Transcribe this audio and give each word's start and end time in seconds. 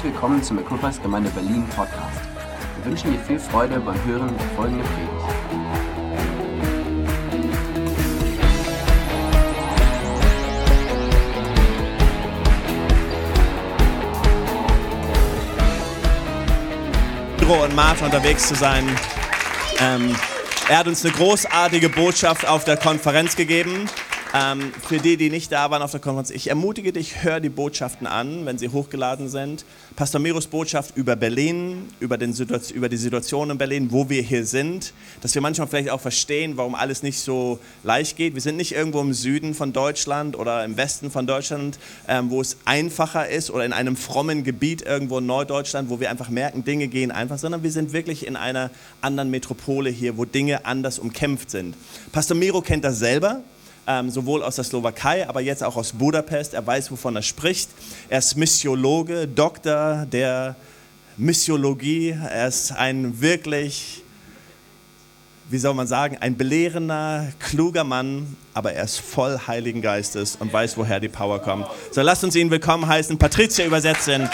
Herzlich 0.00 0.14
willkommen 0.14 0.42
zum 0.42 0.58
Equippers 0.58 1.02
Gemeinde 1.02 1.28
Berlin 1.28 1.68
Podcast. 1.76 2.20
Wir 2.76 2.90
wünschen 2.90 3.12
dir 3.12 3.18
viel 3.18 3.38
Freude 3.38 3.78
beim 3.80 4.02
Hören 4.06 4.34
der 4.34 4.46
folgenden 4.56 4.86
Predigt. 4.86 5.12
Und 17.62 17.76
Martha 17.76 18.06
unterwegs 18.06 18.48
zu 18.48 18.54
sein. 18.54 18.88
Ähm, 19.80 20.16
er 20.70 20.78
hat 20.78 20.86
uns 20.86 21.04
eine 21.04 21.12
großartige 21.12 21.90
Botschaft 21.90 22.48
auf 22.48 22.64
der 22.64 22.78
Konferenz 22.78 23.36
gegeben. 23.36 23.86
Ähm, 24.32 24.72
für 24.86 24.98
die, 24.98 25.16
die 25.16 25.28
nicht 25.28 25.50
da 25.50 25.72
waren 25.72 25.82
auf 25.82 25.90
der 25.90 25.98
Konferenz, 25.98 26.30
ich 26.30 26.48
ermutige 26.48 26.92
dich, 26.92 27.24
hör 27.24 27.40
die 27.40 27.48
Botschaften 27.48 28.06
an, 28.06 28.46
wenn 28.46 28.58
sie 28.58 28.68
hochgeladen 28.68 29.28
sind. 29.28 29.64
Pastor 29.96 30.20
Miros 30.20 30.46
Botschaft 30.46 30.96
über 30.96 31.16
Berlin, 31.16 31.88
über, 31.98 32.16
über 32.72 32.88
die 32.88 32.96
Situation 32.96 33.50
in 33.50 33.58
Berlin, 33.58 33.88
wo 33.90 34.08
wir 34.08 34.22
hier 34.22 34.46
sind, 34.46 34.92
dass 35.20 35.34
wir 35.34 35.42
manchmal 35.42 35.66
vielleicht 35.66 35.90
auch 35.90 36.00
verstehen, 36.00 36.56
warum 36.56 36.76
alles 36.76 37.02
nicht 37.02 37.18
so 37.18 37.58
leicht 37.82 38.16
geht. 38.16 38.34
Wir 38.34 38.40
sind 38.40 38.56
nicht 38.56 38.72
irgendwo 38.72 39.00
im 39.00 39.14
Süden 39.14 39.52
von 39.52 39.72
Deutschland 39.72 40.38
oder 40.38 40.64
im 40.64 40.76
Westen 40.76 41.10
von 41.10 41.26
Deutschland, 41.26 41.80
ähm, 42.06 42.30
wo 42.30 42.40
es 42.40 42.56
einfacher 42.66 43.28
ist 43.28 43.50
oder 43.50 43.64
in 43.64 43.72
einem 43.72 43.96
frommen 43.96 44.44
Gebiet 44.44 44.82
irgendwo 44.82 45.18
in 45.18 45.26
Norddeutschland, 45.26 45.90
wo 45.90 45.98
wir 45.98 46.08
einfach 46.08 46.28
merken, 46.28 46.62
Dinge 46.62 46.86
gehen 46.86 47.10
einfach, 47.10 47.38
sondern 47.38 47.64
wir 47.64 47.72
sind 47.72 47.92
wirklich 47.92 48.24
in 48.28 48.36
einer 48.36 48.70
anderen 49.00 49.30
Metropole 49.30 49.90
hier, 49.90 50.16
wo 50.16 50.24
Dinge 50.24 50.66
anders 50.66 51.00
umkämpft 51.00 51.50
sind. 51.50 51.74
Pastor 52.12 52.36
Miro 52.36 52.60
kennt 52.60 52.84
das 52.84 53.00
selber 53.00 53.42
ähm, 53.86 54.10
sowohl 54.10 54.42
aus 54.42 54.56
der 54.56 54.64
Slowakei, 54.64 55.28
aber 55.28 55.40
jetzt 55.40 55.62
auch 55.62 55.76
aus 55.76 55.92
Budapest. 55.92 56.54
Er 56.54 56.66
weiß, 56.66 56.90
wovon 56.90 57.16
er 57.16 57.22
spricht. 57.22 57.70
Er 58.08 58.18
ist 58.18 58.36
Missiologe, 58.36 59.26
Doktor 59.26 60.06
der 60.06 60.56
Missiologie. 61.16 62.10
Er 62.10 62.48
ist 62.48 62.72
ein 62.72 63.20
wirklich, 63.20 64.02
wie 65.48 65.58
soll 65.58 65.74
man 65.74 65.86
sagen, 65.86 66.18
ein 66.20 66.36
belehrender, 66.36 67.28
kluger 67.38 67.84
Mann, 67.84 68.36
aber 68.54 68.72
er 68.72 68.84
ist 68.84 69.00
voll 69.00 69.38
Heiligen 69.46 69.82
Geistes 69.82 70.36
und 70.36 70.52
weiß, 70.52 70.76
woher 70.76 71.00
die 71.00 71.08
Power 71.08 71.40
kommt. 71.40 71.66
So, 71.92 72.02
lasst 72.02 72.24
uns 72.24 72.36
ihn 72.36 72.50
willkommen 72.50 72.86
heißen. 72.86 73.18
Patricia 73.18 73.64
Übersetzin. 73.66 74.28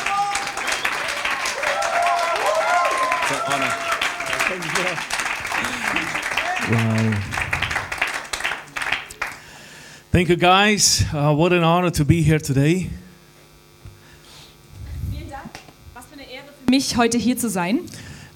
Wow. 6.69 7.36
Thank 10.17 10.31
you, 10.31 10.37
guys. 10.37 11.05
Uh, 11.13 11.35
what 11.35 11.53
an 11.53 11.63
honor 11.63 11.91
to 11.91 12.03
be 12.03 12.23
here 12.23 12.39
today. 12.39 12.89
Vielen 15.13 15.29
Dank. 15.29 15.51
Was 15.93 16.07
für 16.07 16.15
eine 16.15 16.23
Ehre 16.23 16.47
für 16.65 16.71
mich, 16.71 16.97
heute 16.97 17.19
hier 17.19 17.37
zu 17.37 17.51
sein. 17.51 17.81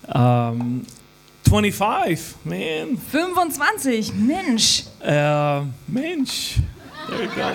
Um, 0.07 0.85
25, 1.49 2.35
man. 2.45 2.99
25, 2.99 4.13
Mensch. 4.13 4.83
Uh, 5.01 5.65
Mensch. 5.87 6.59
There 7.09 7.23
you 7.23 7.31
go. 7.31 7.41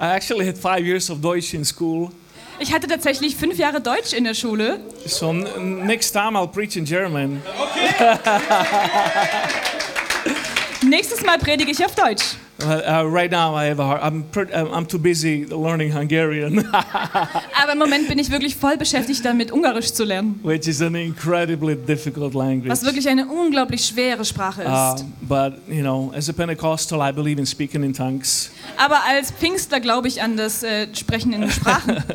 I 0.00 0.14
actually 0.14 0.46
had 0.46 0.56
five 0.56 0.86
years 0.86 1.10
of 1.10 1.20
Deutsch 1.20 1.52
in 1.52 1.66
school. 1.66 2.14
Ich 2.58 2.72
hatte 2.72 2.86
tatsächlich 2.86 3.36
fünf 3.36 3.58
Jahre 3.58 3.80
Deutsch 3.80 4.12
in 4.12 4.24
der 4.24 4.34
Schule. 4.34 4.80
So 5.06 5.32
next 5.32 6.12
time 6.12 6.38
I'll 6.38 6.46
preach 6.46 6.76
in 6.76 6.84
German. 6.84 7.42
Nächstes 10.82 11.22
Mal 11.22 11.38
predige 11.38 11.70
ich 11.70 11.84
auf 11.84 11.94
Deutsch. 11.94 12.36
Uh, 12.64 13.02
uh, 13.02 13.02
right 13.06 13.30
now 13.30 13.54
I 13.54 13.66
have 13.68 13.78
a 13.80 13.84
hard, 13.86 14.00
I'm, 14.02 14.24
uh, 14.36 14.76
I'm 14.76 14.86
too 14.86 14.98
busy 14.98 15.44
learning 15.50 15.92
Hungarian, 15.94 16.66
Aber 17.62 17.72
im 17.72 17.78
Moment 17.78 18.08
bin 18.08 18.18
ich 18.18 18.30
wirklich 18.30 18.56
voll 18.56 18.76
beschäftigt 18.76 19.24
damit, 19.24 19.50
Ungarisch 19.52 19.92
zu 19.92 20.04
lernen. 20.04 20.40
which 20.42 20.66
is 20.66 20.80
an 20.80 20.94
incredibly 20.94 21.76
difficult 21.76 22.34
language. 22.34 22.70
Was 22.70 22.82
wirklich 22.84 23.08
eine 23.08 23.26
unglaublich 23.26 23.84
schwere 23.84 24.24
Sprache 24.24 24.62
Uh, 24.64 24.94
ist. 24.94 25.04
but 25.22 25.54
you 25.68 25.82
know, 25.82 26.12
as 26.16 26.28
a 26.28 26.32
Pentecostal, 26.32 27.00
I 27.06 27.12
believe 27.12 27.38
in 27.38 27.46
speaking 27.46 27.82
in 27.82 27.92
tongues. 27.92 28.50
Aber 28.76 28.96
als 29.08 29.30
Pfingstler 29.30 29.80
glaube 29.80 30.08
ich 30.08 30.22
an 30.22 30.36
das 30.36 30.62
äh, 30.62 30.86
Sprechen 30.94 31.32
in 31.32 31.50
Sprachen. 31.50 32.02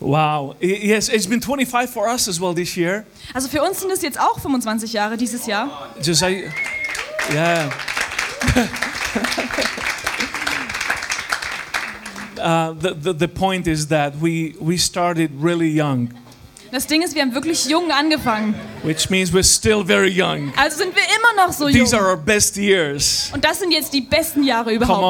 Wow. 0.00 0.54
Yes, 0.60 1.08
it's 1.08 1.26
been 1.26 1.42
25 1.42 1.90
for 1.90 2.06
us 2.06 2.28
as 2.28 2.40
well 2.40 2.54
this 2.54 2.76
year. 2.76 3.04
Also 3.34 3.48
für 3.48 3.60
uns 3.62 3.80
sind 3.80 3.90
es 3.90 4.00
jetzt 4.00 4.20
auch 4.20 4.38
25 4.38 4.92
Jahre 4.92 5.16
dieses 5.16 5.44
Jahr. 5.48 5.88
Just 6.00 6.22
I, 6.22 6.44
yeah. 7.34 7.68
uh, 12.38 12.72
the, 12.80 12.94
the 12.94 13.12
the 13.12 13.28
point 13.28 13.66
is 13.66 13.88
that 13.88 14.14
we 14.20 14.54
we 14.60 14.76
started 14.78 15.30
really 15.40 15.68
young, 15.68 16.10
Das 16.70 16.86
Ding 16.86 17.00
ist, 17.02 17.14
wir 17.14 17.22
haben 17.22 17.32
wirklich 17.34 17.64
jung 17.66 17.90
angefangen. 17.90 18.54
which 18.82 19.08
means 19.08 19.32
we're 19.32 19.42
still 19.42 19.82
very 19.82 20.10
young. 20.10 20.52
Also 20.56 20.76
sind 20.78 20.94
wir 20.94 21.02
immer 21.02 21.46
noch 21.46 21.52
so 21.52 21.66
These 21.66 21.94
are 21.96 22.02
jung. 22.02 22.10
our 22.10 22.16
best 22.16 22.56
years. 22.58 23.30
Und 23.32 23.42
das 23.42 23.58
sind 23.58 23.70
jetzt 23.72 23.92
die 23.94 24.02
besten 24.02 24.42
Jahre 24.44 24.64
Come 24.76 24.76
überhaupt. 24.76 25.02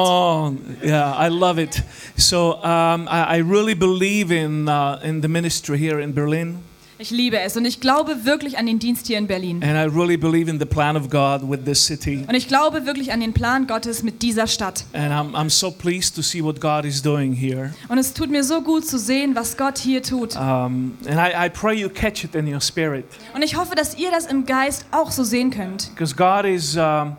on, 0.53 0.77
yeah, 0.81 1.13
I 1.19 1.27
love 1.29 1.61
it. 1.61 1.83
So 2.15 2.55
um, 2.63 3.07
I, 3.09 3.37
I 3.37 3.41
really 3.41 3.75
believe 3.75 4.31
in 4.31 4.69
uh, 4.69 4.99
in 5.03 5.21
the 5.21 5.27
ministry 5.27 5.77
here 5.77 5.99
in 6.01 6.13
Berlin. 6.13 6.63
Ich 7.01 7.11
liebe 7.11 7.39
es 7.39 7.55
und 7.55 7.63
ich 7.63 7.79
glaube 7.79 8.25
wirklich 8.25 8.57
an 8.57 8.65
den 8.65 8.77
Dienst 8.77 9.07
hier 9.07 9.17
in 9.17 9.25
Berlin. 9.25 9.63
And 9.63 9.71
I 9.71 9.97
really 9.97 10.17
believe 10.17 10.51
in 10.51 10.59
the 10.59 10.65
plan 10.65 10.97
of 10.97 11.09
God 11.09 11.49
with 11.49 11.59
this 11.63 11.85
city. 11.85 12.25
Und 12.27 12.35
ich 12.35 12.49
glaube 12.49 12.85
wirklich 12.85 13.13
an 13.13 13.21
den 13.21 13.31
Plan 13.31 13.67
Gottes 13.67 14.03
mit 14.03 14.21
dieser 14.21 14.47
Stadt. 14.47 14.83
And 14.91 15.13
I'm, 15.13 15.33
I'm 15.33 15.49
so 15.49 15.71
pleased 15.71 16.13
to 16.17 16.21
see 16.21 16.43
what 16.43 16.59
God 16.59 16.83
is 16.83 17.01
doing 17.01 17.31
here. 17.31 17.73
Und 17.87 17.99
es 17.99 18.13
tut 18.13 18.29
mir 18.29 18.43
so 18.43 18.61
gut 18.61 18.85
zu 18.85 18.99
sehen, 18.99 19.33
was 19.33 19.55
Gott 19.55 19.77
hier 19.77 20.03
tut. 20.03 20.35
Um, 20.35 20.97
and 21.07 21.15
I, 21.15 21.45
I 21.45 21.49
pray 21.49 21.79
you 21.79 21.87
catch 21.87 22.25
it 22.25 22.35
in 22.35 22.53
your 22.53 22.59
spirit. 22.59 23.05
Und 23.33 23.43
ich 23.43 23.55
hoffe, 23.55 23.75
dass 23.75 23.97
ihr 23.97 24.11
das 24.11 24.25
im 24.25 24.45
Geist 24.45 24.85
auch 24.91 25.11
so 25.11 25.23
sehen 25.23 25.51
könnt. 25.51 25.91
Because 25.95 26.13
God 26.13 26.43
is, 26.43 26.75
um, 26.75 27.15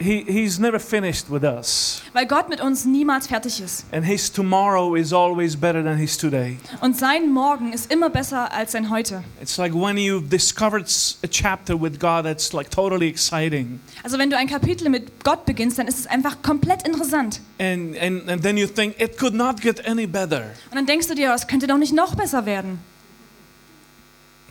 he, 0.00 0.24
He's 0.26 0.58
never 0.58 0.80
finished 0.80 1.30
with 1.30 1.44
us. 1.44 2.02
Weil 2.12 2.26
Gott 2.26 2.48
mit 2.48 2.60
uns 2.60 2.84
niemals 2.84 3.26
fertig 3.26 3.60
ist. 3.60 3.84
And 3.92 4.04
His 4.04 4.32
tomorrow 4.32 4.96
is 4.96 5.12
always 5.12 5.56
better 5.56 5.82
than 5.84 5.96
His 5.96 6.16
today. 6.16 6.58
Und 6.80 6.96
sein 6.96 7.30
Morgen 7.30 7.72
ist 7.72 7.92
immer 7.92 8.10
besser 8.10 8.50
als 8.52 8.72
sein 8.72 8.90
Heute. 8.90 9.22
It's 9.40 9.56
like 9.58 9.74
when 9.74 9.96
you've 9.96 10.28
discovered 10.28 10.86
a 11.22 11.28
chapter 11.28 11.80
with 11.80 11.98
God 11.98 12.24
that's 12.24 12.52
like 12.52 12.70
totally 12.70 13.08
exciting. 13.08 13.80
Also 14.02 14.18
wenn 14.18 14.30
du 14.30 14.36
ein 14.36 14.48
Kapitel 14.48 14.88
mit 14.88 15.22
Gott 15.22 15.44
beginnst, 15.44 15.78
dann 15.78 15.86
ist 15.86 15.98
es 15.98 16.06
einfach 16.06 16.42
komplett 16.42 16.86
interessant. 16.86 17.40
And, 17.58 17.96
and, 17.98 18.28
and 18.28 18.42
then 18.42 18.56
you 18.56 18.66
think, 18.66 18.98
it 19.00 19.18
could 19.18 19.34
not 19.34 19.60
get 19.60 19.86
any 19.86 20.06
better. 20.06 20.44
Und 20.70 20.76
dann 20.76 20.86
denkst 20.86 21.08
du 21.08 21.14
dir, 21.14 21.30
oh, 21.30 21.34
es 21.34 21.46
könnte 21.46 21.66
doch 21.66 21.78
nicht 21.78 21.92
noch 21.92 22.14
besser 22.14 22.46
werden. 22.46 22.78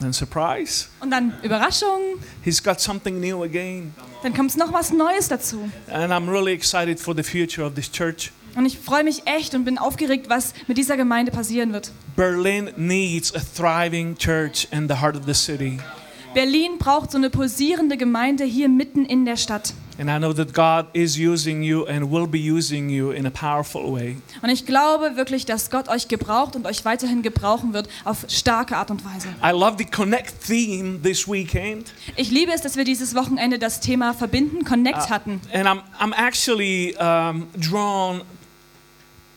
And 0.02 0.16
surprise, 0.16 0.86
Und 1.02 1.12
dann 1.12 1.34
Überraschung, 1.44 2.00
He's 2.44 2.64
got 2.64 2.80
something 2.80 3.20
new 3.20 3.44
again. 3.44 3.94
dann 4.24 4.34
kommt 4.34 4.56
noch 4.58 4.72
was 4.72 4.92
Neues 4.92 5.28
dazu. 5.28 5.70
And 5.92 6.12
I'm 6.14 6.30
really 6.30 6.54
excited 6.54 7.00
for 7.00 7.16
the 7.16 7.24
future 7.24 7.66
of 7.66 7.74
this 7.76 7.92
church. 7.92 8.32
Und 8.56 8.66
ich 8.66 8.80
freue 8.80 9.04
mich 9.04 9.28
echt 9.28 9.54
und 9.54 9.64
bin 9.66 9.78
aufgeregt, 9.78 10.30
was 10.30 10.54
mit 10.68 10.78
dieser 10.78 10.98
Gemeinde 10.98 11.32
passieren 11.32 11.72
wird. 11.74 11.92
Berlin 12.16 12.70
needs 12.78 13.34
a 13.36 13.40
thriving 13.56 14.18
church 14.18 14.68
in 14.72 14.88
the 14.88 14.96
heart 14.96 15.16
of 15.16 15.24
the 15.26 15.34
city. 15.34 15.80
Berlin 16.34 16.78
braucht 16.80 17.12
so 17.12 17.18
eine 17.18 17.30
pulsierende 17.30 17.98
Gemeinde 17.98 18.44
hier 18.44 18.70
mitten 18.70 19.06
in 19.06 19.26
der 19.26 19.36
Stadt. 19.38 19.74
And 20.00 20.10
I 20.10 20.18
know 20.18 20.32
that 20.32 20.54
God 20.54 20.88
is 20.94 21.20
using 21.20 21.62
you 21.62 21.86
and 21.86 22.10
will 22.10 22.26
be 22.26 22.40
using 22.40 22.90
you 22.90 23.12
in 23.12 23.26
a 23.26 23.30
powerful 23.30 23.92
way. 23.92 24.16
Und 24.42 24.50
ich 24.50 24.66
glaube 24.66 25.18
wirklich, 25.18 25.46
dass 25.46 25.70
Gott 25.70 25.90
euch 25.90 26.08
gebraucht 26.08 26.56
und 26.56 26.66
euch 26.66 26.86
weiterhin 26.86 27.22
gebrauchen 27.22 27.74
wird 27.74 27.90
auf 28.06 28.26
starke 28.30 28.78
Art 28.78 28.92
und 28.92 29.04
Weise. 29.04 29.28
I 29.44 29.52
love 29.52 29.76
the 29.78 29.84
Connect 29.84 30.34
theme 30.42 31.02
this 31.02 31.28
weekend. 31.28 31.94
Ich 32.16 32.32
liebe 32.32 32.54
es, 32.54 32.62
dass 32.62 32.78
wir 32.78 32.86
dieses 32.86 33.14
Wochenende 33.14 33.60
das 33.60 33.82
Thema 33.82 34.14
Verbinden, 34.14 34.64
Connect 34.64 35.10
hatten. 35.10 35.42
And 35.52 35.68
I'm, 35.68 35.82
I'm 36.00 36.14
actually 36.16 36.96
um, 36.96 37.48
drawn 37.60 38.22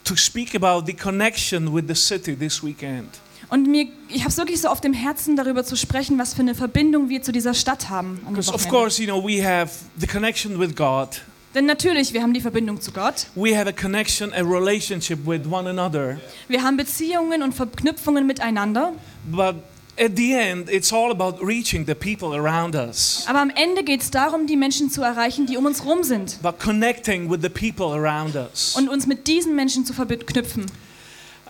to 0.05 0.15
speak 0.15 0.55
about 0.55 0.87
the 0.87 0.95
connection 0.95 1.75
with 1.75 1.89
the 1.89 1.97
city 1.97 2.37
this 2.37 2.63
weekend. 2.63 3.19
Und 3.53 3.67
mir, 3.67 3.87
ich 4.09 4.21
habe 4.21 4.31
es 4.31 4.39
wirklich 4.39 4.63
so 4.63 4.69
auf 4.69 4.81
dem 4.81 4.95
Herzen, 4.95 5.37
darüber 5.37 5.63
zu 5.63 5.77
sprechen, 5.77 6.19
was 6.19 6.33
für 6.33 6.41
eine 6.41 6.55
Verbindung 6.55 7.11
wir 7.11 7.21
zu 7.21 7.33
dieser 7.33 7.53
Stadt 7.53 7.91
haben. 7.91 8.19
Of 8.51 8.67
course, 8.67 9.03
you 9.03 9.07
know, 9.07 9.23
we 9.23 9.47
have 9.47 9.71
the 9.99 10.07
connection 10.07 10.59
with 10.59 10.75
God. 10.75 11.21
Denn 11.55 11.67
natürlich, 11.67 12.15
wir 12.15 12.23
haben 12.23 12.33
die 12.33 12.41
Verbindung 12.41 12.81
zu 12.81 12.93
Gott. 12.93 13.27
We 13.35 13.55
have 13.55 13.69
a 13.69 13.73
connection, 13.73 14.33
a 14.33 14.41
relationship 14.41 15.27
with 15.27 15.43
one 15.51 15.69
another. 15.69 16.19
Wir 16.49 16.63
haben 16.63 16.79
Beziehungen 16.79 17.43
und 17.43 17.55
Verknüpfungen 17.55 18.27
miteinander. 18.27 18.95
But 19.31 19.57
at 20.01 20.13
the 20.17 20.33
end, 20.33 20.71
it's 20.71 20.91
all 20.91 21.11
about 21.11 21.45
reaching 21.45 21.85
the 21.87 21.95
people 21.95 22.35
around 22.35 22.75
us. 22.75 23.27
Aber 23.29 23.41
am 23.41 23.51
Ende 23.51 23.85
geht 23.85 24.01
es 24.01 24.11
darum, 24.11 24.47
die 24.47 24.57
Menschen 24.57 24.89
zu 24.89 25.03
erreichen, 25.03 25.45
die 25.45 25.59
um 25.59 25.67
uns 25.67 25.85
rum 25.85 26.05
sind. 26.05 26.39
About 26.43 26.57
connecting 26.59 27.31
with 27.31 27.41
the 27.43 27.51
people 27.51 27.95
around 27.95 28.35
us. 28.35 28.75
Und 28.79 28.89
uns 28.89 29.07
mit 29.07 29.27
diesen 29.27 29.55
Menschen 29.55 29.85
zu 29.85 29.93
verknüpfen. 29.93 30.65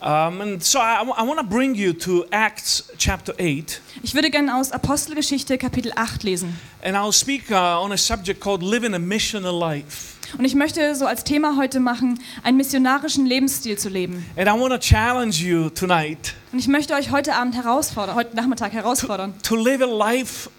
Um, 0.04 0.40
and 0.40 0.60
so 0.64 0.80
I, 0.80 1.00
I 1.00 1.22
want 1.22 1.38
to 1.38 1.46
bring 1.46 1.76
you 1.76 1.92
to 1.92 2.24
Acts 2.32 2.90
chapter 2.98 3.32
8, 3.38 3.80
Ich 4.02 4.14
würde 4.16 4.30
gerne 4.30 4.56
aus 4.56 4.72
Apostelgeschichte 4.72 5.58
Kapitel 5.58 5.92
8 5.94 6.24
lesen. 6.24 6.58
and 6.82 6.96
I'll 6.96 7.12
speak 7.12 7.52
uh, 7.52 7.54
on 7.80 7.92
a 7.92 7.96
subject 7.96 8.40
called 8.40 8.64
living 8.64 8.94
a 8.94 8.98
missional 8.98 9.56
life. 9.56 10.16
Und 10.36 10.44
ich 10.44 10.56
möchte 10.56 10.96
so 10.96 11.06
als 11.06 11.22
Thema 11.22 11.56
heute 11.56 11.78
machen, 11.78 12.18
einen 12.42 12.56
missionarischen 12.56 13.26
Lebensstil 13.26 13.78
zu 13.78 13.88
leben. 13.90 14.26
And 14.36 14.48
I 14.48 14.52
want 14.60 14.72
to 14.72 14.78
challenge 14.78 15.36
you 15.36 15.70
tonight 15.70 16.34
Und 16.52 16.58
ich 16.58 16.66
möchte 16.66 16.94
euch 16.94 17.12
heute 17.12 17.34
Abend 17.34 17.54
herausfordern, 17.54 18.16
heute 18.16 18.34
Nachmittag 18.34 18.72
herausfordern, 18.72 19.34
to 19.44 19.54
live 19.54 19.82
a 19.82 19.86
life 19.86 20.50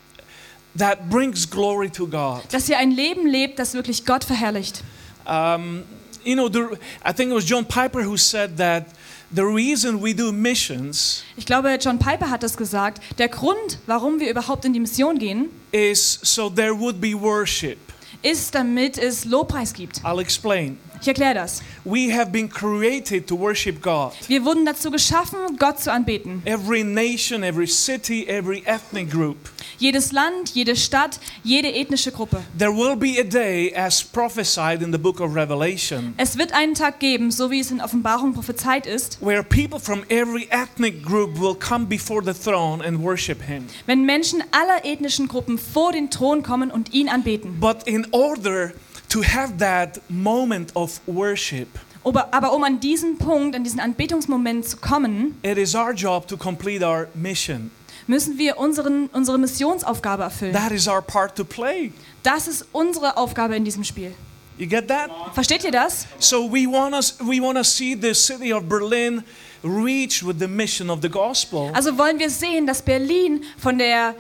that 0.78 1.10
brings 1.10 1.50
glory 1.50 1.90
to 1.90 2.08
God. 2.08 2.44
dass 2.52 2.70
ihr 2.70 2.78
ein 2.78 2.92
Leben 2.92 3.28
lebt, 3.28 3.60
das 3.60 3.74
wirklich 3.74 4.06
Gott 4.06 4.24
verherrlicht. 4.24 4.84
Um, 5.26 5.84
you 6.24 6.34
know, 6.36 6.48
the, 6.48 6.78
I 7.06 7.12
think 7.14 7.32
it 7.32 7.36
was 7.36 7.46
John 7.50 7.66
Piper 7.66 8.06
who 8.06 8.16
said 8.16 8.56
that 8.58 8.86
the 9.36 9.44
reason 9.44 10.02
we 10.02 10.14
do 10.14 10.32
missions 10.32 11.24
Ich 11.38 11.46
glaube, 11.46 11.78
John 11.80 12.00
Piper 12.00 12.30
hat 12.30 12.44
das 12.44 12.56
gesagt. 12.58 13.02
Der 13.18 13.28
Grund, 13.30 13.80
warum 13.88 14.20
wir 14.20 14.30
überhaupt 14.30 14.66
in 14.66 14.74
die 14.74 14.80
Mission 14.80 15.18
gehen, 15.18 15.50
is 15.72 16.20
so 16.22 16.50
there 16.50 16.78
would 16.78 17.00
be 17.02 17.14
worship. 17.14 17.78
ist, 18.22 18.56
damit 18.56 18.98
es 18.98 19.26
Lobpreis 19.26 19.74
gibt. 19.74 20.00
I'll 20.04 20.22
explain. 20.22 20.78
Ich 21.02 21.08
erkläre 21.08 21.34
das. 21.34 21.62
We 21.84 22.14
have 22.18 22.32
been 22.32 22.50
created 22.50 23.28
to 23.28 23.38
worship 23.38 23.82
God. 23.82 24.14
Wir 24.28 24.46
wurden 24.46 24.66
dazu 24.66 24.90
geschaffen, 24.90 25.38
Gott 25.60 25.82
zu 25.82 25.92
anbeten. 25.92 26.42
Every 26.46 26.84
nation, 26.84 27.44
every 27.44 27.68
city, 27.68 28.26
every 28.26 28.64
ethnic 28.66 29.12
group. 29.12 29.38
Jedes 29.84 30.14
Land, 30.14 30.52
jede 30.56 30.78
Stadt, 30.78 31.20
jede 31.44 31.74
ethnische 31.76 32.14
Gruppe. 32.14 32.42
There 32.58 32.72
will 32.72 32.96
be 32.96 33.20
a 33.20 33.24
day, 33.26 33.74
as 33.76 34.02
prophesied 34.02 34.82
in 34.82 34.94
the 34.94 34.98
book 34.98 35.20
of 35.20 35.36
Revelation, 35.36 36.14
Es 36.16 36.38
wird 36.38 36.54
einen 36.54 36.74
Tag 36.74 37.02
geben, 37.02 37.32
so 37.32 37.52
wie 37.52 37.60
es 37.60 37.70
in 37.70 37.82
Offenbarung 37.82 38.34
prophezeit 38.34 38.86
ist, 38.88 39.18
where 39.20 39.44
people 39.44 39.82
from 39.82 40.06
every 40.08 40.48
ethnic 40.52 41.04
group 41.04 41.38
will 41.38 41.54
come 41.54 41.86
before 41.86 42.24
the 42.24 42.34
throne 42.34 42.82
and 42.82 43.04
worship 43.04 43.42
Him. 43.42 43.66
wenn 43.86 44.06
Menschen 44.06 44.42
aller 44.52 44.86
ethnischen 44.86 45.28
Gruppen 45.28 45.58
vor 45.58 45.92
den 45.92 46.10
Thron 46.10 46.44
kommen 46.44 46.72
und 46.72 46.94
ihn 46.94 47.10
anbeten. 47.10 47.60
But 47.60 47.86
in 47.86 48.08
order 48.12 48.72
to 49.10 49.22
have 49.22 49.58
that 49.58 50.00
moment 50.08 50.74
of 50.78 51.02
worship, 51.08 51.68
Aber, 52.06 52.54
um 52.54 52.64
an 52.64 52.80
diesen 52.80 53.18
Punkt, 53.18 53.54
an 53.54 53.66
diesen 53.66 53.82
Anbetungsmoment 53.82 54.66
zu 54.66 54.78
kommen, 54.78 55.38
it 55.42 55.58
is 55.58 55.76
our 55.76 55.92
job 55.94 56.26
to 56.30 56.38
complete 56.38 56.86
our 56.86 57.08
mission. 57.14 57.70
Müssen 58.08 58.38
wir 58.38 58.58
unseren, 58.58 59.08
unsere 59.08 59.38
Missionsaufgabe 59.38 60.24
erfüllen. 60.24 60.54
That 60.54 60.72
is 60.72 60.88
our 60.88 61.02
part 61.02 61.36
to 61.36 61.44
play. 61.44 61.92
Das 62.24 62.48
ist 62.48 62.66
unsere 62.72 63.18
Aufgabe 63.18 63.56
in 63.56 63.66
diesem 63.66 63.84
Spiel. 63.84 64.14
You 64.58 64.68
get 64.68 64.88
that? 64.88 65.10
Versteht 65.34 65.64
ihr 65.64 65.72
das? 65.72 66.06
So 66.20 66.52
we 66.52 66.68
want 66.68 66.94
us 66.94 67.18
we 67.20 67.42
want 67.42 67.58
to 67.58 67.64
see 67.64 67.98
the 68.00 68.14
city 68.14 68.54
of 68.54 68.64
Berlin 68.70 69.24
reach 69.64 70.24
with 70.24 70.38
the 70.40 70.48
mission 70.48 70.90
of 70.90 71.02
the 71.02 71.10
gospel. 71.10 71.72
Also 71.74 71.98
wollen 71.98 72.20
wir 72.20 72.30
sehen, 72.30 72.68
dass 72.68 72.82
Berlin 72.82 73.44
von, 73.58 73.78
der, 73.80 74.16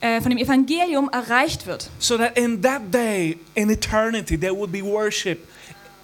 äh, 0.00 0.20
von 0.20 0.30
dem 0.30 0.38
Evangelium 0.38 1.08
erreicht 1.12 1.66
wird. 1.66 1.88
So 1.98 2.16
that 2.18 2.36
in 2.36 2.60
that 2.62 2.92
day, 2.92 3.38
in 3.54 3.70
eternity, 3.70 4.36
there 4.38 4.54
would 4.54 4.72
be 4.72 4.82
worship 4.82 5.46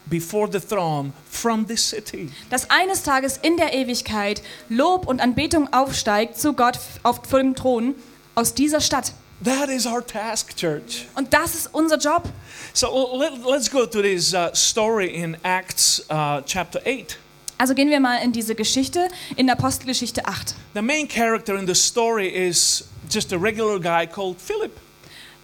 before 0.06 0.48
the 0.50 0.60
throne 0.60 1.12
from 1.30 1.66
this 1.66 1.88
city. 1.88 2.30
Dass 2.50 2.70
eines 2.70 3.02
Tages 3.02 3.38
in 3.42 3.56
der 3.56 3.74
Ewigkeit 3.74 4.42
Lob 4.68 5.06
und 5.06 5.20
Anbetung 5.20 5.72
aufsteigt 5.72 6.38
zu 6.38 6.52
Gott 6.52 6.78
auf, 7.02 7.22
dem 7.22 7.54
Thron 7.54 7.94
aus 8.34 8.54
dieser 8.54 8.80
Stadt. 8.80 9.12
That 9.44 9.68
is 9.68 9.86
our 9.86 10.06
task, 10.06 10.56
church. 10.56 11.06
Und 11.16 11.32
das 11.34 11.54
ist 11.54 11.70
unser 11.72 11.98
Job. 11.98 12.28
So 12.72 13.18
let, 13.18 13.32
let's 13.44 13.70
go 13.70 13.86
to 13.86 14.00
this 14.00 14.32
uh, 14.34 14.54
story 14.54 15.08
in 15.08 15.36
Acts 15.42 16.04
uh, 16.10 16.40
chapter 16.46 16.80
8. 16.86 17.18
Also 17.58 17.74
gehen 17.74 17.90
wir 17.90 18.00
mal 18.00 18.16
in 18.22 18.32
diese 18.32 18.54
Geschichte 18.54 19.08
in 19.36 19.50
Apostelgeschichte 19.50 20.26
8. 20.26 20.54
The 20.74 20.82
main 20.82 21.08
character 21.08 21.56
in 21.56 21.66
the 21.66 21.74
story 21.74 22.28
is 22.28 22.84
just 23.08 23.32
a 23.32 23.36
regular 23.36 23.78
guy 23.78 24.06
called 24.06 24.40
Philip. 24.40 24.72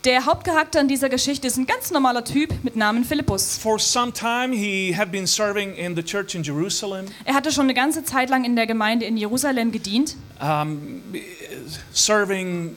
Der 0.04 0.26
Hauptcharakter 0.26 0.80
in 0.80 0.86
dieser 0.86 1.08
Geschichte 1.08 1.48
ist 1.48 1.56
ein 1.56 1.66
ganz 1.66 1.90
normaler 1.90 2.24
Typ 2.24 2.54
mit 2.62 2.76
Namen 2.76 3.04
Philippus. 3.04 3.58
For 3.58 3.80
some 3.80 4.12
time, 4.12 4.54
he 4.54 4.94
had 4.96 5.10
been 5.10 5.26
serving 5.26 5.74
in 5.74 5.96
the 5.96 6.02
church 6.04 6.36
in 6.36 6.44
Jerusalem, 6.44 7.06
Er 7.24 7.34
hatte 7.34 7.50
schon 7.50 7.64
eine 7.64 7.74
ganze 7.74 8.04
Zeit 8.04 8.30
lang 8.30 8.44
in 8.44 8.54
der 8.54 8.68
Gemeinde 8.68 9.06
in 9.06 9.16
Jerusalem 9.16 9.72
gedient, 9.72 10.14
um, 10.40 11.02
serving 11.92 12.76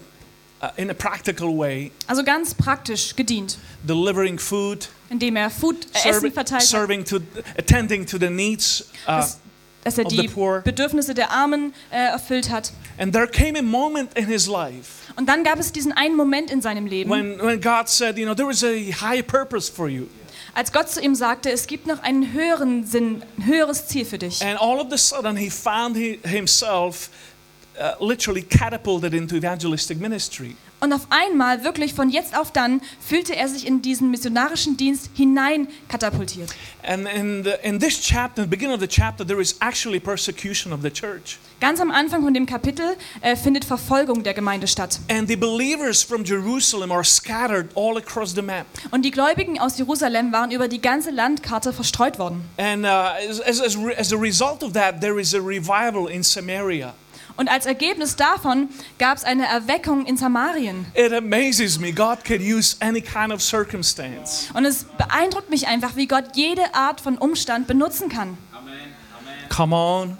uh, 0.63 0.67
in 0.77 0.89
a 0.89 0.95
practical 0.95 1.55
way, 1.55 1.91
also 2.07 2.23
ganz 2.23 2.55
praktisch 2.55 3.15
gedient, 3.15 3.59
delivering 3.83 4.39
food, 4.39 4.89
indem 5.11 5.35
er 5.35 5.51
Food, 5.51 5.85
äh, 5.93 6.09
Essen 6.09 6.31
verteilt 6.31 6.63
serving 6.63 7.05
to, 7.05 7.17
attending 7.55 8.03
to 8.03 8.17
the 8.17 8.31
needs. 8.31 8.89
Uh, 9.05 9.17
dass, 9.17 9.39
dass 9.83 9.97
er 9.99 10.05
die. 10.05 10.27
Bedürfnisse 10.63 11.13
der 11.13 11.29
Armen 11.29 11.75
äh, 11.91 11.97
erfüllt 11.97 12.49
hat. 12.49 12.73
And 12.97 13.13
there 13.13 13.27
came 13.27 13.57
a 13.57 13.61
moment 13.61 14.17
in 14.17 14.25
his 14.25 14.47
life 14.47 15.01
Und 15.15 15.27
dann 15.27 15.43
gab 15.43 15.59
es 15.59 15.71
diesen 15.71 15.91
einen 15.91 16.15
Moment 16.15 16.51
in 16.51 16.61
seinem 16.61 16.85
Leben, 16.85 17.09
when, 17.09 17.39
when 17.41 17.59
God 17.59 17.87
said, 17.87 18.17
you 18.17 18.25
know, 18.25 18.33
there 18.33 18.49
is 18.49 18.63
a 18.63 18.91
high 19.01 19.25
purpose 19.25 19.71
for 19.71 19.87
you. 19.89 20.07
als 20.53 20.71
Gott 20.71 20.89
zu 20.89 21.01
ihm 21.01 21.15
sagte, 21.15 21.51
es 21.51 21.67
gibt 21.67 21.87
noch 21.87 22.01
einen 22.01 22.33
höheren 22.33 22.85
Sinn, 22.85 23.23
ein 23.37 23.45
höheres 23.45 23.87
Ziel 23.87 24.05
für 24.05 24.17
dich. 24.17 24.41
And 24.41 24.59
all 24.59 24.79
of 24.79 24.91
a 24.91 24.97
sudden, 24.97 25.37
he 25.37 25.49
found 25.49 25.95
he, 25.95 26.19
himself 26.23 27.09
uh, 27.79 27.93
literally 28.05 28.41
catapulted 28.41 29.13
into 29.13 29.35
evangelistic 29.35 29.99
ministry. 29.99 30.55
Und 30.83 30.93
auf 30.93 31.07
einmal, 31.11 31.63
wirklich 31.63 31.93
von 31.93 32.09
jetzt 32.09 32.35
auf 32.35 32.51
dann, 32.51 32.81
fühlte 32.99 33.35
er 33.35 33.47
sich 33.47 33.67
in 33.67 33.83
diesen 33.83 34.09
missionarischen 34.09 34.77
Dienst 34.77 35.11
hinein 35.15 35.67
katapultiert. 35.87 36.49
And 36.81 37.07
in, 37.07 37.43
the, 37.43 37.51
in 37.61 37.79
this 37.79 38.01
chapter, 38.01 38.47
beginning 38.47 38.73
of 38.73 38.81
the 38.81 38.87
chapter, 38.87 39.23
there 39.23 39.39
is 39.39 39.55
actually 39.59 39.99
persecution 39.99 40.73
of 40.73 40.81
the 40.81 40.89
church. 40.89 41.37
Ganz 41.59 41.79
am 41.79 41.91
Anfang 41.91 42.23
von 42.23 42.33
dem 42.33 42.47
Kapitel 42.47 42.97
äh, 43.21 43.35
findet 43.35 43.63
Verfolgung 43.63 44.23
der 44.23 44.33
Gemeinde 44.33 44.67
statt. 44.67 44.99
And 45.07 45.27
the 45.27 45.35
believers 45.35 46.01
from 46.01 46.23
Jerusalem 46.23 46.91
are 46.91 47.03
scattered 47.03 47.69
all 47.75 47.97
across 47.97 48.33
the 48.33 48.41
map. 48.41 48.65
Und 48.89 49.05
die 49.05 49.11
Gläubigen 49.11 49.59
aus 49.59 49.77
Jerusalem 49.77 50.31
waren 50.31 50.49
über 50.49 50.67
die 50.67 50.81
ganze 50.81 51.11
Landkarte 51.11 51.73
verstreut 51.73 52.17
worden. 52.17 52.43
And 52.57 52.85
uh, 52.85 53.11
as, 53.29 53.61
as, 53.61 53.77
as 53.95 54.11
a 54.11 54.17
result 54.17 54.63
of 54.63 54.73
that, 54.73 54.99
there 54.99 55.21
is 55.21 55.35
a 55.35 55.39
revival 55.39 56.07
in 56.07 56.23
Samaria. 56.23 56.95
Und 57.41 57.49
als 57.49 57.65
Ergebnis 57.65 58.15
davon 58.15 58.69
gab 58.99 59.17
es 59.17 59.23
eine 59.23 59.47
Erweckung 59.47 60.05
in 60.05 60.15
Samarien. 60.15 60.85
It 60.93 61.11
amazes 61.11 61.79
me. 61.79 61.91
God 61.91 62.23
can 62.23 62.39
use 62.39 62.75
any 62.81 63.01
kind 63.01 63.33
of 63.33 63.41
circumstance. 63.41 64.49
Und 64.53 64.63
es 64.65 64.83
beeindruckt 64.83 65.49
mich 65.49 65.65
einfach, 65.67 65.95
wie 65.95 66.05
Gott 66.05 66.35
jede 66.35 66.75
Art 66.75 67.01
von 67.01 67.17
Umstand 67.17 67.65
benutzen 67.65 68.09
kann. 68.09 68.37
Come 69.49 69.75
on. 69.75 70.17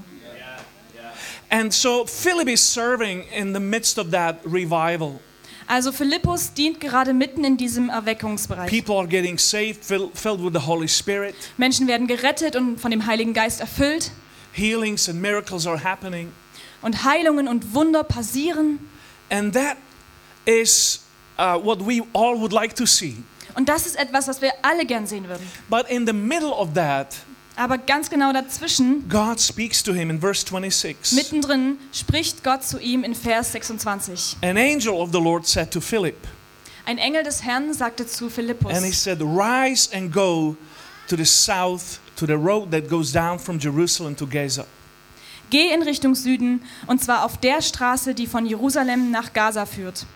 And 1.51 1.71
so 1.71 2.07
Philip 2.07 2.47
is 2.49 2.59
serving 2.73 3.23
in 3.37 3.53
the 3.53 3.59
midst 3.59 3.99
of 3.99 4.09
that 4.09 4.37
revival. 4.43 5.19
Also 5.67 5.91
Philippus 5.91 6.51
dient 6.55 6.79
gerade 6.79 7.13
mitten 7.13 7.43
in 7.43 7.55
diesem 7.55 7.89
Erweckungsbereich. 7.89 8.67
People 8.71 8.95
are 8.95 9.07
getting 9.07 9.37
saved, 9.37 9.85
fill- 9.85 10.09
filled 10.15 10.43
with 10.43 10.59
the 10.59 10.65
Holy 10.65 10.87
Spirit. 10.87 11.35
Menschen 11.57 11.85
werden 11.87 12.07
gerettet 12.07 12.55
und 12.55 12.79
von 12.79 12.89
dem 12.89 13.05
Heiligen 13.05 13.35
Geist 13.35 13.59
erfüllt. 13.61 14.09
Healings 14.53 15.07
and 15.07 15.21
miracles 15.21 15.67
are 15.67 15.83
happening. 15.83 16.31
Und 16.81 17.03
Heilungen 17.03 17.47
und 17.47 17.73
Wunder 17.73 18.03
passieren. 18.03 18.79
And 19.29 19.53
that 19.53 19.77
is 20.45 21.01
uh, 21.37 21.57
what 21.63 21.79
we 21.85 22.01
all 22.13 22.39
would 22.39 22.51
like 22.51 22.75
to 22.75 22.85
see. 22.85 23.15
Und 23.55 23.69
das 23.69 23.85
ist 23.85 23.97
etwas, 23.97 24.27
was 24.27 24.41
wir 24.41 24.51
alle 24.61 24.85
gern 24.85 25.05
sehen 25.07 25.27
würden. 25.27 25.45
But 25.69 25.89
in 25.89 26.05
the 26.05 26.13
middle 26.13 26.51
of 26.51 26.73
that, 26.73 27.15
Aber 27.55 27.77
ganz 27.77 28.09
genau 28.09 28.31
dazwischen, 28.31 29.07
God 29.09 29.39
speaks 29.39 29.83
to 29.83 29.93
him 29.93 30.09
in 30.09 30.19
verse 30.19 30.45
26. 30.45 31.11
mittendrin, 31.11 31.77
spricht 31.91 32.43
Gott 32.43 32.63
zu 32.63 32.79
ihm 32.79 33.03
in 33.03 33.13
Vers 33.13 33.51
26. 33.51 34.37
An 34.41 34.57
angel 34.57 34.93
of 34.93 35.11
the 35.11 35.19
Lord 35.19 35.45
said 35.45 35.69
to 35.71 35.81
Philip, 35.81 36.15
Ein 36.85 36.97
Engel 36.97 37.23
des 37.23 37.43
Herrn 37.43 37.73
sagte 37.73 38.07
zu 38.07 38.29
Philippus, 38.29 38.73
and 38.75 38.85
he 38.85 38.91
said, 38.91 39.21
Rise 39.21 39.89
and 39.93 40.11
go 40.11 40.55
to 41.07 41.15
the 41.15 41.25
south, 41.25 41.99
to 42.15 42.25
the 42.25 42.37
road 42.37 42.71
that 42.71 42.89
goes 42.89 43.11
down 43.11 43.37
from 43.37 43.59
Jerusalem 43.59 44.15
to 44.15 44.25
Gaza. 44.25 44.65
Geh 45.51 45.71
in 45.71 45.83
Richtung 45.83 46.15
Süden, 46.15 46.63
und 46.87 47.03
zwar 47.03 47.23
auf 47.25 47.37
der 47.37 47.61
Straße, 47.61 48.15
die 48.15 48.25
von 48.25 48.47
Jerusalem 48.47 49.11
nach 49.11 49.33
Gaza 49.33 49.67
führt. 49.67 50.07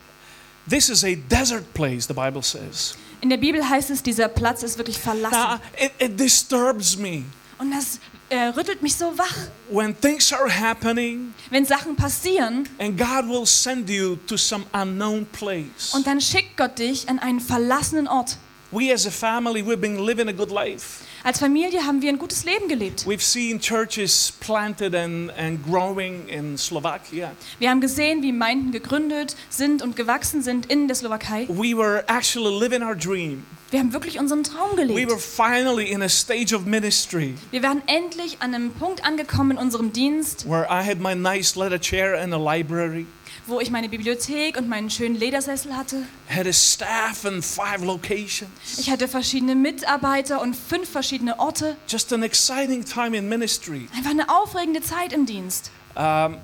This 0.67 0.89
is 0.89 1.03
a 1.03 1.13
desert 1.29 1.71
place, 1.75 2.07
the 2.07 2.13
Bible 2.13 2.41
says. 2.41 2.95
In 3.21 3.29
der 3.29 3.37
Bibel 3.37 3.67
heißt 3.67 3.91
es, 3.91 4.01
dieser 4.01 4.27
Platz 4.27 4.63
ist 4.63 4.77
wirklich 4.79 4.97
verlassen. 4.97 5.59
it, 5.79 5.91
it 5.99 6.19
disturbs 6.19 6.97
me 6.97 7.23
Und 7.59 7.71
das 7.71 7.99
äh, 8.29 8.47
rüttelt 8.47 8.81
mich 8.81 8.95
so 8.95 9.15
wach, 9.17 9.35
when 9.69 9.95
things 10.01 10.33
are 10.33 10.49
happening 10.49 11.33
wenn 11.51 11.65
Sachen 11.65 11.95
passieren 11.95 12.67
and 12.79 12.97
God 12.97 13.27
will 13.29 13.45
send 13.45 13.89
you 13.89 14.15
to 14.27 14.35
some 14.37 14.65
unknown 14.73 15.27
place. 15.27 15.93
und 15.93 16.07
dann 16.07 16.19
schickt 16.19 16.57
Gott 16.57 16.79
dich 16.79 17.07
an 17.07 17.19
einen 17.19 17.39
verlassenen 17.39 18.07
Ort. 18.07 18.37
We 18.75 18.91
as 18.91 19.05
a 19.05 19.09
family, 19.09 19.61
we've 19.61 19.79
been 19.79 20.05
living 20.05 20.27
a 20.27 20.33
good 20.33 20.51
life. 20.51 21.05
Als 21.23 21.39
Familie 21.39 21.85
haben 21.85 22.01
wir 22.01 22.09
ein 22.09 22.17
gutes 22.19 22.43
Leben 22.43 22.67
gelebt. 22.67 23.05
We've 23.07 23.21
seen 23.23 23.57
churches 23.57 24.33
planted 24.41 24.93
and, 24.93 25.31
and 25.37 25.63
growing 25.65 26.27
in 26.27 26.57
Slovakia. 26.57 27.31
Wir 27.57 27.69
haben 27.69 27.79
gesehen, 27.79 28.21
wie 28.21 28.31
Gemeinden 28.31 28.73
gegründet 28.73 29.37
sind 29.47 29.81
und 29.81 29.95
gewachsen 29.95 30.41
sind 30.41 30.65
in 30.65 30.89
der 30.89 30.95
Slowakei. 30.95 31.47
We 31.47 31.73
were 31.73 32.03
actually 32.07 32.59
living 32.59 32.83
our 32.83 32.95
dream. 32.95 33.45
Wir 33.71 33.79
haben 33.79 33.93
wirklich 33.93 34.19
unseren 34.19 34.43
Traum 34.43 34.71
We 34.77 34.85
gelebt. 34.87 35.09
were 35.09 35.19
finally 35.19 35.89
in 35.89 36.01
a 36.01 36.09
stage 36.09 36.53
of 36.53 36.65
ministry 36.65 37.35
Wir 37.51 37.63
waren 37.63 37.81
endlich 37.87 38.41
an 38.41 38.53
einem 38.53 38.71
Punkt 38.71 39.05
angekommen 39.05 39.51
in 39.51 39.57
unserem 39.57 39.93
Dienst, 39.93 40.49
where 40.49 40.67
I 40.69 40.83
had 40.85 40.99
my 40.99 41.15
nice 41.15 41.55
leather 41.55 41.79
chair 41.79 42.21
and 42.21 42.33
a 42.33 42.37
library, 42.37 43.05
wo 43.47 43.59
ich 43.59 43.69
meine 43.69 43.89
Bibliothek 43.89 44.57
und 44.57 44.67
meinen 44.67 44.89
schönen 44.89 45.15
Ledersessel 45.15 45.75
hatte. 45.75 46.03
had 46.29 46.47
a 46.47 46.53
staff 46.53 47.25
and 47.25 47.43
five 47.43 47.83
locations. 47.83 48.49
Ich 48.77 48.89
hatte 48.89 49.07
verschiedene 49.07 49.55
Mitarbeiter 49.55 50.41
und 50.41 50.55
fünf 50.55 50.89
verschiedene 50.89 51.39
Orte. 51.39 51.77
Just 51.87 52.11
an 52.13 52.23
exciting 52.23 52.83
time 52.83 53.15
in 53.17 53.29
ministry. 53.29 53.87
Einfach 53.95 54.11
eine 54.11 54.27
aufregende 54.29 54.81
Zeit 54.81 55.13
im 55.13 55.25
Dienst. 55.25 55.71
Um, 55.95 56.37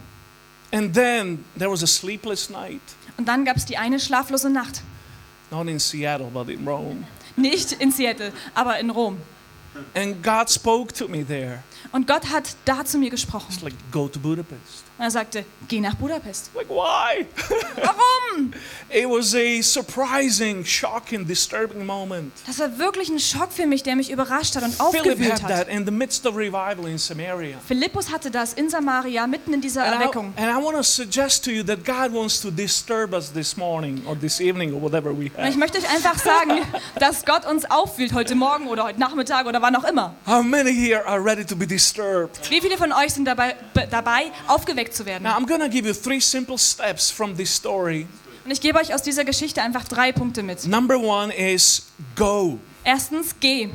and 0.71 0.93
then 0.93 1.43
there 1.57 1.69
was 1.71 1.83
a 1.83 1.87
sleepless 1.87 2.49
night, 2.49 2.81
Und 3.17 3.27
dann 3.27 3.43
gab 3.45 3.57
es 3.57 3.65
die 3.65 3.77
eine 3.77 3.99
schlaflose 3.99 4.49
Nacht. 4.49 4.81
not 5.51 5.67
in 5.67 5.79
Seattle, 5.79 6.27
but 6.33 6.47
in 6.49 6.65
Rome. 6.67 7.03
Nicht 7.35 7.73
in 7.73 7.91
Seattle, 7.91 8.31
aber 8.53 8.79
in 8.79 8.89
Rom. 8.89 9.17
And 9.93 10.21
God 10.23 10.49
spoke 10.49 10.93
to 10.95 11.07
me 11.07 11.25
there. 11.25 11.63
Und 11.91 12.07
Gott 12.07 12.29
hat 12.29 12.55
da 12.65 12.85
zu 12.85 12.97
mir 12.97 13.09
gesprochen. 13.09 13.47
Like, 13.63 13.73
go 13.91 14.07
to 14.07 14.19
Budapest. 14.19 14.83
Und 14.97 15.05
er 15.05 15.11
sagte, 15.11 15.45
geh 15.67 15.79
nach 15.79 15.95
Budapest. 15.95 16.51
Like, 16.53 16.69
why? 16.69 17.25
Warum? 17.77 18.53
It 18.89 19.07
was 19.07 19.33
a 19.33 19.61
surprising, 19.61 20.63
shocking, 20.63 21.25
disturbing 21.25 21.85
moment. 21.85 22.31
Das 22.45 22.59
war 22.59 22.77
wirklich 22.77 23.09
ein 23.09 23.19
Schock 23.19 23.51
für 23.51 23.65
mich, 23.65 23.83
der 23.83 23.95
mich 23.95 24.11
überrascht 24.11 24.55
hat 24.55 24.63
und 24.63 24.73
Philip 24.73 24.81
aufgewühlt 25.01 25.33
had 25.33 25.43
hat. 25.43 25.49
that 25.49 25.67
in 25.69 25.85
the 25.85 25.91
midst 25.91 26.25
of 26.25 26.35
revival 26.35 26.87
in 26.87 26.97
Samaria. 26.97 27.57
Philippus 27.67 28.11
hatte 28.11 28.29
das 28.29 28.53
in 28.53 28.69
Samaria, 28.69 29.25
mitten 29.27 29.53
in 29.53 29.61
dieser 29.61 29.83
And 29.83 29.93
I, 29.93 29.95
Erweckung. 29.95 30.33
and 30.37 30.45
I 30.47 30.63
want 30.63 30.77
to 30.77 30.83
suggest 30.83 31.43
to 31.45 31.51
you 31.51 31.63
that 31.63 31.83
God 31.83 32.13
wants 32.13 32.39
to 32.41 32.51
disturb 32.51 33.13
us 33.13 33.31
this 33.33 33.57
morning 33.57 34.01
or 34.05 34.15
this 34.17 34.39
evening 34.39 34.73
or 34.73 34.81
whatever 34.81 35.11
we 35.17 35.31
Und 35.35 35.47
ich 35.47 35.57
möchte 35.57 35.79
euch 35.79 35.89
einfach 35.89 36.17
sagen, 36.19 36.61
dass 36.99 37.25
Gott 37.25 37.45
uns 37.45 37.69
aufwühlt 37.69 38.13
heute 38.13 38.35
Morgen 38.35 38.67
oder 38.67 38.83
heute 38.83 38.99
Nachmittag 38.99 39.45
oder 39.47 39.60
wann 39.61 39.75
auch 39.75 39.83
immer. 39.83 40.15
How 40.25 40.43
many 40.43 40.71
here 40.73 41.05
are 41.05 41.23
ready 41.23 41.45
to 41.45 41.55
be 41.55 41.65
disturbed? 41.67 42.39
Wie 42.49 42.61
viele 42.61 42.77
von 42.77 42.91
euch 42.91 43.13
sind 43.13 43.25
dabei, 43.25 43.55
be- 43.73 43.87
dabei 43.89 44.31
aufgeweckt 44.47 44.95
zu 44.95 45.05
werden? 45.05 45.23
Now, 45.23 45.31
I'm 45.37 45.45
to 45.59 45.69
give 45.69 45.87
you 45.87 45.93
three 45.93 46.19
simple 46.19 46.57
steps 46.57 47.09
from 47.11 47.35
this 47.35 47.53
story. 47.55 48.07
Und 48.43 48.51
ich 48.51 48.59
gebe 48.61 48.79
euch 48.79 48.93
aus 48.93 49.03
dieser 49.03 49.23
Geschichte 49.23 49.61
einfach 49.61 49.83
drei 49.83 50.11
Punkte 50.11 50.41
mit. 50.43 50.65
Number 50.65 50.97
one 50.97 51.31
is 51.35 51.87
go. 52.15 52.57
Erstens, 52.83 53.35
geh. 53.39 53.69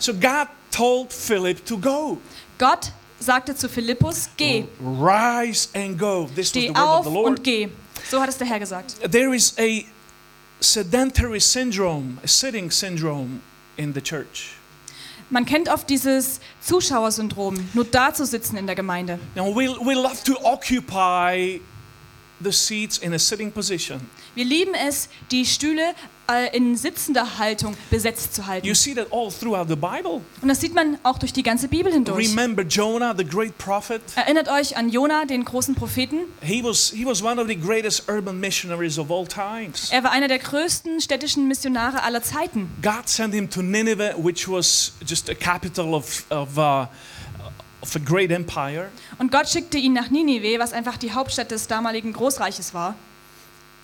So, 0.00 0.12
God 0.12 0.48
told 0.70 1.12
Philip 1.12 1.64
to 1.64 1.78
go. 1.78 2.18
Gott 2.58 2.92
sagte 3.20 3.54
zu 3.54 3.68
Philippus, 3.68 4.28
geh. 4.36 4.64
Rise 4.80 5.68
and 5.74 5.98
go. 5.98 6.28
This 6.34 6.48
was 6.48 6.52
the 6.52 6.60
Steh 6.60 6.68
word 6.70 6.76
of 6.78 6.84
auf 6.84 7.04
the 7.04 7.10
und 7.10 7.14
Lord. 7.14 7.44
geh. 7.44 7.68
So 8.10 8.20
hat 8.20 8.28
es 8.28 8.38
der 8.38 8.46
Herr 8.48 8.58
gesagt. 8.58 8.94
There 9.10 9.34
is 9.34 9.54
a 9.58 9.84
sedentary 10.60 11.40
syndrome, 11.40 12.18
a 12.24 12.28
sitting 12.28 12.70
syndrome 12.70 13.40
in 13.76 13.92
the 13.94 14.00
church. 14.00 14.54
Man 15.30 15.44
kennt 15.44 15.68
oft 15.68 15.90
dieses 15.90 16.40
Zuschauersyndrom, 16.60 17.68
nur 17.74 17.84
da 17.84 18.14
zu 18.14 18.24
sitzen 18.24 18.56
in 18.56 18.66
der 18.66 18.74
Gemeinde. 18.74 19.18
Now, 19.34 19.54
we, 19.54 19.68
we 19.84 19.94
love 19.94 20.16
to 20.24 20.34
occupy 20.42 21.60
the 22.42 22.52
seats 22.52 22.98
in 22.98 23.12
a 23.14 23.18
sitting 23.18 23.52
position. 23.52 24.00
Wir 24.34 24.44
lieben 24.44 24.74
es, 24.74 25.08
die 25.30 25.44
Stühle 25.44 25.94
äh, 26.30 26.54
in 26.56 26.76
sitzender 26.76 27.38
Haltung 27.38 27.76
besetzt 27.90 28.34
zu 28.34 28.46
halten. 28.46 28.66
You 28.66 28.74
see 28.74 28.94
that 28.94 29.08
all 29.10 29.30
throughout 29.32 29.66
the 29.68 29.76
Bible. 29.76 30.20
Und 30.42 30.48
das 30.48 30.60
sieht 30.60 30.74
man 30.74 30.98
auch 31.02 31.18
durch 31.18 31.32
die 31.32 31.42
ganze 31.42 31.68
Bibel 31.68 31.92
hindurch. 31.92 32.28
Remember 32.28 32.62
Jonah, 32.62 33.14
the 33.16 33.24
great 33.24 33.56
prophet? 33.58 34.02
Erinnert 34.14 34.48
euch 34.48 34.76
an 34.76 34.90
Jona, 34.90 35.24
den 35.24 35.44
großen 35.44 35.74
Propheten? 35.74 36.26
He 36.42 36.62
was, 36.62 36.92
he 36.94 37.04
was 37.04 37.22
one 37.22 37.40
of 37.40 37.48
the 37.48 37.56
greatest 37.56 38.08
urban 38.08 38.38
missionaries 38.38 38.98
of 38.98 39.10
all 39.10 39.26
times. 39.26 39.90
Er 39.90 40.04
war 40.04 40.12
einer 40.12 40.28
der 40.28 40.38
größten 40.38 41.00
städtischen 41.00 41.48
Missionare 41.48 42.02
aller 42.02 42.22
Zeiten. 42.22 42.70
God 42.82 43.08
sent 43.08 43.34
him 43.34 43.48
to 43.48 43.62
Nineveh, 43.62 44.14
which 44.18 44.48
was 44.48 44.92
just 45.06 45.30
a 45.30 45.34
capital 45.34 45.94
of, 45.94 46.24
of, 46.30 46.58
uh, 46.58 46.60
of 46.62 46.88
a 46.88 46.90
great 47.38 47.40
empire. 47.40 47.67
Und 49.18 49.30
Gott 49.32 49.48
schickte 49.48 49.78
ihn 49.78 49.92
nach 49.92 50.10
Ninive, 50.10 50.58
was 50.58 50.72
einfach 50.72 50.96
die 50.96 51.12
Hauptstadt 51.12 51.50
des 51.50 51.66
damaligen 51.66 52.12
Großreiches 52.12 52.74
war. 52.74 52.94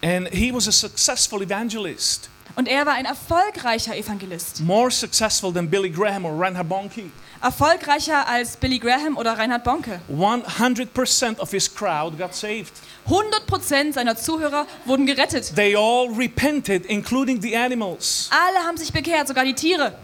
And 0.02 0.28
he 0.28 0.52
was 0.52 0.68
a 0.68 0.72
successful 0.72 1.40
evangelist, 1.42 2.28
Und 2.56 2.68
er 2.68 2.84
war 2.84 2.92
ein 2.94 3.06
erfolgreicher 3.06 3.96
Evangelist. 3.96 4.60
more 4.60 4.90
successful 4.90 5.52
than 5.52 5.68
Billy 5.70 5.88
Graham 5.90 6.24
or 6.26 6.38
Reinhard 6.38 6.68
Bonnke. 6.68 7.10
Erfolgreicher 7.40 8.26
als 8.26 8.56
Billy 8.56 8.78
Graham 8.78 9.16
oder 9.16 9.36
Reinhard 9.38 9.64
Bonke. 9.64 10.00
100% 10.10 11.38
of 11.38 11.50
his 11.50 11.72
crowd 11.74 12.16
got 12.18 12.34
saved. 12.34 12.72
100% 13.08 13.92
seiner 13.92 14.16
Zuhörer 14.16 14.66
wurden 14.84 15.06
gerettet. 15.06 15.54
They 15.54 15.74
all 15.76 16.08
repented, 16.14 16.86
including 16.86 17.40
the 17.40 17.56
animals. 17.56 18.28
Alle 18.30 18.66
haben 18.66 18.76
sich 18.76 18.92
bekehrt, 18.92 19.28
sogar 19.28 19.44
die 19.44 19.54
Tiere. 19.54 19.94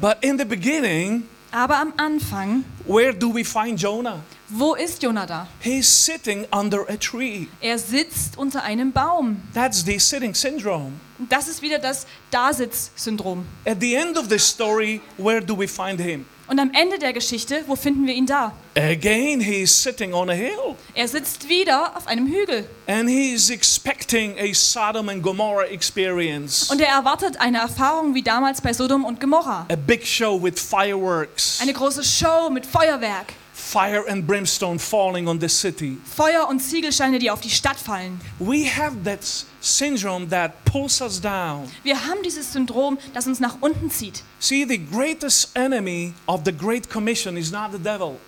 But 0.00 0.18
in 0.22 0.38
the 0.38 0.44
beginning, 0.44 1.24
Aber 1.50 1.78
am 1.78 1.94
Anfang, 1.96 2.64
where 2.86 3.14
do 3.14 3.34
we 3.34 3.42
find 3.44 3.80
Jonah? 3.80 4.20
wo 4.50 4.74
ist 4.74 5.02
Jona 5.02 5.26
da? 5.26 5.46
He's 5.60 5.86
sitting 5.86 6.46
under 6.50 6.88
a 6.88 6.96
tree. 6.96 7.48
Er 7.60 7.78
sitzt 7.78 8.36
unter 8.38 8.62
einem 8.62 8.92
Baum. 8.92 9.42
That's 9.54 9.84
the 9.84 9.98
sitting 9.98 10.34
syndrome. 10.34 10.92
Das 11.28 11.48
ist 11.48 11.62
wieder 11.62 11.78
das 11.78 12.06
Dasitz-Syndrom. 12.30 13.44
At 13.66 13.80
the 13.80 13.94
end 13.94 14.16
of 14.16 14.28
the 14.28 14.38
story, 14.38 15.00
where 15.16 15.40
do 15.40 15.58
we 15.58 15.66
find 15.66 16.00
him? 16.00 16.26
Und 16.48 16.58
am 16.58 16.70
Ende 16.72 16.98
der 16.98 17.12
Geschichte, 17.12 17.62
wo 17.66 17.76
finden 17.76 18.06
wir 18.06 18.14
ihn 18.14 18.26
da? 18.26 18.52
Again, 18.78 19.40
he's 19.40 19.72
sitting 19.74 20.14
on 20.14 20.30
a 20.30 20.34
hill 20.34 20.76
Er 20.94 21.08
sitzt 21.08 21.48
wieder 21.48 21.96
auf 21.96 22.06
einem 22.06 22.28
Hügel. 22.28 22.64
and 22.86 23.08
he's 23.08 23.50
expecting 23.50 24.38
a 24.38 24.52
Sodom 24.54 25.08
and 25.08 25.20
Gomorrah 25.20 25.66
experience. 25.66 26.70
Und 26.70 26.80
er 26.80 26.88
erwartet 26.94 27.40
eine 27.40 27.58
Erfahrung 27.58 28.14
wie 28.14 28.22
damals 28.22 28.60
bei 28.60 28.72
Sodom 28.72 29.04
und 29.04 29.20
Gomorra. 29.20 29.66
A 29.68 29.74
big 29.74 30.06
show 30.06 30.40
with 30.40 30.60
fireworks, 30.60 31.58
Eine 31.60 31.72
große 31.72 32.04
Show 32.04 32.50
mit 32.50 32.64
Feuerwerk. 32.66 33.32
fire 33.52 34.04
and 34.08 34.24
brimstone 34.26 34.78
falling 34.78 35.26
on 35.26 35.40
the 35.40 35.48
city. 35.48 35.98
Feuer 36.04 36.46
und 36.48 36.60
Ziegelsteine, 36.60 37.18
die 37.18 37.32
auf 37.32 37.40
die 37.40 37.50
Stadt 37.50 37.76
fallen. 37.78 38.20
We 38.38 38.64
have 38.64 38.96
that 39.04 39.18
syndrome 39.60 40.28
that 40.28 40.52
pulls 40.64 41.00
us 41.00 41.20
down. 41.20 41.68
Wir 41.82 42.06
haben 42.06 42.22
dieses 42.22 42.52
Syndrom, 42.52 42.96
das 43.12 43.26
uns 43.26 43.40
nach 43.40 43.56
unten 43.60 43.90
zieht. 43.90 44.22
See, 44.38 44.64
the 44.64 44.78
greatest 44.78 45.50
enemy 45.56 46.14
of 46.26 46.42
the 46.44 46.52
Great 46.56 46.88
Commission 46.88 47.36
is 47.36 47.50
not 47.50 47.72
the 47.72 47.78
devil, 47.78 48.18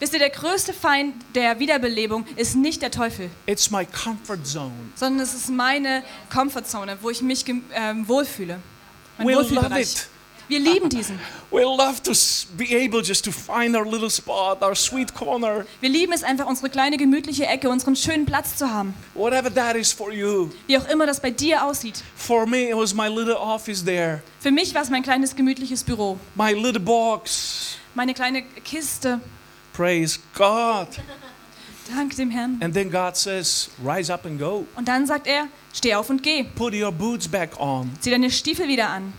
Wisst 0.00 0.12
ihr, 0.12 0.18
der 0.20 0.30
größte 0.30 0.72
Feind 0.72 1.14
der 1.34 1.58
Wiederbelebung 1.58 2.24
ist 2.36 2.54
nicht 2.54 2.82
der 2.82 2.90
Teufel, 2.90 3.30
it's 3.46 3.70
my 3.70 3.84
comfort 3.84 4.44
zone. 4.44 4.72
sondern 4.94 5.20
es 5.26 5.34
ist 5.34 5.48
meine 5.50 6.04
Comfortzone, 6.32 6.98
wo 7.02 7.10
ich 7.10 7.20
mich 7.22 7.44
gem- 7.44 7.64
ähm, 7.74 8.06
wohlfühle. 8.08 8.60
Mein 9.18 9.26
We 9.26 9.32
love 9.32 9.42
Wohlfühlbereich. 9.50 9.92
it. 9.92 10.08
Wir 10.46 10.60
lieben 10.60 10.88
diesen. 10.88 11.18
We 11.50 11.60
love 11.62 12.00
to 12.04 12.12
s- 12.12 12.46
be 12.56 12.64
able 12.74 13.02
just 13.02 13.22
to 13.24 13.32
find 13.32 13.76
our 13.76 13.84
little 13.84 14.08
spot, 14.08 14.62
our 14.62 14.74
sweet 14.74 15.12
corner, 15.14 15.66
Wir 15.80 15.90
lieben 15.90 16.12
es 16.12 16.22
einfach, 16.22 16.46
unsere 16.46 16.70
kleine 16.70 16.96
gemütliche 16.96 17.44
Ecke, 17.46 17.68
unseren 17.68 17.96
schönen 17.96 18.24
Platz 18.24 18.56
zu 18.56 18.70
haben. 18.70 18.94
whatever 19.14 19.52
that 19.52 19.74
is 19.76 19.92
for 19.92 20.10
you. 20.12 20.48
Wie 20.68 20.78
auch 20.78 20.88
immer 20.88 21.06
das 21.06 21.20
bei 21.20 21.30
dir 21.32 21.64
aussieht. 21.64 22.02
For 22.16 22.46
me, 22.46 22.70
it 22.70 22.76
was 22.76 22.94
my 22.94 23.08
little 23.08 23.36
office 23.36 23.84
there, 23.84 24.22
Für 24.40 24.50
mich 24.52 24.72
war 24.74 24.82
es 24.82 24.88
mein 24.90 25.02
kleines 25.02 25.34
gemütliches 25.36 25.82
Büro. 25.84 26.18
my 26.36 26.52
little 26.52 26.80
box. 26.80 27.76
Meine 27.94 28.14
kleine 28.14 28.42
Kiste. 28.64 29.20
Praise 29.78 30.18
God. 30.34 30.88
Dank 31.88 32.16
dem 32.16 32.30
Herrn. 32.32 32.58
And 32.60 32.74
then 32.74 32.90
God 32.90 33.16
says, 33.16 33.70
Rise 33.80 34.12
up 34.12 34.26
and 34.26 34.36
go. 34.36 34.66
Und 34.74 34.88
dann 34.88 35.06
sagt 35.06 35.28
er, 35.28 35.46
steh 35.72 35.94
auf 35.94 36.10
und 36.10 36.24
geh. 36.24 36.42
Put 36.42 36.74
your 36.74 36.90
boots 36.90 37.28
back 37.28 37.60
on. 37.60 37.92
Zieh 38.00 38.10
deine 38.10 38.28
Stiefel 38.32 38.66
wieder 38.66 38.90
an. 38.90 39.12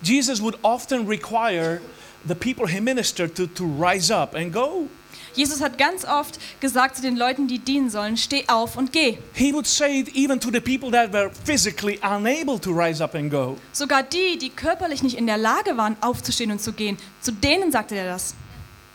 Jesus 0.00 0.40
would 0.40 0.56
often 0.62 1.08
require 1.08 1.80
the 2.28 2.34
people 2.36 2.68
he 2.68 2.80
ministered 2.80 3.34
to 3.34 3.48
to 3.48 3.64
rise 3.64 4.14
up 4.14 4.36
and 4.36 4.52
go. 4.52 4.88
Jesus 5.34 5.60
hat 5.60 5.78
ganz 5.78 6.04
oft 6.04 6.38
gesagt 6.60 6.94
zu 6.94 7.02
den 7.02 7.16
Leuten, 7.16 7.48
die 7.48 7.58
dienen 7.58 7.90
sollen, 7.90 8.16
steh 8.16 8.44
auf 8.46 8.76
und 8.76 8.92
geh. 8.92 9.18
He 9.32 9.52
would 9.52 9.66
say 9.66 9.98
it 9.98 10.14
even 10.14 10.38
to 10.38 10.50
the 10.52 10.60
people 10.60 10.92
that 10.92 11.12
were 11.12 11.28
physically 11.44 11.98
unable 12.04 12.60
to 12.60 12.70
rise 12.70 13.02
up 13.02 13.16
and 13.16 13.32
go. 13.32 13.56
Sogar 13.72 14.04
die, 14.04 14.38
die 14.38 14.50
körperlich 14.50 15.02
nicht 15.02 15.18
in 15.18 15.26
der 15.26 15.38
Lage 15.38 15.76
waren, 15.76 15.96
aufzustehen 16.02 16.52
und 16.52 16.62
zu 16.62 16.72
gehen, 16.72 16.98
zu 17.20 17.32
denen 17.32 17.72
sagte 17.72 17.96
er 17.96 18.04
das. 18.04 18.36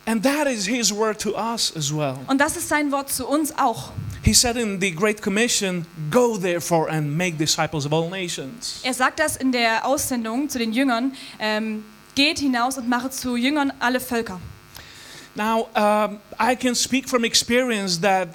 And 0.08 0.24
that 0.24 0.48
is 0.48 0.66
his 0.66 0.92
word 0.94 1.20
to 1.20 1.36
us 1.36 1.72
as 1.76 1.92
well. 1.94 2.18
Und 2.28 2.40
das 2.40 2.56
ist 2.56 2.70
sein 2.70 2.92
Wort 2.94 3.12
zu 3.12 3.28
uns 3.28 3.54
auch. 3.58 3.92
He 4.24 4.34
said 4.34 4.56
in 4.56 4.80
the 4.80 4.92
Great 4.92 5.22
Commission, 5.22 5.86
Go 6.10 6.38
therefore 6.38 6.90
and 6.90 7.16
make 7.16 7.38
disciples 7.38 7.86
of 7.86 7.92
all 7.94 8.10
nations. 8.10 8.80
Er 8.84 8.94
sagt 8.94 9.20
das 9.20 9.36
in 9.36 9.52
der 9.52 9.86
Aussendung 9.86 10.48
zu 10.50 10.60
den 10.60 10.72
Jüngern, 10.74 11.14
ähm, 11.40 11.84
geht 12.16 12.40
hinaus 12.40 12.78
und 12.78 12.88
mache 12.90 13.10
zu 13.10 13.36
Jüngern 13.36 13.72
alle 13.80 14.00
Völker. 14.00 14.40
Now, 15.36 15.68
um, 15.76 16.20
I 16.40 16.56
can 16.56 16.74
speak 16.74 17.08
from 17.08 17.24
experience 17.24 18.00
that 18.02 18.30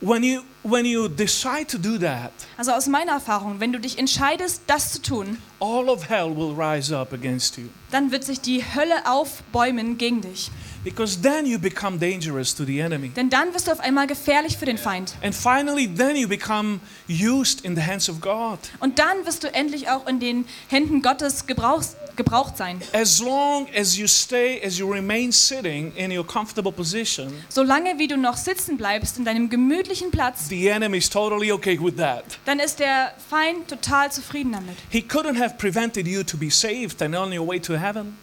when 0.00 0.22
you, 0.22 0.42
when 0.62 0.86
you 0.86 1.06
decide 1.08 1.66
to 1.66 1.76
do 1.76 1.98
that, 1.98 2.30
Also 2.56 2.72
aus 2.72 2.86
meiner 2.86 3.12
Erfahrung, 3.12 3.60
wenn 3.60 3.72
du 3.72 3.78
dich 3.78 3.98
entscheidest, 3.98 4.62
das 4.68 4.92
zu 4.92 5.02
tun, 5.02 5.38
all 5.60 5.88
of 5.88 6.08
hell 6.08 6.34
will 6.34 6.54
rise 6.56 6.96
up 6.96 7.12
against 7.12 7.58
you. 7.58 7.64
dann 7.90 8.10
wird 8.10 8.24
sich 8.24 8.40
die 8.40 8.64
Hölle 8.74 9.06
aufbäumen 9.06 9.98
gegen 9.98 10.22
dich. 10.22 10.50
Because 10.82 11.20
then 11.20 11.44
you 11.44 11.58
become 11.58 11.98
dangerous 11.98 12.54
to 12.54 12.64
the 12.64 12.80
enemy. 12.80 13.10
Denn 13.10 13.28
dann 13.28 13.52
wirst 13.52 13.66
du 13.68 13.72
auf 13.72 13.80
einmal 13.80 14.06
gefährlich 14.06 14.56
für 14.56 14.64
den 14.64 14.78
Feind. 14.78 15.14
And 15.22 15.34
finally, 15.34 15.86
then 15.86 16.16
you 16.16 16.26
become 16.26 16.80
used 17.08 17.62
in 17.66 17.76
the 17.76 17.82
hands 17.82 18.08
of 18.08 18.20
God. 18.22 18.58
Und 18.78 18.98
dann 18.98 19.26
wirst 19.26 19.44
du 19.44 19.52
endlich 19.52 19.90
auch 19.90 20.06
in 20.06 20.20
den 20.20 20.46
Händen 20.68 21.02
Gottes 21.02 21.46
gebrauchs, 21.46 21.96
gebraucht 22.16 22.56
sein. 22.56 22.80
As 22.94 23.20
long 23.20 23.66
as 23.78 23.98
you 23.98 24.06
stay, 24.06 24.58
as 24.64 24.78
you 24.78 24.90
remain 24.90 25.32
sitting 25.32 25.92
in 25.96 26.16
your 26.16 26.26
comfortable 26.26 26.72
position, 26.72 27.30
Solange 27.50 27.98
wie 27.98 28.08
du 28.08 28.16
noch 28.16 28.38
sitzen 28.38 28.78
bleibst 28.78 29.18
in 29.18 29.26
deinem 29.26 29.50
gemütlichen 29.50 30.10
Platz, 30.10 30.48
the 30.48 30.68
enemy 30.68 30.96
is 30.96 31.10
totally 31.10 31.52
okay 31.52 31.78
with 31.78 31.96
that. 31.96 32.24
dann 32.46 32.58
ist 32.58 32.78
der 32.78 33.12
Feind 33.28 33.68
total 33.68 34.10
zufrieden 34.10 34.52
damit. 34.52 34.76
He 34.88 35.00
couldn't 35.00 35.38
have 35.38 35.56
prevented 35.58 36.06
you 36.06 36.22
to 36.22 36.38
be 36.38 36.50
saved 36.50 37.02
and 37.02 37.14
on 37.14 37.38
your 37.38 37.46
way 37.46 37.60
to 37.60 37.74
heaven. 37.74 38.16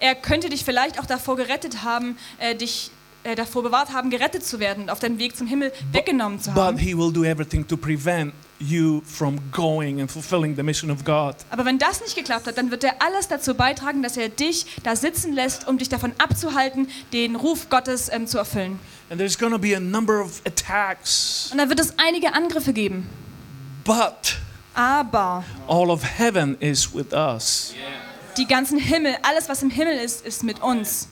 Er 0.00 0.14
könnte 0.14 0.48
dich 0.48 0.64
vielleicht 0.64 0.98
auch 0.98 1.06
davor 1.06 1.36
gerettet 1.36 1.84
haben, 1.84 2.16
äh, 2.38 2.54
dich 2.54 2.90
äh, 3.22 3.34
davor 3.34 3.62
bewahrt 3.62 3.92
haben, 3.92 4.08
gerettet 4.10 4.44
zu 4.46 4.60
werden, 4.60 4.88
auf 4.88 4.98
deinem 4.98 5.18
Weg 5.18 5.36
zum 5.36 5.46
Himmel 5.46 5.72
weggenommen 5.92 6.40
zu 6.40 6.50
But 6.52 6.62
haben. 6.64 6.78
he 6.78 6.96
will 6.96 7.12
do 7.12 7.22
everything 7.24 7.66
to 7.68 7.76
prevent 7.76 8.32
you 8.58 9.02
from 9.04 9.38
going 9.52 10.00
and 10.00 10.10
fulfilling 10.10 10.56
the 10.56 10.62
mission 10.62 10.90
of 10.90 11.04
God. 11.04 11.34
Aber 11.50 11.64
wenn 11.66 11.78
das 11.78 12.00
nicht 12.00 12.14
geklappt 12.16 12.46
hat, 12.46 12.56
dann 12.58 12.70
wird 12.70 12.82
er 12.84 13.00
alles 13.02 13.28
dazu 13.28 13.54
beitragen, 13.54 14.02
dass 14.02 14.16
er 14.16 14.30
dich 14.30 14.64
da 14.82 14.96
sitzen 14.96 15.32
lässt, 15.34 15.68
um 15.68 15.76
dich 15.78 15.88
davon 15.90 16.12
abzuhalten, 16.18 16.88
den 17.12 17.36
Ruf 17.36 17.68
Gottes 17.68 18.08
ähm, 18.10 18.26
zu 18.26 18.38
erfüllen. 18.38 18.78
And 19.10 19.18
there's 19.18 19.36
going 19.38 19.52
to 19.52 19.58
be 19.58 19.76
a 19.76 19.80
number 19.80 20.22
of 20.22 20.40
attacks. 20.46 21.48
Und 21.52 21.58
da 21.58 21.68
wird 21.68 21.80
es 21.80 21.94
einige 21.98 22.32
Angriffe 22.32 22.72
geben. 22.72 23.06
But 23.84 24.38
Aber 24.74 25.44
all 25.66 25.90
of 25.90 26.02
heaven 26.02 26.56
is 26.60 26.94
with 26.94 27.12
us. 27.12 27.74
Die 28.36 28.46
ganzen 28.46 28.78
Himmel, 28.78 29.16
alles 29.22 29.48
was 29.48 29.62
im 29.62 29.70
Himmel 29.70 29.98
ist, 29.98 30.24
ist 30.24 30.42
mit 30.42 30.62
uns. 30.62 31.08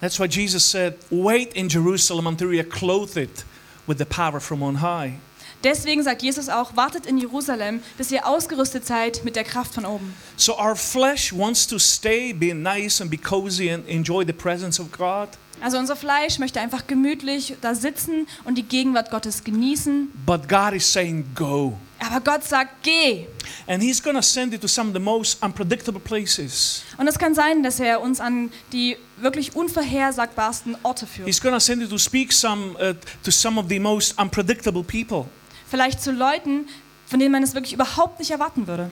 That's 0.00 0.18
why 0.18 0.26
Jesus 0.26 0.68
said, 0.70 0.96
Wait 1.10 1.54
in 1.54 1.68
Jerusalem 1.68 2.26
until 2.26 2.52
you 2.52 2.60
are 2.60 2.68
clothed 2.68 3.44
with 3.86 3.98
the 3.98 4.04
power 4.04 4.40
from 4.40 4.62
on 4.62 4.80
high. 4.80 5.14
Deswegen 5.62 6.02
sagt 6.02 6.22
Jesus 6.22 6.50
auch, 6.50 6.76
wartet 6.76 7.06
in 7.06 7.16
Jerusalem, 7.16 7.80
bis 7.96 8.10
ihr 8.10 8.26
ausgerüstet 8.26 8.86
seid 8.86 9.24
mit 9.24 9.34
der 9.34 9.44
Kraft 9.44 9.72
von 9.72 9.86
oben. 9.86 10.14
So 10.36 10.58
our 10.58 10.76
flesh 10.76 11.32
wants 11.32 11.66
to 11.66 11.78
stay, 11.78 12.34
be 12.34 12.54
nice 12.54 13.00
and 13.00 13.10
be 13.10 13.16
cozy 13.16 13.70
and 13.70 13.88
enjoy 13.88 14.26
the 14.26 14.34
presence 14.34 14.78
of 14.78 14.92
God. 14.92 15.30
Also 15.62 15.78
unser 15.78 15.96
Fleisch 15.96 16.38
möchte 16.38 16.60
einfach 16.60 16.86
gemütlich 16.86 17.54
da 17.62 17.74
sitzen 17.74 18.26
und 18.44 18.58
die 18.58 18.64
Gegenwart 18.64 19.10
Gottes 19.10 19.44
genießen. 19.44 20.12
But 20.26 20.46
God 20.50 20.74
is 20.74 20.92
saying, 20.92 21.24
Go. 21.34 21.78
Aber 22.06 22.20
Gott 22.20 22.44
sagt, 22.44 22.82
geh. 22.82 23.26
And 23.66 23.82
He's 23.82 24.02
going 24.02 24.16
to 24.16 24.22
send 24.22 24.52
you 24.52 24.58
to 24.58 24.68
some 24.68 24.88
of 24.90 24.94
the 24.94 25.00
most 25.00 25.42
unpredictable 25.42 26.00
places. 26.00 26.82
Und 26.98 27.08
es 27.08 27.18
kann 27.18 27.34
sein, 27.34 27.62
dass 27.62 27.80
er 27.80 28.00
uns 28.00 28.20
an 28.20 28.50
die 28.72 28.96
wirklich 29.16 29.56
unvorhersagbarsten 29.56 30.76
Orte 30.82 31.06
führt. 31.06 31.26
He's 31.26 31.40
going 31.40 31.54
to 31.54 31.60
send 31.60 31.80
you 31.80 31.88
to 31.88 31.98
speak 31.98 32.32
some, 32.32 32.76
uh, 32.76 32.94
to 33.22 33.30
some 33.30 33.58
of 33.58 33.68
the 33.68 33.78
most 33.78 34.18
unpredictable 34.18 34.82
people. 34.82 35.26
Vielleicht 35.68 36.02
zu 36.02 36.12
Leuten, 36.12 36.68
von 37.06 37.18
denen 37.18 37.32
man 37.32 37.42
es 37.42 37.54
wirklich 37.54 37.72
überhaupt 37.72 38.18
nicht 38.18 38.30
erwarten 38.30 38.66
würde. 38.66 38.90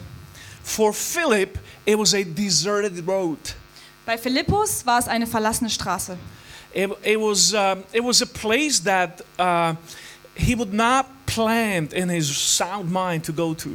For 0.62 0.92
Philip, 0.92 1.58
it 1.84 1.98
was 1.98 2.14
a 2.14 2.22
deserted 2.22 3.06
road. 3.06 3.38
Bei 4.06 4.16
Philippus 4.16 4.86
war 4.86 4.98
es 4.98 5.08
eine 5.08 5.26
verlassene 5.26 5.70
Straße. 5.70 6.16
It, 6.74 6.90
it, 7.04 7.18
was, 7.18 7.52
um, 7.52 7.84
it 7.92 8.02
was 8.02 8.22
a 8.22 8.26
place 8.26 8.82
that 8.82 9.22
uh, 9.38 9.74
he 10.34 10.56
would 10.56 10.72
not 10.72 11.06
plan 11.26 11.88
in 11.92 12.08
his 12.08 12.28
sound 12.28 12.90
mind 12.90 13.24
to 13.24 13.32
go 13.32 13.54
to. 13.54 13.70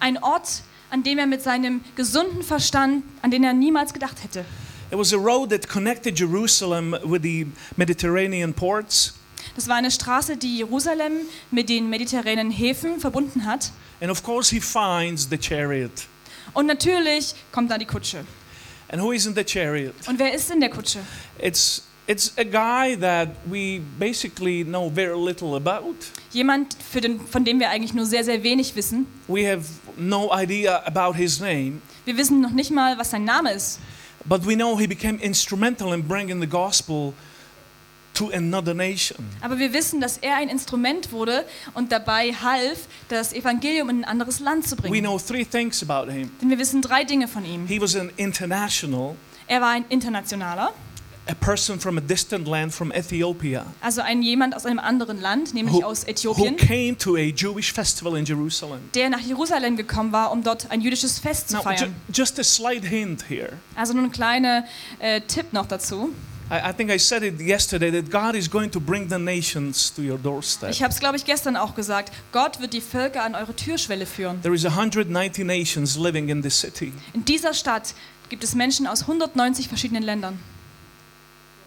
Ein 0.00 0.18
Ort, 0.22 0.62
an 0.90 1.02
dem 1.02 1.18
er 1.18 1.26
mit 1.26 1.42
seinem 1.42 1.82
gesunden 1.96 2.42
Verstand, 2.42 3.04
an 3.22 3.30
den 3.30 3.44
er 3.44 3.52
niemals 3.52 3.92
gedacht 3.92 4.22
hätte. 4.22 4.44
It 4.90 4.98
was 4.98 5.12
a 5.12 5.18
road 5.18 5.50
that 5.50 5.68
connected 5.68 6.18
Jerusalem 6.18 6.96
with 7.04 7.22
the 7.22 7.46
Mediterranean 7.76 8.52
ports. 8.52 9.14
Das 9.54 9.68
war 9.68 9.76
eine 9.76 9.90
Straße, 9.90 10.36
die 10.36 10.58
Jerusalem 10.58 11.12
mit 11.50 11.68
den 11.68 11.88
mediterranen 11.88 12.50
Häfen 12.50 12.98
verbunden 12.98 13.44
hat. 13.44 13.72
And 14.00 14.10
of 14.10 14.22
course, 14.22 14.50
he 14.50 14.60
finds 14.60 15.28
the 15.28 15.38
chariot. 15.38 16.06
Und 16.54 16.66
natürlich 16.66 17.34
kommt 17.52 17.70
da 17.70 17.78
die 17.78 17.84
Kutsche. 17.86 18.24
And 18.88 19.00
who 19.00 19.12
is 19.12 19.26
in 19.26 19.34
the 19.34 19.44
chariot? 19.44 19.94
Und 20.08 20.18
wer 20.18 20.34
ist 20.34 20.50
in 20.50 20.60
der 20.60 20.70
Kutsche? 20.70 20.98
It's, 21.38 21.82
it's 22.10 22.32
a 22.36 22.44
guy 22.44 22.96
that 22.96 23.28
we 23.48 23.80
basically 23.98 24.64
know 24.64 24.90
very 24.90 25.16
little 25.16 25.54
about. 25.54 25.94
Jemand, 26.32 26.76
den, 26.94 27.20
von 27.20 27.44
dem 27.44 27.60
wir 27.60 27.70
eigentlich 27.70 27.94
nur 27.94 28.04
sehr, 28.06 28.24
sehr 28.24 28.42
wenig 28.42 28.74
wissen. 28.74 29.06
We 29.28 29.46
have 29.50 29.64
no 29.96 30.30
idea 30.34 30.82
about 30.86 31.14
his 31.16 31.38
name, 31.40 31.80
Wir 32.04 32.16
wissen 32.16 32.40
noch 32.40 32.50
nicht 32.52 32.70
mal, 32.70 32.98
was 32.98 33.10
sein 33.10 33.24
Name 33.24 33.52
ist. 33.52 33.78
but 34.26 34.44
we 34.46 34.54
know 34.54 34.76
he 34.78 34.86
became 34.86 35.18
instrumental 35.22 35.94
in 35.94 36.06
bringing 36.06 36.40
the 36.40 36.46
gospel 36.48 37.12
to 38.14 38.30
another 38.34 38.74
nation. 38.74 39.24
Aber 39.40 39.58
wir 39.58 39.72
wissen, 39.72 40.00
dass 40.00 40.18
er 40.18 40.36
ein 40.36 40.48
Instrument 40.48 41.12
wurde 41.12 41.44
und 41.74 41.92
dabei 41.92 42.32
half, 42.32 42.88
das 43.08 43.32
Evangelium 43.32 43.88
in 43.88 43.98
ein 43.98 44.04
anderes 44.04 44.40
Land 44.40 44.66
zu 44.66 44.76
We 44.78 44.82
bringen. 44.82 45.04
know 45.04 45.18
three 45.18 45.44
things 45.44 45.82
about 45.88 46.10
him. 46.10 46.30
Denn 46.42 46.50
wir 46.50 46.58
wissen 46.58 46.82
drei 46.82 47.04
Dinge 47.04 47.28
von 47.28 47.44
ihm. 47.44 47.66
He 47.68 47.80
was 47.80 47.94
an 47.96 48.10
international, 48.16 49.14
Er 49.46 49.60
war 49.60 49.70
ein 49.70 49.84
Internationaler, 49.88 50.72
a 51.26 51.34
person 51.34 51.78
from 51.78 51.96
a 51.98 52.00
distant 52.00 52.48
land 52.48 52.72
from 52.74 52.90
Ethiopia, 52.92 53.64
also 53.80 54.00
ein 54.00 54.22
jemand 54.22 54.56
aus 54.56 54.66
einem 54.66 54.78
anderen 54.78 55.20
Land, 55.20 55.54
nämlich 55.54 55.74
who, 55.74 55.84
aus 55.84 56.02
who 56.04 56.10
Äthiopien, 56.10 56.56
came 56.56 56.96
to 56.98 57.14
a 57.16 57.20
Jewish 57.34 57.72
festival 57.72 58.16
in 58.16 58.24
Jerusalem. 58.24 58.80
der 58.94 59.10
nach 59.10 59.20
Jerusalem 59.20 59.76
gekommen 59.76 60.12
war, 60.12 60.32
um 60.32 60.42
dort 60.42 60.70
ein 60.70 60.80
jüdisches 60.80 61.18
Fest 61.18 61.48
zu 61.50 61.56
Now, 61.56 61.60
ju- 61.62 61.64
feiern. 61.64 61.94
just 62.12 62.38
a 62.40 62.42
slight 62.44 62.84
hint 62.84 63.24
here. 63.28 63.52
Also 63.76 63.92
nur 63.92 64.04
ein 64.04 64.10
kleiner 64.12 64.64
äh, 64.98 65.20
Tipp 65.20 65.52
noch 65.52 65.66
dazu. 65.66 66.10
I, 66.50 66.68
I 66.70 66.72
think 66.76 66.90
I 66.90 66.98
said 66.98 67.22
it 67.22 67.38
yesterday 67.40 67.92
that 67.92 68.10
God 68.10 68.34
is 68.34 68.50
going 68.50 68.72
to 68.72 68.80
bring 68.80 69.08
the 69.08 69.18
nations 69.18 69.92
to 69.94 70.02
your 70.02 70.18
doorstep. 70.18 70.70
Ich 70.70 70.82
habe 70.82 70.92
es, 70.92 70.98
glaube 70.98 71.16
ich, 71.16 71.24
gestern 71.24 71.56
auch 71.56 71.76
gesagt. 71.76 72.12
Gott 72.32 72.60
wird 72.60 72.72
die 72.72 72.80
Völker 72.80 73.22
an 73.22 73.36
eure 73.36 73.54
Türschwelle 73.54 74.04
führen. 74.04 74.42
There 74.42 74.52
is 74.52 74.64
190 74.64 75.44
nations 75.44 75.96
living 75.96 76.28
in 76.28 76.42
this 76.42 76.58
city. 76.58 76.92
In 77.12 77.24
dieser 77.24 77.54
Stadt 77.54 77.94
gibt 78.30 78.42
es 78.42 78.56
Menschen 78.56 78.88
aus 78.88 79.02
190 79.02 79.68
verschiedenen 79.68 80.02
Ländern. 80.02 80.40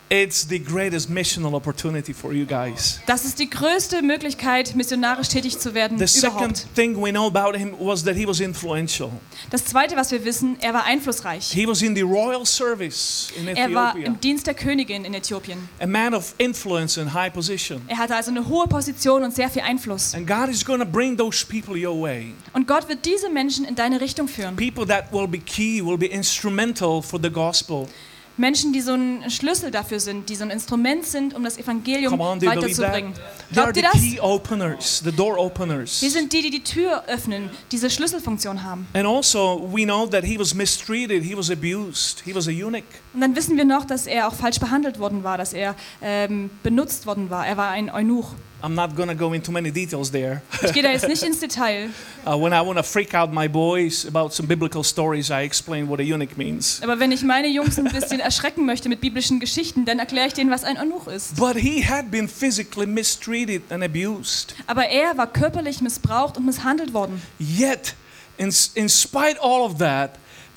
It's 0.09 0.47
the 0.47 0.59
greatest 0.59 1.09
missional 1.09 1.55
opportunity 1.55 2.13
for 2.13 2.33
you 2.33 2.45
guys. 2.45 2.99
Das 3.07 3.25
ist 3.25 3.39
die 3.39 3.49
größte 3.49 4.03
Möglichkeit, 4.03 4.75
missionarisch 4.75 5.29
tätig 5.29 5.57
zu 5.57 5.73
werden 5.73 5.97
The 5.97 6.05
second 6.05 6.35
überhaupt. 6.39 6.75
thing 6.75 6.95
we 7.01 7.09
know 7.09 7.25
about 7.25 7.57
him 7.57 7.73
was 7.79 8.03
that 8.03 8.15
he 8.15 8.27
was 8.27 8.39
influential. 8.39 9.09
Das 9.49 9.65
Zweite, 9.65 9.95
was 9.95 10.11
wir 10.11 10.23
wissen, 10.23 10.57
er 10.61 10.73
war 10.73 10.83
einflussreich. 10.83 11.49
He 11.51 11.65
was 11.67 11.81
in 11.81 11.95
the 11.95 12.03
royal 12.03 12.45
service 12.45 13.31
in 13.35 13.47
Er 13.47 13.73
war 13.73 13.91
Ethiopia, 13.91 14.07
im 14.07 14.19
Dienst 14.19 14.45
der 14.45 14.53
Königin 14.53 15.03
in 15.03 15.15
Äthiopien. 15.15 15.57
a 15.79 15.87
man 15.87 16.13
of 16.13 16.35
influence 16.37 16.97
and 16.99 17.11
high 17.11 17.33
position. 17.33 17.81
Er 17.87 17.97
hatte 17.97 18.15
also 18.15 18.29
eine 18.29 18.47
hohe 18.47 18.67
Position 18.67 19.23
und 19.23 19.33
sehr 19.33 19.49
viel 19.49 19.63
Einfluss. 19.63 20.13
And 20.13 20.27
God 20.27 20.47
is 20.49 20.63
going 20.63 20.79
to 20.79 20.85
bring 20.85 21.17
those 21.17 21.43
people 21.43 21.75
your 21.75 21.99
way. 21.99 22.33
Und 22.53 22.67
Gott 22.67 22.87
wird 22.87 23.03
diese 23.05 23.29
Menschen 23.29 23.65
in 23.65 23.73
deine 23.73 23.99
Richtung 23.99 24.27
führen. 24.27 24.55
People 24.57 24.85
that 24.85 25.11
will 25.11 25.27
be 25.27 25.39
key, 25.39 25.83
will 25.83 25.97
be 25.97 26.05
instrumental 26.07 27.01
for 27.01 27.19
the 27.19 27.31
gospel. 27.31 27.87
Menschen, 28.35 28.73
die 28.73 28.81
so 28.81 28.93
ein 28.93 29.29
Schlüssel 29.29 29.69
dafür 29.69 29.99
sind, 29.99 30.29
die 30.29 30.35
so 30.35 30.43
ein 30.43 30.49
Instrument 30.49 31.05
sind, 31.05 31.35
um 31.35 31.43
das 31.43 31.57
Evangelium 31.57 32.19
on, 32.19 32.41
weiterzubringen. 32.41 33.13
Glaubt 33.51 33.75
the 33.75 33.81
ihr 33.81 33.89
das? 33.91 34.01
key 34.01 34.19
openers, 34.19 35.01
the 35.05 35.11
door 35.11 35.37
openers. 35.37 36.01
Wir 36.01 36.09
sind 36.09 36.33
die, 36.33 36.41
die 36.41 36.49
die 36.49 36.63
Tür 36.63 37.03
öffnen, 37.07 37.51
diese 37.71 37.89
Schlüsselfunktion 37.89 38.63
haben. 38.63 38.87
And 38.93 39.05
also, 39.05 39.69
we 39.71 39.83
know 39.83 40.07
that 40.07 40.23
he 40.23 40.39
was 40.39 40.55
mistreated, 40.55 41.23
he 41.23 41.37
was 41.37 41.51
abused, 41.51 42.21
he 42.25 42.33
was 42.33 42.47
a 42.47 42.51
eunuch. 42.51 42.83
Und 43.13 43.21
dann 43.21 43.35
wissen 43.35 43.55
wir 43.55 43.65
noch, 43.65 43.85
dass 43.85 44.07
er 44.07 44.27
auch 44.27 44.33
falsch 44.33 44.59
behandelt 44.59 44.97
worden 44.97 45.23
war, 45.23 45.37
dass 45.37 45.53
er 45.53 45.75
ähm, 46.01 46.49
benutzt 46.63 47.05
worden 47.05 47.29
war. 47.29 47.45
Er 47.45 47.57
war 47.57 47.69
ein 47.69 47.91
Eunuch. 47.91 48.31
I'm 48.63 48.75
not 48.75 48.95
to 48.95 49.13
go 49.13 49.33
into 49.33 49.51
many 49.51 49.71
details 49.71 50.09
there. 50.09 50.41
Ich 50.63 50.71
gehe 50.71 50.81
da 50.81 50.89
jetzt 50.89 51.07
nicht 51.09 51.21
ins 51.27 51.39
Detail, 51.41 51.89
Uh, 52.25 52.37
when 52.41 52.53
I 52.53 52.61
want 52.65 52.77
to 52.77 52.83
freak 52.83 53.13
out 53.13 53.33
my 53.33 53.49
boys 53.49 54.05
about 54.07 54.29
some 54.33 54.47
biblical 54.47 54.81
stories, 54.85 55.29
I 55.29 55.43
explain 55.43 55.89
what 55.89 55.99
a 55.99 56.03
eunuch 56.03 56.37
means. 56.37 56.79
aber 56.81 56.97
wenn 56.97 57.11
ich 57.11 57.23
meine 57.23 57.49
Jungs 57.49 57.77
ein 57.77 57.83
bisschen 57.85 58.19
erschrecken 58.21 58.65
möchte 58.65 58.87
mit 58.87 59.01
biblischen 59.01 59.41
Geschichten, 59.41 59.83
dann 59.83 59.99
erkläre 59.99 60.27
ich 60.27 60.33
denen, 60.33 60.49
was 60.49 60.63
ein 60.63 60.77
Eunuch 60.77 61.07
ist. 61.07 61.35
But 61.35 61.57
he 61.57 61.83
had 61.85 62.09
been 62.09 62.29
physically 62.29 62.85
mistreated 62.85 63.63
and 63.69 63.83
abused. 63.83 64.55
Aber 64.65 64.85
er 64.87 65.17
war 65.17 65.27
körperlich 65.27 65.81
missbraucht 65.81 66.37
und 66.37 66.45
misshandelt 66.45 66.93
worden. 66.93 67.21
Yet, 67.39 67.95
in, 68.37 68.53
in 68.75 68.87
spite 68.87 69.35
all 69.41 69.61
of 69.61 69.77
that, 69.79 70.11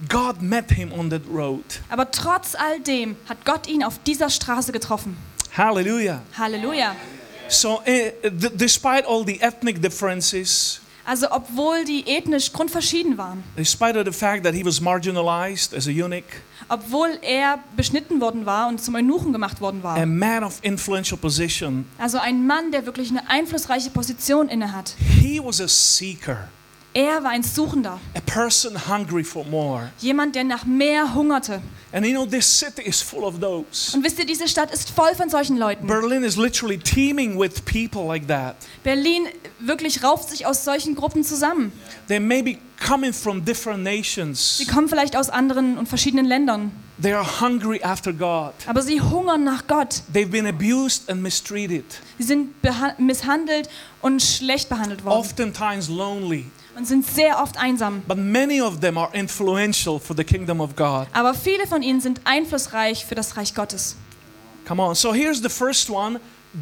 God 0.08 0.40
met 0.40 0.70
him 0.70 0.92
on 0.92 1.10
that 1.10 1.22
road. 1.28 1.64
Aber 1.88 2.08
trotz 2.12 2.54
all 2.54 2.78
dem 2.78 3.16
hat 3.28 3.44
Gott 3.44 3.66
ihn 3.66 3.82
auf 3.82 3.98
dieser 4.04 4.30
Straße 4.30 4.70
getroffen. 4.70 5.16
Hallelujah. 5.56 6.22
Halleluja. 6.38 6.94
So, 7.48 7.80
uh, 7.86 8.30
despite 8.54 9.06
all 9.06 9.24
the 9.24 9.40
ethnic 9.40 9.80
differences, 9.80 10.80
Also 11.08 11.28
obwohl 11.30 11.84
die 11.84 12.04
ethnisch 12.08 12.52
grundverschieden 12.52 13.16
waren, 13.16 13.44
despite 13.56 14.02
the 14.04 14.10
fact 14.10 14.42
that 14.42 14.52
he 14.54 14.64
was 14.64 14.80
marginalized 14.80 15.72
as 15.72 15.86
a 15.86 15.90
eunuch, 15.92 16.24
obwohl 16.68 17.16
er 17.22 17.60
beschnitten 17.76 18.20
worden 18.20 18.44
war 18.44 18.66
und 18.66 18.80
zum 18.82 18.96
Eunuchen 18.96 19.32
gemacht 19.32 19.60
worden 19.60 19.84
war. 19.84 19.96
a 19.96 20.04
man 20.04 20.42
of 20.42 20.58
influential 20.62 21.16
position, 21.16 21.84
Also 21.98 22.18
ein 22.18 22.44
Mann, 22.48 22.72
der 22.72 22.86
wirklich 22.86 23.10
eine 23.10 23.30
einflussreiche 23.30 23.90
Position 23.90 24.48
innehat. 24.48 24.96
he 24.98 25.38
was 25.40 25.60
a 25.60 25.68
seeker. 25.68 26.48
Er 26.98 27.22
war 27.22 27.30
ein 27.32 27.42
Suchender, 27.42 28.00
a 28.14 28.20
person 28.20 28.74
hungry 28.88 29.22
for 29.22 29.44
more. 29.44 29.90
jemand, 29.98 30.34
der 30.34 30.44
nach 30.44 30.64
mehr 30.64 31.12
hungerte. 31.12 31.60
And 31.92 32.06
you 32.06 32.12
know, 32.14 32.24
this 32.24 32.46
city 32.46 32.80
is 32.88 33.02
full 33.02 33.22
of 33.24 33.38
those. 33.38 33.94
Und 33.94 34.02
wisst 34.02 34.18
ihr, 34.18 34.24
diese 34.24 34.48
Stadt 34.48 34.70
ist 34.70 34.88
voll 34.88 35.14
von 35.14 35.28
solchen 35.28 35.58
Leuten. 35.58 35.86
Berlin 35.86 36.24
is 36.24 36.38
literally 36.38 36.78
teeming 36.78 37.38
with 37.38 37.62
people 37.66 38.06
like 38.06 38.26
that. 38.28 38.56
Berlin 38.82 39.26
wirklich 39.58 40.02
rauft 40.02 40.30
sich 40.30 40.46
aus 40.46 40.64
solchen 40.64 40.94
Gruppen 40.94 41.22
zusammen. 41.22 41.70
They 42.08 42.18
may 42.18 42.40
be 42.40 42.56
coming 42.82 43.12
from 43.12 43.44
different 43.44 43.84
nations. 43.84 44.56
Sie 44.56 44.64
kommen 44.64 44.88
vielleicht 44.88 45.16
aus 45.18 45.28
anderen 45.28 45.76
und 45.76 45.90
verschiedenen 45.90 46.24
Ländern, 46.24 46.72
They 47.02 47.12
are 47.12 47.26
hungry 47.42 47.82
after 47.82 48.10
God. 48.10 48.54
aber 48.66 48.80
sie 48.80 49.02
hungern 49.02 49.44
nach 49.44 49.66
Gott. 49.66 50.02
They've 50.14 50.30
been 50.30 50.46
abused 50.46 51.10
and 51.10 51.20
mistreated, 51.22 51.84
Sie 52.16 52.24
sind 52.24 52.54
misshandelt 52.96 53.68
und 54.00 54.22
schlecht 54.22 54.70
behandelt 54.70 55.04
worden 55.04 55.18
oftentimes 55.18 55.90
lonely. 55.90 56.46
Und 56.76 56.86
sind 56.86 57.06
sehr 57.06 57.40
oft 57.42 57.56
einsam. 57.58 58.02
But 58.06 58.18
many 58.18 58.60
of 58.60 58.80
them 58.80 58.98
are 58.98 59.08
influential 59.14 59.98
for 59.98 60.16
the 60.16 60.24
kingdom 60.24 60.60
of 60.60 60.76
God. 60.76 61.06
Aber 61.12 61.34
viele 61.34 61.66
von 61.66 61.82
ihnen 61.82 62.00
sind 62.00 62.20
einflussreich 62.24 63.04
für 63.04 63.14
das 63.14 63.36
Reich 63.36 63.54
Gottes. 63.54 63.96
Come 64.66 64.82
on. 64.82 64.94
So 64.94 65.14
here's 65.14 65.40
the 65.42 65.48
first 65.48 65.88
one 65.90 66.20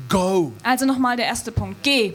go. 0.08 0.52
Also 0.62 0.84
nochmal 0.86 1.16
der 1.16 1.26
erste 1.26 1.52
Punkt. 1.52 1.82
Geh. 1.82 2.12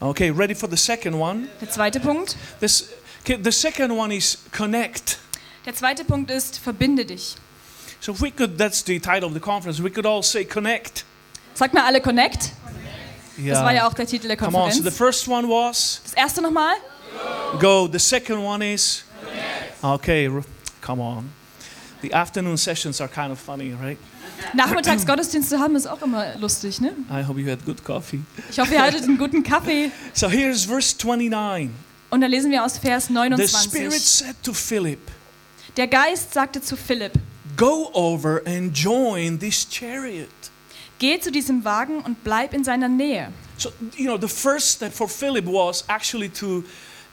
Okay, 0.00 0.30
ready 0.30 0.54
for 0.54 0.68
the 0.68 0.76
second 0.76 1.14
one? 1.14 1.48
Der 1.60 1.70
zweite 1.70 2.00
Punkt. 2.00 2.36
This, 2.58 2.88
okay, 3.22 3.38
the 3.42 3.52
second 3.52 3.90
one 3.92 4.14
is 4.14 4.38
connect. 4.50 5.18
Der 5.66 5.74
zweite 5.74 6.04
Punkt 6.04 6.30
ist, 6.30 6.58
verbinde 6.58 7.04
dich. 7.04 7.36
So 8.00 8.12
if 8.12 8.22
we 8.22 8.30
could, 8.30 8.56
that's 8.56 8.82
the 8.82 8.98
title 8.98 9.26
of 9.26 9.34
the 9.34 9.40
conference, 9.40 9.82
we 9.82 9.90
could 9.90 10.06
all 10.06 10.22
say 10.22 10.44
connect. 10.44 11.04
Sagt 11.52 11.74
mal 11.74 11.84
alle 11.84 12.00
Connect. 12.00 12.52
Yeah. 13.38 13.54
Das 13.54 13.64
war 13.64 13.74
ja 13.74 13.86
auch 13.86 13.92
der 13.92 14.06
Titel 14.06 14.28
der 14.28 14.36
Come 14.38 14.56
on. 14.56 14.70
So 14.70 14.78
the 14.78 14.84
Konferenz. 14.84 14.96
first 14.96 15.28
one 15.28 15.46
was 15.48 16.00
Das 16.04 16.14
erste 16.14 16.40
nochmal. 16.40 16.74
Go. 17.58 17.86
The 17.88 17.98
second 17.98 18.42
one 18.44 18.62
is 18.62 19.04
okay. 19.82 20.28
r- 20.28 20.42
Come 20.80 21.00
on. 21.00 21.30
The 22.02 22.12
afternoon 22.14 22.56
sessions 22.56 23.00
are 23.00 23.08
kind 23.08 23.30
of 23.30 23.38
funny, 23.38 23.72
right? 23.74 23.98
Nachmittags 24.54 25.04
Gottesdienst 25.04 25.50
zu 25.50 25.58
haben 25.58 25.76
ist 25.76 25.86
auch 25.86 26.00
immer 26.00 26.34
lustig, 26.38 26.80
ne? 26.80 26.92
I 27.10 27.22
hope 27.22 27.38
you 27.38 27.50
had 27.50 27.62
good 27.66 27.84
coffee. 27.84 28.20
Ich 28.50 28.58
hoffe, 28.58 28.72
ihr 28.74 28.82
hattet 28.82 29.02
einen 29.04 29.18
guten 29.18 29.42
Kaffee. 29.42 29.90
So 30.14 30.28
here's 30.30 30.64
verse 30.64 30.96
29. 30.96 31.70
Und 32.10 32.22
da 32.22 32.26
lesen 32.26 32.50
wir 32.50 32.64
aus 32.64 32.78
Vers 32.78 33.06
The 33.08 33.12
Spirit 33.12 33.92
29. 33.92 34.00
said 34.02 34.36
to 34.42 34.52
Philip, 34.54 34.98
Der 35.76 35.86
Geist 35.86 36.32
sagte 36.32 36.60
zu 36.62 36.76
Philipp, 36.76 37.12
Go 37.56 37.90
over 37.92 38.40
and 38.46 38.74
join 38.76 39.38
this 39.38 39.66
chariot. 39.68 40.28
geh 40.98 41.20
zu 41.20 41.30
diesem 41.30 41.62
Wagen 41.64 42.00
und 42.00 42.24
bleib 42.24 42.54
in 42.54 42.64
seiner 42.64 42.88
Nähe. 42.88 43.30
So, 43.58 43.70
you 43.96 44.06
know, 44.06 44.16
the 44.18 44.26
first 44.34 44.70
step 44.70 44.92
for 44.94 45.06
Philip 45.06 45.44
was 45.46 45.84
actually 45.88 46.30
to 46.30 46.64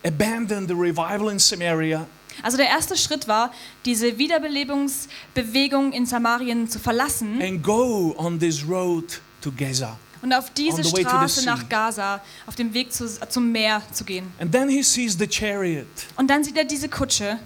abandon 0.07 0.67
the 0.67 0.73
revival 0.73 1.29
in 1.31 1.39
Samaria 1.39 2.05
Also 2.43 2.57
der 2.57 2.67
erste 2.67 2.95
Schritt 2.95 3.27
war, 3.27 3.51
diese 3.85 4.17
Wiederbelebungsbewegung 4.19 5.91
in 5.93 6.05
Samarien 6.05 6.69
zu 6.69 6.79
verlassen 6.79 7.41
and 7.41 7.63
go 7.63 8.13
on 8.17 8.39
this 8.39 8.63
road 8.67 9.21
to 9.41 9.51
Gaza. 9.51 9.97
und 10.21 10.33
auf 10.33 10.49
diese 10.51 10.77
On 10.77 10.83
the 10.83 10.91
way 10.93 11.03
to 11.03 11.09
the 11.09 11.15
Straße 11.15 11.41
sea. 11.41 11.55
nach 11.55 11.69
Gaza, 11.69 12.21
auf 12.45 12.55
dem 12.55 12.73
Weg 12.73 12.91
zu, 12.93 13.07
zum 13.29 13.51
Meer 13.51 13.81
zu 13.91 14.03
gehen. 14.03 14.31
And 14.39 14.51
then 14.51 14.69
he 14.69 14.81
sees 14.83 15.17
the 15.17 15.27
chariot, 15.27 15.87
Und 16.15 16.27
dann 16.29 16.43
sieht 16.43 16.57
er 16.57 16.65
diese 16.65 16.89
Kutsche 16.89 17.39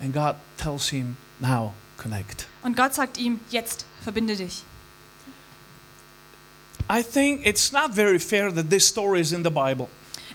and 0.00 0.12
God 0.14 0.36
tells 0.56 0.88
him, 0.88 1.16
Now 1.40 1.72
connect. 1.98 2.46
und 2.62 2.76
Gott 2.76 2.94
sagt 2.94 3.18
ihm, 3.18 3.40
jetzt 3.50 3.84
verbinde 4.02 4.34
dich. 4.36 4.62
I 6.88 7.02
think 7.02 7.44
it's 7.44 7.72
not 7.72 7.92
very 7.94 8.18
fair 8.20 8.52
that 8.54 8.70
this 8.70 8.86
story 8.86 9.20
is 9.20 9.32
in 9.32 9.42
the 9.42 9.50
Bible. 9.50 9.88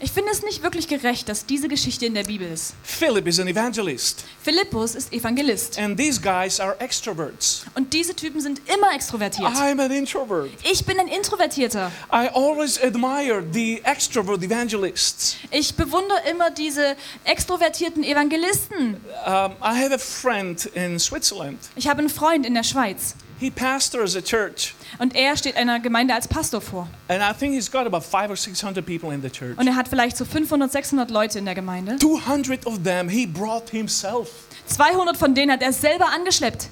Ich 0.03 0.11
finde 0.11 0.31
es 0.31 0.41
nicht 0.41 0.63
wirklich 0.63 0.87
gerecht, 0.87 1.29
dass 1.29 1.45
diese 1.45 1.67
Geschichte 1.67 2.07
in 2.07 2.15
der 2.15 2.23
Bibel 2.23 2.51
ist. 2.51 2.73
Philip 2.83 3.27
is 3.27 3.39
an 3.39 3.47
evangelist, 3.47 4.25
Philippus 4.41 4.95
ist 4.95 5.13
Evangelist 5.13 5.77
and 5.77 5.95
these 5.95 6.19
guys 6.19 6.59
are 6.59 6.75
extroverts. 6.79 7.65
und 7.75 7.93
diese 7.93 8.15
Typen 8.15 8.41
sind 8.41 8.61
immer 8.67 8.95
extrovertiert. 8.95 9.47
I'm 9.47 9.79
an 9.79 9.91
introvert. 9.91 10.49
Ich 10.69 10.83
bin 10.85 10.99
ein 10.99 11.07
Introvertierter. 11.07 11.91
I 12.11 12.27
always 12.33 12.81
admire 12.81 13.43
the 13.53 13.79
extrovert 13.83 14.41
evangelists. 14.41 15.35
Ich 15.51 15.75
bewundere 15.75 16.19
immer 16.31 16.49
diese 16.49 16.95
extrovertierten 17.23 18.03
Evangelisten. 18.03 18.95
Um, 19.25 19.51
I 19.61 19.75
have 19.83 19.93
a 19.93 19.99
friend 19.99 20.65
in 20.73 20.97
Switzerland. 20.97 21.59
Ich 21.75 21.87
habe 21.87 21.99
einen 21.99 22.09
Freund 22.09 22.45
in 22.47 22.55
der 22.55 22.63
Schweiz 22.63 23.13
He 23.41 23.49
pastors 23.49 24.15
a 24.15 24.21
church, 24.21 24.75
und 24.99 25.15
er 25.15 25.35
steht 25.35 25.57
einer 25.57 25.79
Gemeinde 25.79 26.13
als 26.13 26.27
Pastor 26.27 26.61
vor. 26.61 26.87
and 27.07 27.21
I 27.23 27.33
think 27.37 27.55
he's 27.55 27.71
got 27.71 27.87
about 27.87 28.01
five 28.01 28.29
or 28.29 28.35
six 28.37 28.63
hundred 28.63 28.85
people 28.85 29.11
in 29.11 29.23
the 29.23 29.31
church. 29.31 29.57
Und 29.57 29.65
er 29.65 29.75
hat 29.75 29.87
vielleicht 29.87 30.15
so 30.15 30.25
500, 30.25 30.71
600 30.71 31.09
Leute 31.09 31.39
in 31.39 31.45
der 31.45 31.55
Gemeinde. 31.55 31.97
200 31.97 32.67
of 32.67 32.83
them 32.83 33.09
he 33.09 33.25
brought 33.25 33.71
himself. 33.71 34.29
200 34.67 35.17
von 35.17 35.33
denen 35.33 35.51
hat 35.51 35.63
er 35.63 35.73
selber 35.73 36.09
angeschleppt. 36.15 36.69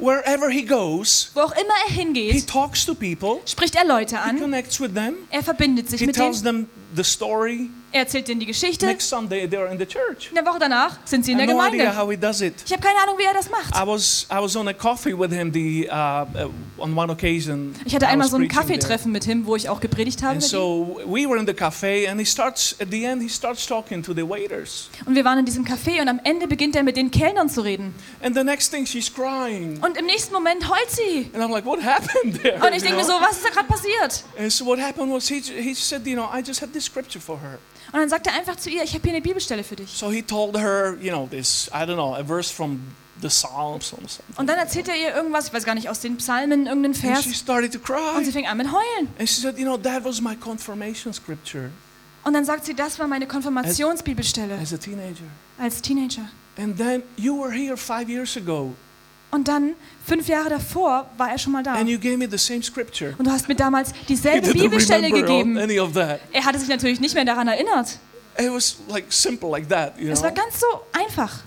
Wherever 0.00 0.50
he 0.50 0.64
goes, 0.64 1.30
Wo 1.34 1.42
auch 1.42 1.52
immer 1.52 1.74
er 1.86 1.94
he 1.94 2.42
talks 2.42 2.84
to 2.84 2.94
people, 2.96 3.40
spricht 3.46 3.76
er 3.76 3.84
Leute 3.86 4.18
he 4.28 4.40
connects 4.40 4.80
with 4.80 4.92
them, 4.94 5.14
Er 5.30 5.44
verbindet 5.44 5.88
sich 5.88 6.00
he 6.00 6.06
mit 6.06 6.16
tells 6.16 6.42
denen. 6.42 6.66
them 6.66 6.68
the 6.96 7.04
story. 7.04 7.70
Er 7.92 8.00
erzählt 8.00 8.26
denen 8.26 8.40
die 8.40 8.46
Geschichte. 8.46 8.86
Next 8.86 9.08
Sunday, 9.08 9.44
they're 9.46 9.70
in 9.70 9.78
the 9.78 9.86
church. 9.86 10.28
In 10.30 10.34
der 10.34 10.44
Woche 10.44 10.58
danach 10.58 10.98
sind 11.04 11.24
sie 11.24 11.30
in 11.32 11.38
der 11.38 11.46
no 11.46 11.52
idea 11.64 11.70
Gemeinde. 11.92 11.96
how 12.02 12.10
he 12.10 12.16
does 12.16 12.40
it. 12.40 12.54
Ich 12.66 12.72
habe 12.72 12.82
keine 12.82 12.98
Ahnung, 13.00 13.16
wie 13.18 13.22
er 13.24 13.34
das 13.34 13.48
macht. 13.50 13.72
I 13.76 13.86
was 13.86 14.26
I 14.32 14.36
was 14.42 14.56
on 14.56 14.66
a 14.66 14.72
coffee 14.72 15.16
with 15.16 15.30
him 15.30 15.52
the 15.52 15.88
uh, 15.88 15.94
uh, 15.94 16.50
on 16.82 16.96
one 16.96 17.12
occasion. 17.12 17.72
Ich 17.84 17.94
hatte 17.94 18.08
einmal 18.08 18.28
so 18.28 18.36
ein. 18.36 18.48
Kaffeetreffen 18.48 19.12
mit 19.12 19.26
ihm, 19.28 19.46
wo 19.46 19.54
ich 19.54 19.68
auch 19.68 19.78
gepredigt 19.80 20.22
habe. 20.22 20.34
And 20.34 20.42
ihm. 20.42 20.48
so 20.48 21.00
we 21.06 21.24
were 21.28 21.38
in 21.38 21.46
the 21.46 21.54
cafe, 21.54 22.08
and 22.08 22.18
he 22.18 22.26
starts 22.26 22.74
at 22.80 22.88
the 22.90 23.04
end. 23.04 23.22
He 23.22 23.28
starts 23.28 23.64
talking 23.64 24.02
to 24.02 24.12
the 24.12 24.28
waiters, 24.28 24.90
Und 25.06 25.14
wir 25.14 25.24
waren 25.24 25.38
in 25.38 25.44
diesem 25.44 25.64
Café 25.64 26.00
und 26.00 26.08
am 26.08 26.20
Ende 26.24 26.48
beginnt 26.48 26.74
er 26.74 26.82
mit 26.82 26.96
den 26.96 27.12
Kellnern 27.12 27.48
zu 27.48 27.60
reden. 27.60 27.94
and 28.22 28.34
the 28.36 28.42
next 28.42 28.72
thing 28.72 28.84
she's 28.86 29.08
crying, 29.12 29.78
Und 29.84 29.96
im 29.96 30.06
nächsten 30.06 30.34
Moment 30.34 30.68
heult 30.68 30.90
sie. 30.90 31.30
and 31.32 31.42
I'm 31.44 31.52
like, 31.52 31.64
"What 31.64 31.80
happened 31.80 32.38
there?" 32.42 32.56
Und 32.60 32.74
ich 32.74 32.82
denke 32.82 32.96
mir 32.96 33.04
so, 33.04 33.12
was 33.20 33.36
ist 33.36 33.44
da 33.44 33.50
gerade 33.50 33.68
passiert? 33.68 34.24
And 34.36 34.50
so 34.52 34.66
what 34.66 34.80
happened 34.80 35.12
was 35.12 35.28
he 35.28 35.40
he 35.40 35.74
said, 35.74 36.04
you 36.06 36.14
know, 36.16 36.24
I 36.34 36.40
just 36.44 36.60
had 36.60 36.72
this 36.72 36.83
scripture 36.84 37.20
for 37.20 37.40
her. 37.40 37.58
Und 37.92 38.00
dann 38.00 38.08
sagt 38.08 38.26
er 38.26 38.34
einfach 38.34 38.56
zu 38.56 38.70
ihr, 38.70 38.82
ich 38.82 38.92
habe 38.94 39.02
hier 39.02 39.12
eine 39.12 39.22
Bibelstelle 39.22 39.64
für 39.64 39.76
dich. 39.76 39.90
So 39.90 40.10
he 40.10 40.22
told 40.22 40.56
her, 40.56 40.96
you 41.00 41.10
know, 41.12 41.26
this 41.30 41.68
I 41.72 41.78
don't 41.84 41.94
know, 41.94 42.14
a 42.14 42.24
verse 42.24 42.52
from 42.52 42.80
the 43.20 43.28
Psalms 43.28 43.92
or 43.92 43.98
something. 44.08 44.34
Und 44.36 44.46
dann 44.48 44.58
erzählt 44.58 44.88
er 44.88 44.96
ihr 44.96 45.14
irgendwas, 45.14 45.48
ich 45.48 45.52
weiß 45.54 45.64
gar 45.64 45.74
nicht, 45.74 45.88
aus 45.88 46.00
den 46.00 46.16
Psalmen, 46.16 46.66
irgendeinen 46.66 46.94
And 46.94 46.96
Vers. 46.96 47.24
she 47.24 47.34
started 47.34 47.72
to 47.72 47.78
Und 47.78 48.24
sie 48.24 48.30
cry, 48.30 48.32
fing 48.32 48.46
an 48.46 48.56
mit 48.56 48.66
Heulen. 48.72 49.08
and 49.18 49.28
she 49.28 49.40
said, 49.40 49.56
you 49.58 49.64
know, 49.64 49.76
that 49.76 50.04
was 50.04 50.20
my 50.20 50.34
confirmation 50.36 51.12
scripture 51.12 51.70
Und 52.24 52.32
dann 52.32 52.44
sagt 52.44 52.64
sie, 52.64 52.74
das 52.74 52.98
war 52.98 53.06
meine 53.06 53.26
Konfirmationsbibelstelle 53.26 54.58
as 54.60 54.72
a 54.72 54.76
teenager. 54.78 55.24
als 55.58 55.80
Teenager. 55.82 56.28
And 56.56 56.76
then 56.78 57.02
you 57.16 57.36
were 57.40 57.52
here 57.52 57.76
five 57.76 58.08
years 58.08 58.36
ago, 58.36 58.74
Und 59.34 59.48
dann, 59.48 59.72
fünf 60.06 60.28
Jahre 60.28 60.48
davor, 60.48 61.10
war 61.16 61.30
er 61.30 61.38
schon 61.38 61.52
mal 61.52 61.62
da. 61.64 61.74
and 61.74 61.88
you 61.88 61.98
gave 61.98 62.16
me 62.16 62.28
the 62.30 62.38
same 62.38 62.62
scripture. 62.62 63.14
Und 63.18 63.26
du 63.26 63.32
hast 63.32 63.48
mir 63.48 63.56
damals 63.56 63.90
dieselbe 64.08 64.52
Bibelstelle 64.52 65.10
gegeben. 65.10 65.58
any 65.58 65.80
of 65.80 65.92
that. 65.94 66.20
Er 66.32 66.44
hatte 66.44 66.58
sich 66.60 66.68
natürlich 66.68 67.00
nicht 67.00 67.14
mehr 67.16 67.24
daran 67.24 67.48
erinnert. 67.48 67.98
It 68.38 68.50
was 68.52 68.76
like 68.88 69.06
simple 69.12 69.50
like 69.50 69.68
that, 69.68 69.98
you 69.98 70.08
Es 70.10 70.22
war 70.22 70.30
know. 70.30 70.40
ganz 70.42 70.60
so 70.60 70.66
einfach. 70.92 71.40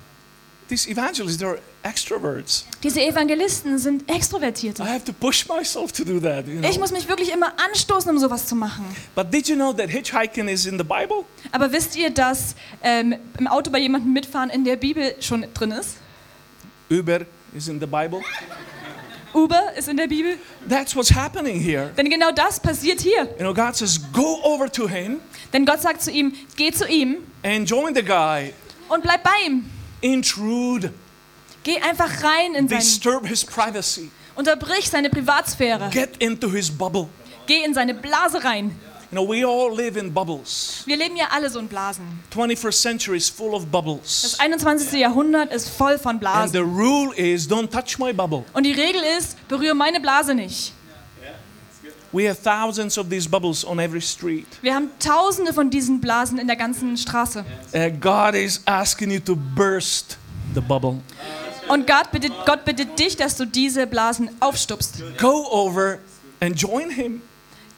These 0.67 0.89
evangelists, 0.89 1.41
they're 1.41 1.59
extroverts. 1.83 2.65
Diese 2.83 2.99
Evangelisten 3.01 3.77
sind 3.77 4.03
I 4.11 4.15
Extrovertierte. 4.15 4.83
have 4.83 5.05
to 5.05 5.13
push 5.13 5.47
myself 5.47 5.93
to 5.93 6.03
do 6.03 6.19
that, 6.19 6.45
you 6.45 6.59
Ich 6.61 6.71
know. 6.71 6.79
muss 6.81 6.91
mich 6.91 7.07
wirklich 7.07 7.31
immer 7.31 7.53
anstoßen, 7.71 8.11
um 8.11 8.17
sowas 8.19 8.47
zu 8.47 8.55
machen. 8.55 8.83
But 9.15 9.33
did 9.33 9.47
you 9.47 9.55
know 9.55 9.71
that 9.71 9.89
hitchhiking 9.89 10.49
is 10.49 10.65
in 10.65 10.77
the 10.77 10.83
Bible? 10.83 11.23
Aber 11.53 11.71
wisst 11.71 11.95
ihr, 11.95 12.09
dass 12.09 12.55
ähm, 12.83 13.15
im 13.39 13.47
Auto 13.47 13.71
bei 13.71 13.79
jemandem 13.79 14.11
mitfahren 14.11 14.49
in 14.49 14.65
der 14.65 14.75
Bibel 14.75 15.15
schon 15.21 15.45
drin 15.53 15.71
ist? 15.71 15.95
Uber 16.91 17.21
is 17.57 17.67
in 17.67 17.79
the 17.79 17.85
Bible. 17.87 18.21
Uber 19.33 19.73
ist 19.75 19.87
in 19.89 19.97
der 19.97 20.07
Bibel. 20.07 20.37
That's 20.67 20.95
what's 20.95 21.13
happening 21.13 21.59
here. 21.59 21.91
Denn 21.97 22.09
genau 22.09 22.31
das 22.31 22.59
passiert 22.59 23.01
hier. 23.01 23.23
You 23.37 23.39
know, 23.39 23.53
God 23.53 23.75
says, 23.75 23.99
go 24.13 24.39
over 24.43 24.71
to 24.71 24.87
him 24.87 25.19
Denn 25.53 25.65
Gott 25.65 25.81
sagt 25.81 26.01
zu 26.01 26.11
ihm, 26.11 26.33
geh 26.55 26.71
zu 26.71 26.87
ihm 26.87 27.17
and 27.43 27.69
join 27.69 27.93
the 27.93 28.03
guy. 28.03 28.53
und 28.89 29.03
bleib 29.03 29.23
bei 29.23 29.31
ihm. 29.45 29.69
Intrude, 30.01 30.93
Geh 31.63 31.79
einfach 31.81 32.23
rein 32.23 32.55
in 32.55 32.67
sein, 32.69 32.79
disturb 32.79 33.25
his 33.27 33.43
privacy, 33.43 34.09
unterbrich 34.35 34.89
seine 34.89 35.09
Privatsphäre. 35.09 35.89
get 35.91 36.15
into 36.17 36.49
his 36.49 36.71
bubble. 36.71 37.07
Geh 37.45 37.63
in 37.63 37.73
seine 37.73 37.93
Blase 37.93 38.43
rein. 38.43 38.75
You 39.09 39.15
know, 39.15 39.23
we 39.29 39.45
all 39.45 39.73
live 39.73 39.97
in 39.97 40.13
bubbles. 40.13 40.83
Wir 40.85 40.97
leben 40.97 41.15
ja 41.15 41.27
alle 41.31 41.49
so 41.49 41.59
in 41.59 41.67
Blasen. 41.69 42.03
21st 42.33 42.81
century 42.81 43.17
is 43.17 43.29
full 43.29 43.53
of 43.53 43.63
Das 43.63 43.71
bubbles. 43.71 44.35
21. 44.39 44.99
Jahrhundert 44.99 45.53
ist 45.53 45.69
voll 45.69 45.97
von 45.97 46.11
And 46.11 46.19
Blasen. 46.19 46.51
the 46.51 46.59
rule 46.59 47.13
is 47.15 47.49
don't 47.49 47.69
touch 47.69 47.97
my 47.99 48.11
bubble. 48.11 48.43
Und 48.53 48.63
die 48.65 48.73
Regel 48.73 49.01
ist, 49.17 49.37
berühre 49.47 49.75
meine 49.75 50.01
Blase 50.01 50.33
nicht. 50.35 50.73
We 52.13 52.27
have 52.29 52.41
thousands 52.41 52.97
of 52.97 53.09
these 53.09 53.27
bubbles 53.29 53.65
on 53.65 53.79
every 53.79 54.01
street. 54.01 54.47
Wir 54.61 54.73
haben 54.73 54.89
tausende 54.99 55.53
von 55.53 55.69
diesen 55.69 55.99
Blasen 55.99 56.37
in 56.39 56.47
der 56.47 56.55
ganzen 56.55 56.97
Straße. 56.97 57.45
Uh, 57.73 57.89
God 57.99 58.33
is 58.33 58.61
asking 58.65 59.11
you 59.11 59.19
to 59.19 59.35
burst 59.35 60.17
the 60.53 60.61
bubble. 60.61 61.01
Und 61.67 61.85
Gott 61.85 62.11
bittet, 62.11 62.31
Gott 62.45 62.63
bittet 62.63 62.97
dich, 62.97 63.17
dass 63.17 63.35
du 63.35 63.45
diese 63.45 63.87
Blasen 63.87 64.29
aufstupst. 64.39 65.03
Go 65.17 65.45
over 65.51 65.99
and 66.39 66.59
join 66.59 66.89
him. 66.89 67.21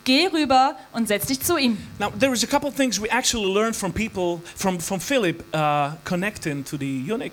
Geh 0.10 0.26
rüber 0.26 0.76
und 0.92 1.08
setz 1.08 1.28
dich 1.28 1.40
zu 1.40 1.56
ihm. 1.58 1.78
Now, 2.00 2.10
there 2.20 2.34
is 2.34 2.44
a 2.44 2.48
couple 2.48 2.68
of 2.68 2.76
things 2.76 3.00
we 3.00 3.08
actually 3.12 3.54
learned 3.54 3.76
from 3.76 3.94
people, 3.94 4.42
from, 4.56 4.80
from 4.80 5.00
Philip 5.00 5.44
uh, 5.54 5.92
connecting 6.04 6.66
to 6.66 6.78
the 6.78 7.04
eunuch. 7.08 7.32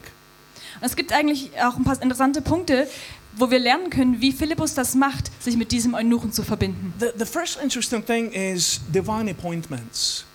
Es 0.82 0.94
gibt 0.94 1.10
eigentlich 1.10 1.52
auch 1.58 1.78
ein 1.78 1.84
paar 1.84 2.00
interessante 2.02 2.42
Punkte, 2.42 2.86
wo 3.34 3.50
wir 3.50 3.58
lernen 3.58 3.88
können, 3.88 4.20
wie 4.20 4.30
Philippus 4.30 4.74
das 4.74 4.94
macht, 4.94 5.30
sich 5.42 5.56
mit 5.56 5.72
diesem 5.72 5.94
Eunuchen 5.94 6.32
zu 6.32 6.42
verbinden. 6.42 6.92
The, 7.00 7.06
the 7.16 7.24
first 7.24 7.58
interesting 7.62 8.04
thing 8.04 8.30
is 8.30 8.78
divine 8.92 9.30
appointments. 9.30 10.26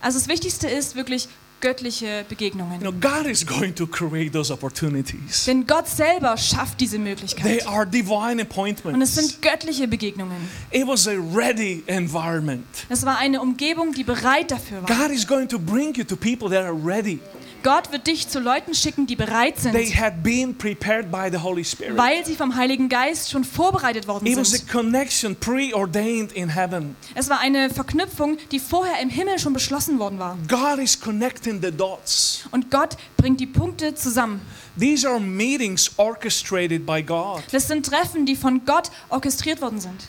Also 0.00 0.18
das 0.18 0.26
Wichtigste 0.26 0.68
ist 0.68 0.96
wirklich 0.96 1.28
göttliche 1.64 2.24
Begegnungen. 2.28 2.80
You 2.82 2.90
know, 2.90 2.92
God 3.00 3.26
is 3.26 3.46
going 3.46 3.74
to 3.74 3.86
create 3.86 4.32
those 4.32 4.52
opportunities. 4.52 5.46
Denn 5.46 5.66
Gott 5.66 5.88
selber 5.88 6.36
schafft 6.36 6.78
diese 6.80 6.96
They 6.96 7.04
Möglichkeit. 7.04 7.66
are 7.66 7.86
divine 7.86 8.32
Und 8.32 8.40
es 8.40 8.46
appointments. 8.50 9.14
sind 9.14 9.40
göttliche 9.42 9.88
Begegnungen. 9.88 10.36
It 10.70 10.86
was 10.86 11.08
a 11.08 11.12
ready 11.34 11.82
environment. 11.86 12.64
Das 12.90 13.06
war 13.06 13.16
eine 13.18 13.40
Umgebung, 13.40 13.92
die 13.94 14.04
bereit 14.04 14.50
dafür 14.50 14.82
war. 14.82 14.96
God 14.98 15.10
is 15.10 15.26
going 15.26 15.48
to 15.48 15.58
bring 15.58 15.94
you 15.94 16.04
to 16.04 16.16
people 16.16 16.50
that 16.50 16.64
are 16.64 16.74
ready. 16.74 17.18
Gott 17.64 17.90
wird 17.92 18.06
dich 18.06 18.28
zu 18.28 18.40
Leuten 18.40 18.74
schicken, 18.74 19.06
die 19.06 19.16
bereit 19.16 19.56
They 19.56 19.86
sind, 19.86 19.98
had 20.00 20.22
been 20.22 20.54
prepared 20.56 21.10
by 21.10 21.28
the 21.32 21.38
Holy 21.42 21.64
Spirit. 21.64 21.96
weil 21.96 22.24
sie 22.24 22.36
vom 22.36 22.54
Heiligen 22.54 22.90
Geist 22.90 23.30
schon 23.30 23.42
vorbereitet 23.42 24.06
worden 24.06 24.26
It 24.26 24.36
was 24.36 24.52
a 24.52 24.58
sind. 24.58 24.68
connection 24.70 25.34
preordained 25.34 26.32
in 26.32 26.50
heaven. 26.50 26.94
Es 27.14 27.30
war 27.30 27.40
eine 27.40 27.70
Verknüpfung, 27.70 28.36
die 28.52 28.60
vorher 28.60 29.00
im 29.00 29.08
Himmel 29.08 29.38
schon 29.38 29.54
beschlossen 29.54 29.98
worden 29.98 30.18
war. 30.18 30.36
God 30.46 30.78
is 30.78 31.00
connecting 31.00 31.60
the 31.62 31.72
dots. 31.72 32.44
Und 32.50 32.70
Gott 32.70 32.98
bringt 33.16 33.40
die 33.40 33.46
Punkte 33.46 33.94
zusammen. 33.94 34.42
These 34.78 35.08
are 35.08 35.18
meetings 35.18 35.90
orchestrated 35.96 36.84
by 36.84 37.02
God. 37.02 37.42
Das 37.50 37.66
sind 37.66 37.86
Treffen, 37.86 38.26
die 38.26 38.36
von 38.36 38.64
Gott 38.66 38.90
orchestriert 39.08 39.62
worden 39.62 39.80
sind. 39.80 40.04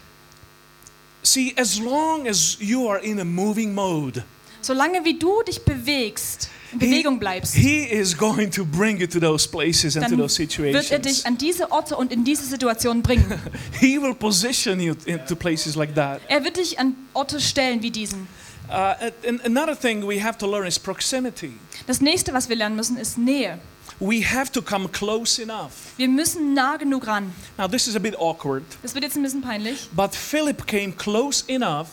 See, 1.23 1.55
as 1.57 1.79
long 1.79 2.27
as 2.27 2.57
you 2.59 2.89
are 2.89 2.99
in 2.99 3.19
a 3.19 3.23
moving 3.23 3.73
mode, 3.73 4.23
Solange 4.61 5.05
wie 5.05 5.17
du 5.17 5.41
dich 5.43 5.63
bewegst, 5.63 6.49
Bewegung 6.79 7.19
bleibst, 7.19 7.55
he 7.55 7.83
is 7.83 8.17
going 8.17 8.51
to 8.51 8.65
bring 8.65 8.99
you 8.99 9.07
to 9.07 9.19
those 9.19 9.47
places 9.47 9.95
and 9.95 10.07
to 10.07 10.15
those 10.15 10.39
wird 10.39 10.91
er 10.91 10.99
dich 10.99 11.17
situations. 11.17 11.25
an 11.25 11.37
diese 11.37 11.71
Orte 11.71 11.95
und 11.95 12.11
in 12.11 12.23
diese 12.23 12.45
Situationen 12.45 13.03
bringen. 13.03 13.39
He 13.79 14.01
will 14.01 14.13
position 14.13 14.79
you 14.79 14.95
into 15.05 15.35
places 15.35 15.75
like 15.75 15.95
that. 15.95 16.21
Er 16.27 16.43
wird 16.43 16.57
dich 16.57 16.79
an 16.79 16.95
Orte 17.13 17.39
stellen 17.39 17.81
wie 17.81 17.91
diesen. 17.91 18.27
Uh, 18.67 18.95
another 19.43 19.75
thing 19.75 20.07
we 20.07 20.23
have 20.23 20.37
to 20.37 20.47
learn 20.47 20.65
is 20.65 20.79
proximity. 20.79 21.53
Das 21.85 22.01
nächste, 22.01 22.33
was 22.33 22.49
wir 22.49 22.55
lernen 22.55 22.75
müssen, 22.75 22.97
ist 22.97 23.17
Nähe. 23.17 23.59
We 23.99 24.21
have 24.21 24.51
to 24.51 24.61
come 24.61 24.89
close 24.89 25.41
enough. 25.41 25.93
Wir 25.97 26.09
müssen 26.09 26.53
nah 26.53 26.75
genug 26.75 27.07
ran. 27.07 27.31
Now, 27.57 27.67
this 27.67 27.87
is 27.87 27.95
a 27.95 27.99
bit 27.99 28.17
awkward, 28.19 28.63
Das 28.81 28.93
wird 28.93 29.03
jetzt 29.03 29.15
ein 29.15 29.23
bisschen 29.23 29.41
peinlich, 29.41 29.89
but 29.95 30.13
Philip 30.13 30.67
came 30.67 30.91
close 30.91 31.43
enough 31.47 31.87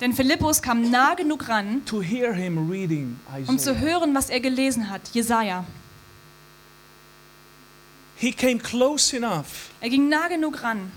denn 0.00 0.12
Philippus 0.12 0.62
kam 0.62 0.90
nah 0.90 1.14
genug 1.14 1.48
ran, 1.48 1.84
to 1.84 2.00
hear 2.00 2.32
him 2.34 2.70
reading 2.70 3.18
um 3.46 3.58
zu 3.58 3.70
Isaiah. 3.72 3.80
hören, 3.80 4.14
was 4.14 4.30
er 4.30 4.40
gelesen 4.40 4.88
hat, 4.90 5.02
Jesaja. 5.12 5.64
He 8.16 8.32
came 8.32 8.58
close 8.58 9.16
enough. 9.16 9.70
Er 9.80 9.88
ging 9.90 10.08
nah 10.08 10.28
genug 10.28 10.62
ran. 10.62 10.90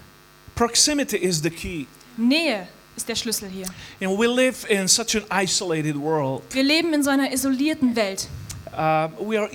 Proximity 0.55 1.17
is 1.17 1.41
the 1.41 1.49
key. 1.49 1.85
Nähe 2.17 2.67
ist 2.95 3.07
der 3.07 3.15
Schlüssel 3.15 3.49
hier. 3.49 3.67
Know, 3.99 4.17
we 4.17 4.27
live 4.27 4.65
in 4.69 4.87
such 4.87 5.15
an 5.15 5.23
isolated 5.31 5.95
world. 5.95 6.43
Wir 6.51 6.63
leben 6.63 6.93
in 6.93 7.03
so 7.03 7.09
einer 7.09 7.31
isolierten 7.31 7.95
Welt. 7.95 8.27
Uh, 8.73 9.09
we 9.19 9.37
are 9.37 9.49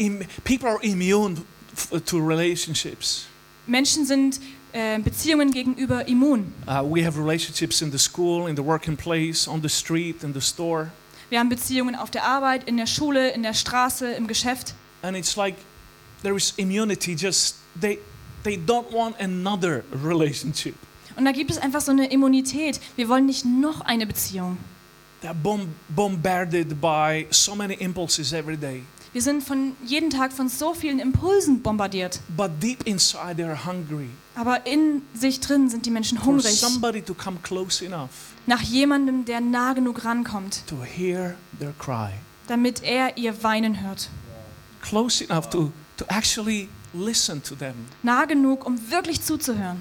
people 0.44 0.68
are 0.68 0.78
immune 0.82 1.36
to 2.04 2.18
relationships. 2.18 3.26
Menschen 3.66 4.04
sind 4.06 4.40
Beziehungen 5.02 5.50
gegenüber 5.52 6.06
immun. 6.06 6.52
Uh, 6.66 6.82
we 6.82 7.04
have 7.06 7.18
relationships 7.18 7.80
in 7.80 7.90
the 7.90 7.98
school, 7.98 8.48
in 8.48 8.56
the 8.56 8.62
working 8.64 8.96
place, 8.96 9.48
on 9.48 9.62
the 9.62 9.68
street, 9.68 10.22
in 10.22 10.34
the 10.34 10.40
store. 10.40 10.90
Wir 11.30 11.38
haben 11.40 11.48
Beziehungen 11.48 11.94
auf 11.94 12.10
der 12.10 12.24
Arbeit, 12.24 12.64
in 12.68 12.76
der 12.76 12.86
Schule, 12.86 13.30
in 13.30 13.42
der 13.42 13.54
Straße, 13.54 14.12
im 14.12 14.26
Geschäft. 14.26 14.74
And 15.02 15.16
it's 15.16 15.34
like 15.36 15.56
there 16.22 16.36
is 16.36 16.52
immunity, 16.56 17.14
just 17.14 17.56
they, 17.80 17.98
they 18.44 18.56
don't 18.56 18.92
want 18.92 19.16
another 19.20 19.82
relationship. 20.04 20.74
Und 21.16 21.24
da 21.24 21.32
gibt 21.32 21.50
es 21.50 21.58
einfach 21.58 21.80
so 21.80 21.92
eine 21.92 22.10
Immunität. 22.10 22.78
Wir 22.96 23.08
wollen 23.08 23.24
nicht 23.26 23.44
noch 23.46 23.80
eine 23.80 24.06
Beziehung. 24.06 24.58
They're 25.22 25.32
bom- 25.32 25.68
bombarded 25.88 26.78
by 26.80 27.26
so 27.30 27.54
many 27.54 27.74
impulses 27.74 28.32
every 28.34 28.56
day. 28.56 28.82
Wir 29.16 29.22
sind 29.22 29.42
von 29.42 29.74
jeden 29.82 30.10
Tag 30.10 30.30
von 30.30 30.50
so 30.50 30.74
vielen 30.74 30.98
Impulsen 30.98 31.62
bombardiert. 31.62 32.20
But 32.36 32.62
deep 32.62 32.86
inside, 32.86 33.42
they're 33.42 33.64
hungry 33.64 34.10
Aber 34.34 34.66
in 34.66 35.00
sich 35.14 35.40
drin 35.40 35.70
sind 35.70 35.86
die 35.86 35.90
Menschen 35.90 36.18
for 36.18 36.26
hungrig 36.26 36.60
somebody 36.60 37.00
to 37.00 37.14
come 37.14 37.38
close 37.42 37.82
enough 37.82 38.10
nach 38.44 38.60
jemandem, 38.60 39.24
der 39.24 39.40
nah 39.40 39.72
genug 39.72 40.04
rankommt, 40.04 40.66
to 40.66 40.84
hear 40.84 41.34
their 41.58 41.72
cry. 41.78 42.10
damit 42.48 42.82
er 42.82 43.16
ihr 43.16 43.42
Weinen 43.42 43.80
hört. 43.80 44.10
Close 44.82 45.24
enough 45.24 45.48
to, 45.48 45.72
to 45.96 46.04
actually 46.08 46.68
listen 46.92 47.42
to 47.42 47.54
them. 47.54 47.86
Nah 48.02 48.26
genug, 48.26 48.66
um 48.66 48.78
wirklich 48.90 49.22
zuzuhören. 49.22 49.80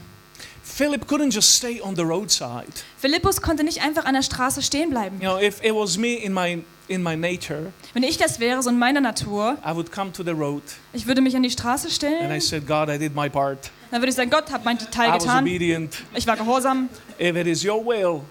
Philip 0.66 1.08
couldn't 1.08 1.32
just 1.32 1.56
stay 1.56 1.80
on 1.80 1.96
the 1.96 2.02
roadside. 2.02 2.68
Philippus 2.98 3.42
konnte 3.42 3.64
nicht 3.64 3.82
einfach 3.82 4.06
an 4.06 4.16
der 4.16 4.24
Straße 4.24 4.62
stehen 4.64 4.90
bleiben. 4.90 5.22
You 5.22 5.30
know, 5.30 5.40
if 5.40 5.64
it 5.64 5.74
was 5.74 5.98
me 5.98 6.16
in 6.16 6.34
my 6.34 6.64
in 6.88 7.02
my 7.02 7.16
nature, 7.16 7.72
Wenn 7.94 8.04
ich 8.04 8.18
das 8.18 8.40
wäre, 8.40 8.62
so 8.62 8.70
in 8.70 8.78
meiner 8.78 9.00
Natur, 9.00 9.58
I 9.66 9.76
would 9.76 9.92
come 9.92 10.12
to 10.12 10.24
the 10.24 10.32
road 10.32 10.64
ich 10.92 11.08
würde 11.08 11.22
mich 11.22 11.36
an 11.36 11.44
die 11.44 11.52
Straße 11.52 11.88
and 11.88 11.92
I 11.92 11.96
stellen, 11.96 12.42
said, 12.42 12.68
God, 12.68 12.90
I 12.90 12.98
did 12.98 13.16
my 13.16 13.30
part. 13.30 13.72
dann 13.92 14.02
würde 14.02 14.10
ich 14.10 14.16
sagen, 14.16 14.30
Gott 14.30 14.52
hat 14.52 14.66
meinen 14.66 14.80
I 14.80 14.86
Teil 14.92 15.12
was 15.12 15.24
getan, 15.24 15.44
obedient. 15.44 15.96
ich 16.16 16.26
war 16.28 16.36
gehorsam. 16.36 16.90
If 17.20 17.36
it 17.36 17.48
is 17.48 17.64
your 17.64 17.86
will 17.86 18.22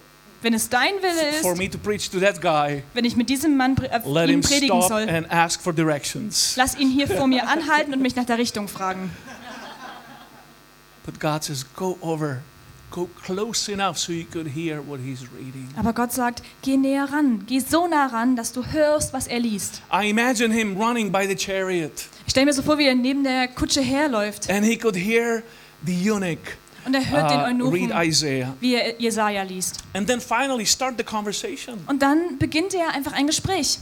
Wenn 0.42 0.55
es 0.55 0.68
dein 0.68 0.94
Wille 1.01 1.40
for 1.40 1.53
ist, 1.53 1.59
me 1.59 1.70
to 1.70 1.79
preach 1.79 2.11
to 2.11 2.18
that 2.20 2.40
guy, 2.42 2.83
wenn 2.94 3.05
ich 3.05 3.16
mit 3.16 3.31
diesem 3.31 3.57
Mann 3.57 3.77
äh, 3.79 4.01
let 4.05 4.29
ihm 4.29 4.35
him 4.35 4.40
predigen 4.42 4.83
stop 4.83 4.88
soll, 4.88 5.09
and 5.09 5.31
ask 5.31 5.62
for 5.62 5.73
directions. 5.73 6.55
lass 6.57 6.77
ihn 6.77 6.90
hier 6.90 7.09
vor 7.09 7.27
mir 7.27 7.49
anhalten 7.49 7.94
und 7.94 8.03
mich 8.03 8.16
nach 8.16 8.27
der 8.27 8.38
Richtung 8.38 8.68
fragen. 8.68 9.11
But 11.05 11.21
God 11.21 11.45
says, 11.45 11.64
go 11.77 11.99
over, 12.01 12.43
go 12.90 13.09
close 13.25 13.69
enough 13.71 13.99
so 13.99 14.12
you 14.12 14.25
could 14.25 14.47
hear 14.47 14.81
what 14.81 15.01
he's 15.01 15.27
reading. 15.33 15.69
Aber 15.77 15.93
Gott 15.93 16.12
sagt, 16.12 16.43
geh 16.62 16.77
näher 16.77 17.12
ran, 17.12 17.45
geh 17.47 17.61
so 17.61 17.87
nah 17.87 18.07
ran, 18.07 18.37
dass 18.37 18.53
du 18.53 18.64
hörst, 18.64 19.12
was 19.12 19.27
er 19.27 19.40
liest. 19.40 19.83
I 19.93 20.09
imagine 20.09 20.51
him 20.53 20.77
running 20.79 21.12
by 21.12 21.27
the 21.27 21.37
chariot 21.37 22.07
Ich 22.27 22.31
stelle 22.31 22.47
mir 22.47 22.55
so 22.55 22.62
vor, 22.62 22.79
wie 22.79 22.87
er 22.87 22.95
neben 22.95 23.23
der 23.23 23.49
Kutsche 23.49 23.83
herläuft 23.83 24.49
and 24.49 24.64
he 24.64 24.77
could 24.79 24.97
hear 24.97 25.43
the 25.85 26.11
eunuch 26.11 26.57
und 26.87 26.95
er 26.95 27.11
hört 27.11 27.31
den 27.31 27.61
uh, 27.62 27.69
read 27.71 27.90
Eunuchen, 27.90 28.09
Isaiah. 28.09 28.55
wie 28.61 28.75
er 28.75 29.01
Jesaja 29.01 29.43
liest. 29.43 29.83
And 29.95 30.07
then 30.07 30.21
finally 30.21 30.67
start 30.67 30.95
the 30.99 31.05
conversation. 31.05 31.81
Und 31.87 32.03
dann 32.03 32.38
beginnt 32.38 32.75
er 32.75 32.95
einfach 32.95 33.12
ein 33.12 33.27
Gespräch. 33.27 33.79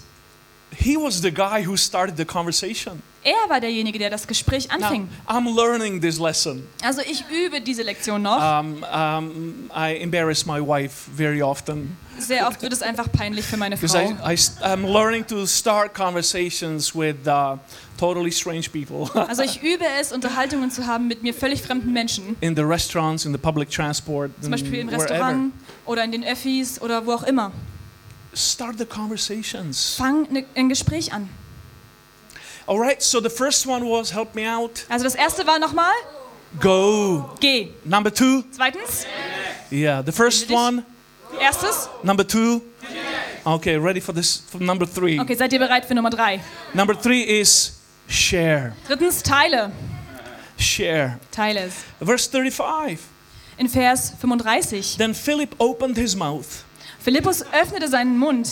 He 0.77 0.97
was 0.97 1.21
the 1.21 1.31
guy 1.31 1.65
who 1.67 1.77
started 1.77 2.17
the 2.17 2.25
conversation. 2.25 3.03
Er 3.25 3.49
war 3.49 3.61
derjenige, 3.61 3.99
der 4.01 4.11
das 4.11 4.27
Gespräch 4.27 4.69
Now, 4.69 4.87
anfing. 4.87 5.09
I'm 5.29 5.55
learning 5.55 6.01
this 6.01 6.19
lesson. 6.19 6.67
Also 6.83 7.03
ich 7.03 7.25
übe 7.31 7.61
diese 7.61 7.83
Lektion 7.83 8.23
noch. 8.23 8.41
Um, 8.41 8.85
um, 8.85 9.71
I 9.75 9.97
embarrass 10.01 10.45
my 10.45 10.61
wife 10.61 11.09
very 11.17 11.41
often 11.41 11.97
Sehr 12.19 12.49
oft 12.49 12.63
wird 12.63 12.73
es 12.73 12.83
einfach 12.83 13.11
peinlich 13.13 13.45
für 13.45 13.57
meine 13.57 13.77
because 13.77 13.97
I, 13.97 14.15
Frau. 14.15 14.29
I, 14.29 14.73
I'm 14.75 14.93
learning 14.93 15.27
to 15.29 15.47
start 15.47 15.95
conversations 15.95 16.95
with 16.95 17.27
uh, 17.27 17.59
totally 17.97 18.33
strange 18.33 18.69
people 18.71 19.09
Also 19.29 19.43
ich 19.43 19.63
übe 19.63 19.85
es, 20.01 20.13
Unterhaltungen 20.13 20.71
zu 20.71 20.87
haben 20.87 21.07
mit 21.07 21.23
mir 21.23 21.33
völlig 21.33 21.63
fremden 21.63 21.93
Menschen. 21.93 22.37
in 22.41 22.57
the 22.57 22.63
restaurants, 22.63 23.25
in 23.25 23.33
the 23.33 23.39
public 23.39 23.71
transport, 23.71 24.33
Zum 24.41 24.51
Beispiel 24.51 24.81
im 24.81 24.89
and 24.89 24.99
wherever. 24.99 25.15
Restaurant 25.15 25.53
oder 25.87 26.03
in 26.05 26.11
den 26.13 26.25
Öffis 26.25 26.81
oder 26.83 27.07
wo 27.07 27.13
auch 27.13 27.23
immer. 27.23 27.53
Start 28.35 28.79
the 28.79 28.87
conversations. 28.87 29.95
Fang 29.97 30.27
ne, 30.31 30.45
ein 30.57 30.69
Gespräch 30.69 31.13
an. 31.13 31.29
All 32.67 32.79
right, 32.79 33.03
so 33.03 33.21
the 33.21 33.29
first 33.31 33.67
one 33.67 33.85
was 33.85 34.11
help 34.11 34.35
me 34.35 34.47
out. 34.47 34.85
Also 34.89 35.05
das 35.05 35.15
erste 35.17 35.47
war 35.47 35.59
nochmal, 35.59 35.93
Go. 36.61 37.35
geh. 37.41 37.69
Number 37.85 38.11
two, 38.11 38.45
Zweitens, 38.53 39.05
yeah, 39.71 40.01
the 40.03 40.13
first 40.13 40.49
one. 40.51 40.85
erstes. 41.41 41.89
Number 42.03 42.25
two. 42.25 42.63
Okay, 43.45 43.77
ready 43.77 44.01
for 44.01 44.13
this? 44.13 44.39
For 44.39 44.63
number 44.63 44.87
three. 44.87 45.19
Okay, 45.21 45.35
seid 45.35 45.53
ihr 45.53 45.59
bereit 45.59 45.85
für 45.85 45.95
Nummer 45.95 46.11
drei? 46.11 46.41
Number 46.73 46.95
three 46.95 47.23
is 47.41 47.73
share. 48.07 48.75
Drittens, 48.87 49.23
teile. 49.23 49.73
Share. 50.57 51.19
Teile 51.33 51.59
es. 51.67 51.85
Verse 52.01 52.29
35. 52.29 53.01
In 53.59 53.69
Vers 53.69 54.11
35. 54.21 54.97
Then 54.97 55.13
Philip 55.13 55.55
opened 55.59 55.97
his 55.97 56.15
mouth 56.15 56.65
Philippus 57.03 57.43
öffnete 57.53 57.89
seinen 57.89 58.17
Mund 58.19 58.49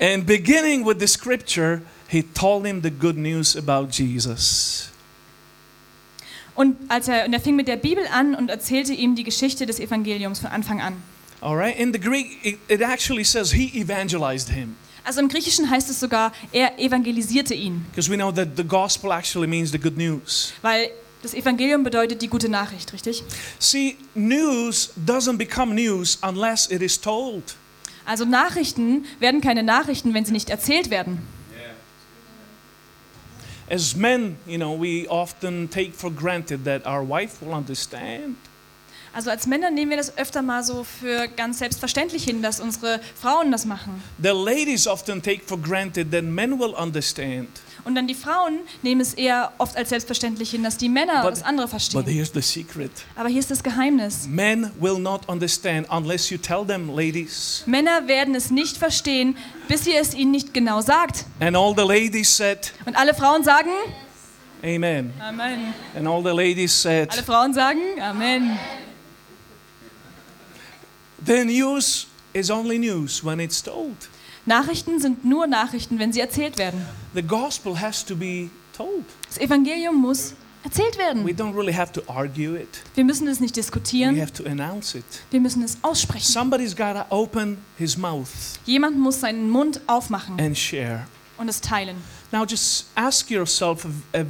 and 0.00 0.26
beginning 0.26 0.84
with 0.86 0.96
the 1.00 1.06
scripture, 1.06 1.82
he 2.08 2.22
told 2.22 2.66
him 2.66 2.82
the 2.82 2.90
good 2.90 3.16
news 3.16 3.56
about 3.56 3.88
Jesus. 3.90 4.90
und, 6.54 6.76
als 6.88 7.08
er, 7.08 7.26
und 7.26 7.32
er 7.32 7.40
fing 7.40 7.56
mit 7.56 7.68
der 7.68 7.76
Bibel 7.76 8.04
an 8.12 8.34
und 8.34 8.48
erzählte 8.48 8.92
ihm 8.92 9.14
die 9.14 9.24
Geschichte 9.24 9.66
des 9.66 9.78
Evangeliums 9.80 10.38
von 10.40 10.50
Anfang 10.50 10.80
an. 10.80 10.94
All 11.40 11.54
right, 11.54 11.78
in 11.78 11.92
the 11.92 12.00
Greek, 12.00 12.38
it, 12.42 12.58
it 12.68 12.80
actually 12.80 13.24
says 13.24 13.52
he 13.52 13.70
evangelized 13.78 14.48
him 14.50 14.76
Also 15.04 15.20
im 15.20 15.28
Griechischen 15.28 15.70
heißt 15.70 15.88
es 15.88 16.00
sogar, 16.00 16.32
er 16.52 16.78
evangelisierte 16.80 17.54
ihn. 17.54 17.84
because 17.90 18.10
we 18.10 18.16
know 18.16 18.32
that 18.32 18.56
the 18.56 18.64
gospel 18.64 19.12
actually 19.12 19.46
means 19.46 19.70
the 19.70 19.78
good 19.78 19.96
news. 19.96 20.52
Weil 20.62 20.90
Das 21.26 21.34
Evangelium 21.34 21.82
bedeutet 21.82 22.22
die 22.22 22.28
gute 22.28 22.48
Nachricht, 22.48 22.92
richtig? 22.92 23.24
See, 23.58 23.96
news 24.14 24.92
doesn't 25.04 25.38
become 25.38 25.74
news 25.74 26.20
unless 26.22 26.70
it 26.70 26.80
is 26.82 27.00
told. 27.00 27.56
Also 28.04 28.24
Nachrichten 28.24 29.06
werden 29.18 29.40
keine 29.40 29.64
Nachrichten, 29.64 30.14
wenn 30.14 30.24
sie 30.24 30.30
nicht 30.30 30.50
erzählt 30.50 30.88
werden. 30.88 31.26
As 33.68 33.96
men, 33.96 34.36
you 34.46 34.56
know, 34.56 34.80
we 34.80 35.08
often 35.08 35.68
take 35.68 35.90
for 35.94 36.12
granted 36.12 36.64
that 36.64 36.86
our 36.86 37.02
wife 37.02 37.44
will 37.44 37.52
understand. 37.52 38.36
Also 39.16 39.30
als 39.30 39.46
Männer 39.46 39.70
nehmen 39.70 39.90
wir 39.92 39.96
das 39.96 40.18
öfter 40.18 40.42
mal 40.42 40.62
so 40.62 40.84
für 40.84 41.26
ganz 41.28 41.58
selbstverständlich 41.60 42.24
hin, 42.24 42.42
dass 42.42 42.60
unsere 42.60 43.00
Frauen 43.18 43.50
das 43.50 43.64
machen. 43.64 44.02
The 44.22 44.28
ladies 44.28 44.86
often 44.86 45.22
take 45.22 45.40
for 45.46 45.56
granted 45.58 46.10
that 46.12 46.22
men 46.22 46.58
will 46.60 46.74
understand. 46.74 47.48
Und 47.84 47.94
dann 47.94 48.06
die 48.06 48.14
Frauen 48.14 48.58
nehmen 48.82 49.00
es 49.00 49.14
eher 49.14 49.52
oft 49.56 49.74
als 49.74 49.88
selbstverständlich 49.88 50.50
hin, 50.50 50.62
dass 50.62 50.76
die 50.76 50.90
Männer 50.90 51.22
But- 51.22 51.32
das 51.32 51.42
andere 51.44 51.64
But 51.66 51.70
verstehen. 51.70 52.04
here's 52.04 52.30
the 52.34 52.42
secret 52.42 52.90
Aber 53.14 53.30
hier 53.30 53.38
ist 53.40 53.50
das 53.50 53.62
Geheimnis. 53.62 54.26
men 54.28 54.70
will 54.78 54.98
not 54.98 55.22
understand 55.28 55.86
unless 55.90 56.28
you 56.28 56.36
tell 56.36 56.66
them, 56.66 56.94
ladies. 56.94 57.62
Männer 57.64 58.06
werden 58.08 58.34
es 58.34 58.50
nicht 58.50 58.76
verstehen, 58.76 59.34
bis 59.66 59.86
ihr 59.86 59.98
es 59.98 60.12
ihnen 60.14 60.32
nicht 60.32 60.52
genau 60.52 60.82
sagt. 60.82 61.24
And 61.40 61.56
all 61.56 61.72
the 61.74 61.84
ladies 61.86 62.36
said, 62.36 62.70
Und 62.84 62.96
alle 62.98 63.14
Frauen 63.14 63.42
sagen 63.44 63.70
Amen. 64.62 65.14
Amen. 65.20 65.72
And 65.96 66.06
all 66.06 66.22
the 66.22 66.36
ladies 66.36 66.82
said, 66.82 67.10
Alle 67.12 67.22
Frauen 67.22 67.54
sagen 67.54 67.80
Amen. 68.02 68.58
The 71.26 71.44
news 71.44 72.06
is 72.32 72.50
only 72.50 72.78
news 72.78 73.24
when 73.24 73.40
it's 73.40 73.62
told. 73.62 73.96
Nachrichten 74.44 75.00
sind 75.00 75.24
nur 75.24 75.46
Nachrichten, 75.48 75.98
wenn 75.98 76.12
sie 76.12 76.20
erzählt 76.20 76.56
werden. 76.56 76.86
The 77.14 77.22
gospel 77.22 77.80
has 77.80 78.04
to 78.04 78.14
be 78.14 78.48
told. 78.76 79.04
Das 79.26 79.38
Evangelium 79.38 79.96
muss 79.96 80.34
erzählt 80.62 80.96
werden. 80.98 81.24
We 81.24 81.32
don't 81.32 81.54
really 81.56 81.72
have 81.72 81.90
to 81.92 82.02
argue 82.06 82.54
it. 82.56 82.68
Wir 82.94 83.04
müssen 83.04 83.26
es 83.26 83.40
nicht 83.40 83.56
diskutieren. 83.56 84.14
We 84.14 84.20
have 84.22 84.32
to 84.34 84.44
announce 84.44 84.96
it. 84.96 85.04
wir 85.30 85.40
müssen 85.40 85.64
es 85.64 85.78
aussprechen. 85.82 86.24
Somebody's 86.24 86.76
got 86.76 86.94
to 86.94 87.04
open 87.10 87.58
his 87.76 87.96
mouth 87.96 88.28
Jemand 88.64 88.96
muss 88.98 89.20
seinen 89.20 89.50
Mund 89.50 89.80
aufmachen 89.88 90.38
and 90.38 90.56
share. 90.56 91.06
und 91.38 91.48
es 91.48 91.60
teilen. 91.60 91.96
Now 92.30 92.44
just 92.44 92.86
ask 92.94 93.30
yourself 93.30 93.84
a, 94.14 94.20
a 94.20 94.24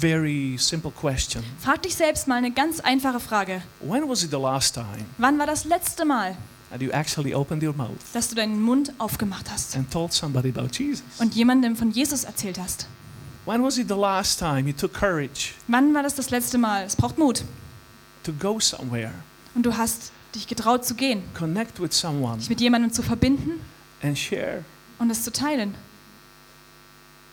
very 0.00 0.56
simple 0.58 0.90
question. 0.90 1.42
Frag 1.60 1.82
dich 1.82 1.94
selbst 1.94 2.26
mal 2.28 2.36
eine 2.36 2.50
ganz 2.50 2.80
einfache 2.80 3.20
Frage. 3.20 3.62
When 3.80 4.08
was 4.08 4.22
it 4.22 4.30
the 4.30 4.36
last 4.36 4.74
time 4.74 5.04
Wann 5.18 5.38
war 5.38 5.46
das 5.46 5.64
letzte 5.64 6.04
Mal, 6.04 6.36
that 6.70 6.80
you 6.82 6.90
actually 6.90 7.34
opened 7.34 7.62
your 7.62 7.74
mouth 7.74 7.96
dass 8.12 8.28
du 8.28 8.34
deinen 8.34 8.60
Mund 8.60 8.92
aufgemacht 8.98 9.50
hast 9.50 9.76
and 9.76 9.90
told 9.90 10.12
somebody 10.12 10.50
about 10.50 10.68
Jesus? 10.72 11.02
und 11.18 11.34
jemandem 11.34 11.76
von 11.76 11.90
Jesus 11.90 12.24
erzählt 12.24 12.58
hast? 12.58 12.86
When 13.44 13.62
was 13.62 13.78
it 13.78 13.88
the 13.88 13.94
last 13.94 14.38
time 14.38 14.62
you 14.68 14.72
took 14.72 14.92
courage 14.92 15.52
Wann 15.68 15.94
war 15.94 16.02
das 16.02 16.14
das 16.16 16.30
letzte 16.30 16.58
Mal? 16.58 16.84
Es 16.84 16.96
braucht 16.96 17.16
Mut. 17.18 17.44
to 18.24 18.32
go 18.32 18.58
somewhere, 18.58 19.12
Und 19.54 19.64
du 19.64 19.76
hast 19.76 20.10
dich 20.34 20.46
getraut 20.48 20.84
zu 20.84 20.94
gehen, 20.94 21.22
connect 21.32 21.80
with 21.80 21.92
someone, 21.92 22.38
dich 22.38 22.48
mit 22.50 22.60
jemandem 22.60 22.92
zu 22.92 23.02
verbinden 23.02 23.60
and 24.02 24.18
share? 24.18 24.64
und 24.98 25.10
es 25.10 25.22
zu 25.22 25.30
teilen? 25.32 25.74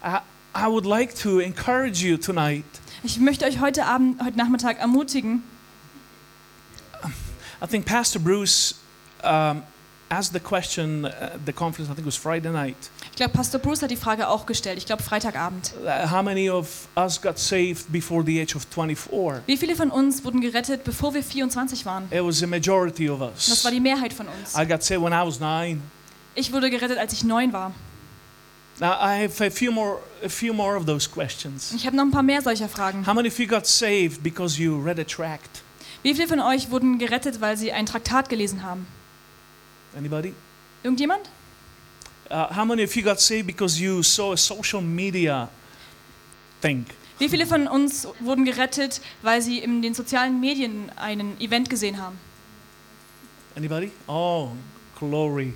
I, 0.06 0.18
I 0.56 0.68
would 0.68 0.86
like 0.86 1.16
to 1.24 1.40
encourage 1.40 2.02
you 2.04 2.18
tonight. 2.18 2.64
Ich 3.04 3.20
möchte 3.20 3.46
euch 3.46 3.60
heute 3.60 3.86
Abend, 3.86 4.24
heute 4.24 4.38
Nachmittag 4.38 4.80
ermutigen. 4.80 5.44
I 7.62 7.68
think 7.68 7.86
Pastor 7.86 8.20
Bruce 8.20 8.76
um, 9.24 9.64
asked 10.10 10.34
the 10.34 10.40
question 10.40 11.06
at 11.06 11.40
the 11.46 11.54
conference, 11.54 11.90
I 11.90 11.96
think 11.96 12.00
it 12.00 12.06
was 12.06 12.18
Friday 12.18 12.52
night. 12.52 12.76
Ich 13.12 13.16
glaube, 13.18 13.32
Pastor 13.34 13.60
Bruce 13.60 13.82
hat 13.82 13.90
die 13.92 13.96
Frage 13.96 14.28
auch 14.28 14.46
gestellt. 14.46 14.78
Ich 14.78 14.86
glaube, 14.86 15.02
Freitagabend. 15.02 15.74
uh, 15.84 16.10
How 16.12 16.22
many 16.22 16.50
of 16.50 16.88
us 16.96 17.20
got 17.22 17.38
saved 17.40 17.92
before 17.92 18.24
the 18.24 18.40
age 18.42 18.56
of 18.56 18.66
24? 18.70 19.42
Wie 19.48 19.58
viele 19.58 19.76
von 19.76 19.90
uns 19.92 20.24
wurden 20.24 20.42
gerettet, 20.42 20.84
bevor 20.84 21.14
wir 21.14 21.24
24 21.24 21.86
waren? 21.86 22.06
It 22.12 22.22
was 22.24 22.40
the 22.40 22.48
majority 22.48 23.10
of 23.10 23.20
Das 23.20 23.50
us. 23.50 23.64
war 23.64 23.72
die 23.72 23.80
Mehrheit 23.80 24.14
von 24.14 24.28
uns. 24.28 24.56
I 24.58 24.66
got 24.68 24.84
saved 24.84 25.02
when 25.04 25.14
I 25.14 25.26
was 25.26 25.40
nine. 25.40 25.82
Ich 26.36 26.52
wurde 26.52 26.70
gerettet, 26.70 26.98
als 26.98 27.14
ich 27.14 27.24
neun 27.24 27.54
war. 27.54 27.72
Now 28.80 28.94
I 29.00 29.22
have 29.24 29.40
a 29.40 29.52
few 29.52 29.72
more, 29.72 30.00
a 30.24 30.30
few 30.30 30.54
more 30.54 30.76
of 30.76 30.86
those 30.86 31.10
questions. 31.10 31.74
Ich 31.76 31.86
habe 31.86 31.96
noch 31.96 32.04
ein 32.04 32.12
paar 32.12 32.24
mehr 32.24 32.42
solcher 32.42 32.68
Fragen. 32.68 33.06
How 33.06 33.14
many 33.14 33.28
of 33.28 33.38
you 33.38 33.48
got 33.48 33.68
saved 33.68 34.24
because 34.24 34.60
you 34.60 34.82
read 34.82 35.00
a 35.00 35.04
tract? 35.04 35.62
Wie 36.02 36.14
viele 36.14 36.28
von 36.28 36.40
euch 36.40 36.72
wurden 36.72 36.98
gerettet, 36.98 37.40
weil 37.40 37.56
sie 37.56 37.72
ein 37.72 37.86
Traktat 37.86 38.30
gelesen 38.30 38.64
haben? 38.64 38.88
Anybody? 39.96 40.34
Irgendjemand? 40.84 41.30
Uh, 42.30 42.48
how 42.56 42.66
many 42.66 42.84
of 42.84 42.96
you 42.96 43.04
got 43.04 43.20
saved 43.20 43.46
because 43.46 43.80
you 43.80 44.02
saw 44.02 44.34
a 44.34 44.38
social 44.38 44.82
media 44.82 45.50
thing? 46.62 46.86
Wie 47.20 47.30
viele 47.30 47.46
von 47.46 47.68
uns 47.68 48.08
wurden 48.20 48.44
gerettet, 48.44 49.02
weil 49.22 49.42
sie 49.42 49.60
in 49.60 49.82
den 49.82 49.94
sozialen 49.94 50.40
Medien 50.40 50.92
einen 50.96 51.40
Event 51.40 51.70
gesehen 51.70 52.02
haben? 52.02 52.18
Anybody? 53.56 53.92
Oh, 54.08 54.50
glory! 54.98 55.54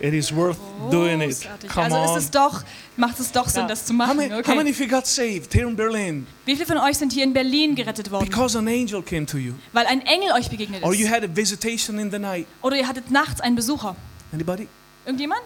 It 0.00 0.14
is 0.14 0.32
worth 0.32 0.56
doing 0.92 1.20
it. 1.20 1.48
Come 1.68 1.86
Also 1.92 2.14
ist 2.16 2.24
es 2.26 2.30
doch, 2.30 2.62
macht 2.96 3.18
es 3.18 3.32
doch 3.32 3.48
Sinn, 3.48 3.66
das 3.66 3.84
zu 3.84 3.92
how, 3.94 3.98
machen. 3.98 4.16
many, 4.18 4.30
how 4.30 4.54
many 4.54 4.60
Okay. 4.60 4.70
of 4.70 4.78
you 4.80 4.86
got 4.88 5.06
saved 5.08 5.52
here 5.52 5.66
in 5.68 5.74
Berlin 5.74 6.24
Wie 6.44 6.54
viele 6.54 6.66
von 6.66 6.78
euch 6.78 6.96
sind 6.98 7.12
hier 7.12 7.24
in 7.24 7.32
Berlin 7.32 7.74
gerettet 7.74 8.08
worden? 8.12 8.28
because 8.28 8.56
an 8.56 8.68
angel 8.68 9.02
came 9.02 9.26
to 9.26 9.38
you, 9.38 9.54
Weil 9.72 9.86
ein 9.86 10.00
Engel 10.02 10.30
euch 10.32 10.48
begegnet 10.50 10.84
or 10.84 10.94
you 10.94 11.06
ist. 11.06 11.12
had 11.12 11.24
a 11.24 11.28
visitation 11.34 11.98
in 11.98 12.10
the 12.12 12.18
night? 12.18 12.46
Oder 12.62 12.76
ihr 12.76 12.86
hattet 12.86 13.10
nachts 13.10 13.40
einen 13.40 13.56
Besucher. 13.56 13.96
Anybody? 14.32 14.68
Irgendjemand? 15.04 15.42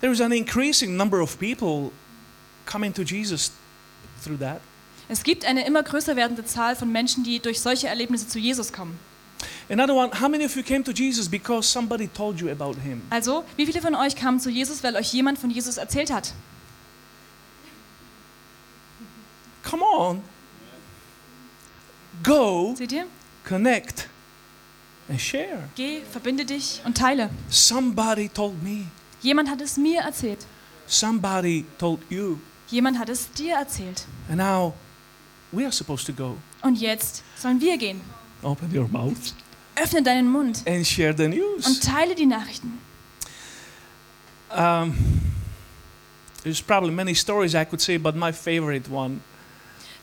There 0.00 0.12
is 0.12 0.20
an 0.20 0.32
increasing 0.32 0.96
number 0.96 1.20
of 1.22 1.38
people 1.38 1.92
coming 2.66 2.92
to 2.92 3.02
Jesus 3.02 3.52
through 4.22 4.38
that. 4.40 4.60
Es 5.08 5.22
gibt 5.22 5.44
eine 5.44 5.66
immer 5.66 5.82
größer 5.82 6.16
werdende 6.16 6.44
Zahl 6.44 6.74
von 6.76 6.90
Menschen, 6.90 7.24
die 7.24 7.38
durch 7.38 7.60
solche 7.60 7.86
Erlebnisse 7.88 8.26
zu 8.26 8.38
Jesus 8.38 8.72
kommen. 8.72 8.98
Another 9.68 9.94
one, 9.94 10.10
how 10.12 10.28
many 10.28 10.44
of 10.44 10.54
you 10.56 10.62
came 10.62 10.82
to 10.84 10.92
Jesus 10.92 11.28
because 11.28 11.66
somebody 11.68 12.08
told 12.08 12.40
you 12.40 12.50
about 12.50 12.76
him? 12.80 13.02
Also, 13.10 13.44
wie 13.56 13.66
viele 13.66 13.80
von 13.80 13.94
euch 13.94 14.14
kamen 14.16 14.40
zu 14.40 14.50
Jesus, 14.50 14.82
weil 14.82 14.96
euch 14.96 15.12
jemand 15.12 15.38
von 15.38 15.50
Jesus 15.50 15.76
erzählt 15.78 16.10
hat? 16.12 16.32
Come 19.62 19.82
on. 19.84 20.22
Go, 22.22 22.74
Seht 22.76 22.92
ihr? 22.92 23.06
connect, 23.44 24.08
and 25.08 25.20
share. 25.20 25.68
Geh, 25.74 26.02
verbinde 26.10 26.44
dich 26.44 26.80
und 26.84 26.96
teile. 26.96 27.28
Somebody 27.50 28.28
told 28.28 28.62
me. 28.62 28.86
Jemand 29.20 29.48
hat 29.50 29.60
es 29.60 29.76
mir 29.76 30.02
erzählt. 30.02 30.46
Somebody 30.86 31.64
told 31.78 32.00
you. 32.10 32.38
Jemand 32.68 32.98
hat 32.98 33.08
es 33.08 33.30
dir 33.32 33.56
erzählt. 33.56 34.04
And 34.28 34.36
now 34.38 34.74
we 35.50 35.64
are 35.64 35.72
supposed 35.72 36.06
to 36.06 36.12
go. 36.12 36.36
Und 36.62 36.80
jetzt 36.80 37.22
sollen 37.36 37.60
wir 37.60 37.76
gehen. 37.78 38.00
Open 38.44 38.70
your 38.74 38.88
mouth 38.88 39.34
Öffne 39.76 40.02
deinen 40.02 40.30
Mund 40.30 40.62
and 40.66 40.86
share 40.86 41.14
the 41.16 41.24
und 41.24 41.34
news. 41.34 41.80
teile 41.80 42.14
die 42.14 42.26
Nachrichten. 42.26 42.78
Um, 44.56 44.94
there's 46.44 46.62
probably 46.62 46.92
many 46.92 47.14
stories 47.14 47.54
I 47.54 47.64
could 47.64 47.80
say, 47.80 47.98
but 47.98 48.14
my 48.14 48.32
favorite 48.32 48.88
one 48.88 49.20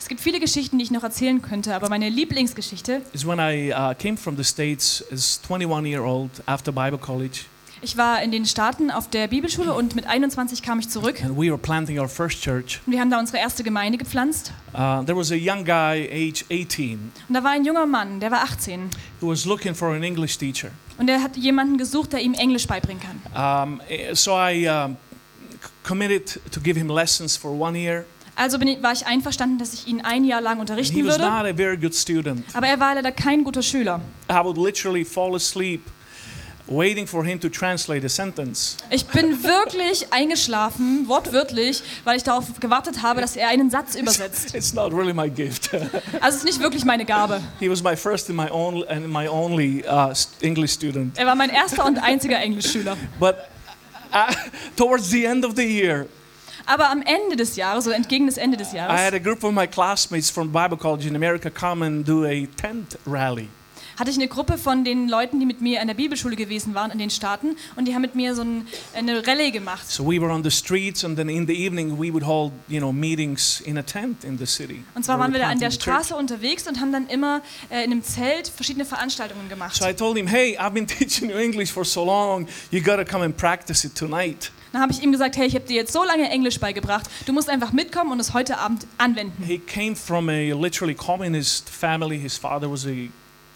Es 0.02 0.08
gibt 0.08 0.20
viele 0.20 0.40
Geschichten, 0.40 0.80
die 0.80 0.84
ich 0.84 0.90
noch 0.92 1.04
erzählen 1.04 1.44
könnte, 1.44 1.76
aber 1.76 1.88
meine 1.88 2.10
Lieblingsgeschichte, 2.10 3.04
is 3.14 3.24
when 3.26 3.38
I 3.38 3.72
uh, 3.72 3.94
came 3.94 4.18
from 4.18 4.36
the 4.36 4.44
States 4.44 5.06
as 5.12 5.40
21 5.48 5.86
year 5.86 6.04
old 6.04 6.32
after 6.48 6.72
Bible 6.72 6.98
college, 6.98 7.46
ich 7.82 7.98
war 7.98 8.22
in 8.22 8.32
den 8.32 8.46
Staaten 8.46 8.92
auf 8.92 9.10
der 9.10 9.28
Bibelschule 9.28 9.74
und 9.74 9.96
mit 9.96 10.06
21 10.06 10.62
kam 10.62 10.80
ich 10.80 10.90
zurück. 10.90 11.24
and 11.24 11.36
we 11.36 11.50
were 11.50 11.58
planting 11.58 12.00
our 12.00 12.08
first 12.08 12.42
church. 12.42 12.80
Und 12.86 12.94
wir 12.94 13.00
haben 13.00 13.10
da 13.10 13.20
unsere 13.20 13.40
erste 13.40 13.64
Gemeinde 13.64 13.98
gepflanzt. 13.98 14.52
Uh, 14.74 15.04
there 15.04 15.16
was 15.18 15.32
a 15.32 15.36
young 15.36 15.66
guy, 15.66 16.08
age 16.12 16.46
18, 16.52 17.12
Und 17.28 17.34
da 17.34 17.44
war 17.44 17.52
ein 17.52 17.66
junger 17.66 17.86
Mann, 17.86 18.20
der 18.20 18.32
war 18.32 18.44
18. 18.44 18.90
who 19.20 19.30
was 19.30 19.46
looking 19.46 19.74
for 19.74 19.90
an 19.94 20.04
English 20.04 20.38
teacher. 20.38 20.70
Und 20.98 21.10
er 21.10 21.24
hat 21.24 21.36
jemanden 21.38 21.78
gesucht, 21.78 22.14
der 22.14 22.22
ihm 22.22 22.34
Englisch 22.36 22.68
beibringen 22.68 23.02
kann. 23.02 23.70
Um, 23.74 23.82
eh, 23.90 24.14
so 24.14 24.32
I 24.38 24.68
um, 24.68 24.98
c- 25.62 25.70
committed 25.84 26.40
to 26.52 26.60
give 26.62 26.78
him 26.78 26.90
lessons 26.90 27.36
for 27.36 27.52
one 27.52 27.78
year. 27.78 28.06
Also 28.36 28.60
ich, 28.60 28.82
war 28.84 28.94
ich 28.94 29.06
einverstanden, 29.06 29.58
dass 29.58 29.74
ich 29.74 29.88
ihn 29.88 30.02
ein 30.02 30.24
Jahr 30.24 30.42
lang 30.42 30.60
unterrichten 30.60 31.04
würde. 31.04 31.24
Aber 32.54 32.68
er 32.68 32.80
war 32.80 32.96
leider 32.96 33.12
kein 33.12 33.44
guter 33.44 33.62
Schüler. 33.62 34.00
I 34.30 34.36
would 34.44 34.58
literally 34.58 35.04
fall 35.04 35.36
asleep 35.36 35.82
waiting 36.72 37.06
for 37.06 37.24
him 37.24 37.40
to 37.40 37.50
translate 37.50 38.06
a 38.06 38.10
sentence. 38.10 38.78
Ich 38.90 39.06
bin 39.06 39.44
wirklich 39.44 40.12
eingeschlafen, 40.12 41.08
wortwörtlich, 41.08 41.84
weil 42.04 42.18
ich 42.18 42.24
darauf 42.24 42.46
gewartet 42.60 43.02
habe, 43.04 43.22
dass 43.22 43.36
er 43.36 43.50
einen 43.50 43.70
Satz 43.70 43.96
übersetzt. 43.96 44.56
It's 44.56 44.74
not 44.74 44.94
really 44.94 45.14
my 45.14 45.30
gift. 45.30 45.70
Also 46.22 46.36
es 46.36 46.36
ist 46.38 46.46
nicht 46.46 46.60
wirklich 46.62 46.86
meine 46.86 47.06
Gabe. 47.06 47.42
he 47.60 47.70
was 47.70 47.84
my 47.84 47.96
first 47.96 48.30
and 48.30 48.38
my 48.38 48.50
only, 48.50 48.88
and 48.88 49.08
my 49.08 49.28
only 49.28 49.84
uh, 49.88 50.14
English 50.42 50.72
student. 50.74 51.18
Er 51.18 51.26
war 51.26 51.36
mein 51.36 51.50
erster 51.50 51.86
und 51.86 51.98
einziger 51.98 52.38
Englischschüler. 52.40 52.96
But 53.20 53.36
uh, 54.14 54.32
towards 54.76 55.10
the 55.10 55.26
end 55.26 55.46
of 55.46 55.56
the 55.56 55.64
year, 55.64 56.08
Aber 56.66 56.90
am 56.90 57.02
Ende 57.02 57.36
des 57.36 57.56
Jahres, 57.56 57.88
oder 57.88 57.96
entgegen 57.96 58.28
des 58.28 58.38
Ende 58.38 58.56
des 58.58 58.74
I 58.74 58.80
had 58.80 58.90
Jahres, 58.90 59.14
a 59.14 59.20
group 59.20 59.44
of 59.44 59.52
my 59.52 59.68
classmates 59.68 60.30
from 60.30 60.52
Bible 60.52 60.78
college 60.78 61.08
in 61.08 61.16
America 61.16 61.50
come 61.50 61.86
and 61.86 62.08
do 62.08 62.26
a 62.26 62.48
tent 62.56 62.98
rally. 63.06 63.50
Hatte 64.02 64.10
ich 64.10 64.18
eine 64.18 64.28
Gruppe 64.28 64.58
von 64.58 64.84
den 64.84 65.08
Leuten, 65.08 65.40
die 65.40 65.46
mit 65.46 65.62
mir 65.62 65.80
in 65.80 65.86
der 65.88 65.94
Bibelschule 65.94 66.36
gewesen 66.36 66.74
waren 66.74 66.90
in 66.90 66.98
den 66.98 67.12
Staaten 67.12 67.56
und 67.76 67.88
die 67.88 67.94
haben 67.94 68.02
mit 68.02 68.16
mir 68.16 68.34
so 68.34 68.42
ein, 68.42 68.66
eine 68.96 69.28
Rallye 69.28 69.52
gemacht. 69.52 69.88
So 69.88 70.04
we 70.04 70.20
were 70.20 70.34
on 70.34 70.44
the 70.44 70.50
streets, 70.50 71.06
and 71.06 71.16
then 71.16 71.30
in 71.30 71.46
the 71.46 71.54
evening 71.54 72.00
we 72.00 72.12
would 72.12 72.26
hold, 72.26 72.52
you 72.68 72.80
know, 72.80 72.92
meetings 72.92 73.62
in 73.62 73.78
a 73.78 73.84
tent 73.84 74.24
in 74.24 74.40
the 74.40 74.48
city. 74.48 74.84
Und 74.96 75.06
zwar 75.06 75.20
waren 75.20 75.32
wir 75.34 75.40
da 75.40 75.50
an 75.50 75.60
der. 75.60 75.70
Straße 75.70 76.16
unterwegs 76.16 76.68
und 76.68 76.82
haben 76.82 76.92
dann 76.92 77.08
immer 77.08 77.42
äh, 77.70 77.86
in 77.86 77.92
einem 77.92 78.04
Zelt 78.04 78.48
verschiedene 78.48 78.86
Veranstaltungen 78.86 79.48
gemacht. 79.50 79.76
So 79.76 79.88
I 79.88 79.94
told 79.94 80.18
him, 80.18 80.26
hey, 80.26 80.58
I've 80.58 80.72
been 80.72 80.88
teaching 81.00 81.30
you 81.30 81.38
English 81.38 81.72
for 81.72 81.86
so 81.86 82.04
long, 82.04 82.48
you 82.72 82.82
gotta 82.82 83.06
come 83.06 83.24
and 83.24 83.38
practice 83.38 83.86
it 83.86 83.96
tonight. 83.96 84.52
Dann 84.72 84.82
habe 84.82 84.94
ich 84.94 85.04
ihm 85.04 85.12
gesagt, 85.12 85.38
hey, 85.38 85.46
ich 85.46 85.54
habe 85.54 85.66
dir 85.66 85.76
jetzt 85.76 85.94
so 85.94 86.04
lange 86.04 86.28
Englisch 86.30 86.60
beigebracht, 86.60 87.08
du 87.28 87.34
musst 87.34 87.50
einfach 87.50 87.72
mitkommen 87.72 88.12
und 88.12 88.20
es 88.20 88.34
heute 88.34 88.58
Abend 88.58 88.88
anwenden. 88.98 89.44
He 89.44 89.60
came 89.60 89.96
from 89.96 90.28
a 90.30 90.54
literally 90.54 90.96
communist 90.96 91.70
family. 91.70 92.18
His 92.18 92.38
father 92.38 92.72
was 92.72 92.88
a 92.88 93.10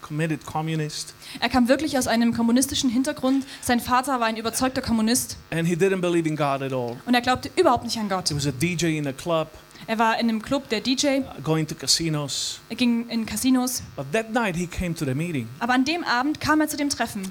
committed 0.06 0.44
communist, 0.46 1.14
Er 1.40 1.48
kam 1.48 1.68
wirklich 1.68 1.96
aus 1.98 2.06
einem 2.06 2.32
kommunistischen 2.34 2.90
Hintergrund. 2.90 3.44
Sein 3.60 3.80
Vater 3.80 4.20
war 4.20 4.26
ein 4.26 4.36
überzeugter 4.36 4.80
Kommunist 4.82 5.36
and 5.50 5.66
he 5.66 5.74
didn't 5.74 6.00
believe 6.00 6.28
in 6.28 6.36
God 6.36 6.62
at 6.62 6.72
all. 6.72 6.96
und 7.06 7.14
er 7.14 7.20
glaubte 7.20 7.50
überhaupt 7.56 7.84
nicht 7.84 7.98
an 7.98 8.08
Gott. 8.08 8.28
He 8.28 8.34
was 8.36 8.46
a 8.46 8.52
DJ 8.52 8.96
in 8.98 9.06
a 9.06 9.12
club, 9.12 9.48
Er 9.88 9.98
war 9.98 10.14
in 10.18 10.28
einem 10.28 10.42
Club, 10.42 10.68
der 10.68 10.80
DJ, 10.80 11.20
going 11.44 11.66
to 11.66 11.74
casinos. 11.74 12.58
er 12.68 12.76
ging 12.76 13.08
in 13.08 13.24
Casinos. 13.26 13.82
But 13.94 14.10
that 14.12 14.32
night 14.32 14.56
he 14.56 14.66
came 14.66 14.94
to 14.94 15.04
the 15.04 15.14
meeting. 15.14 15.48
Aber 15.60 15.74
an 15.74 15.84
dem 15.84 16.02
Abend 16.02 16.40
kam 16.40 16.60
er 16.60 16.68
zu 16.68 16.76
dem 16.76 16.88
Treffen. 16.88 17.30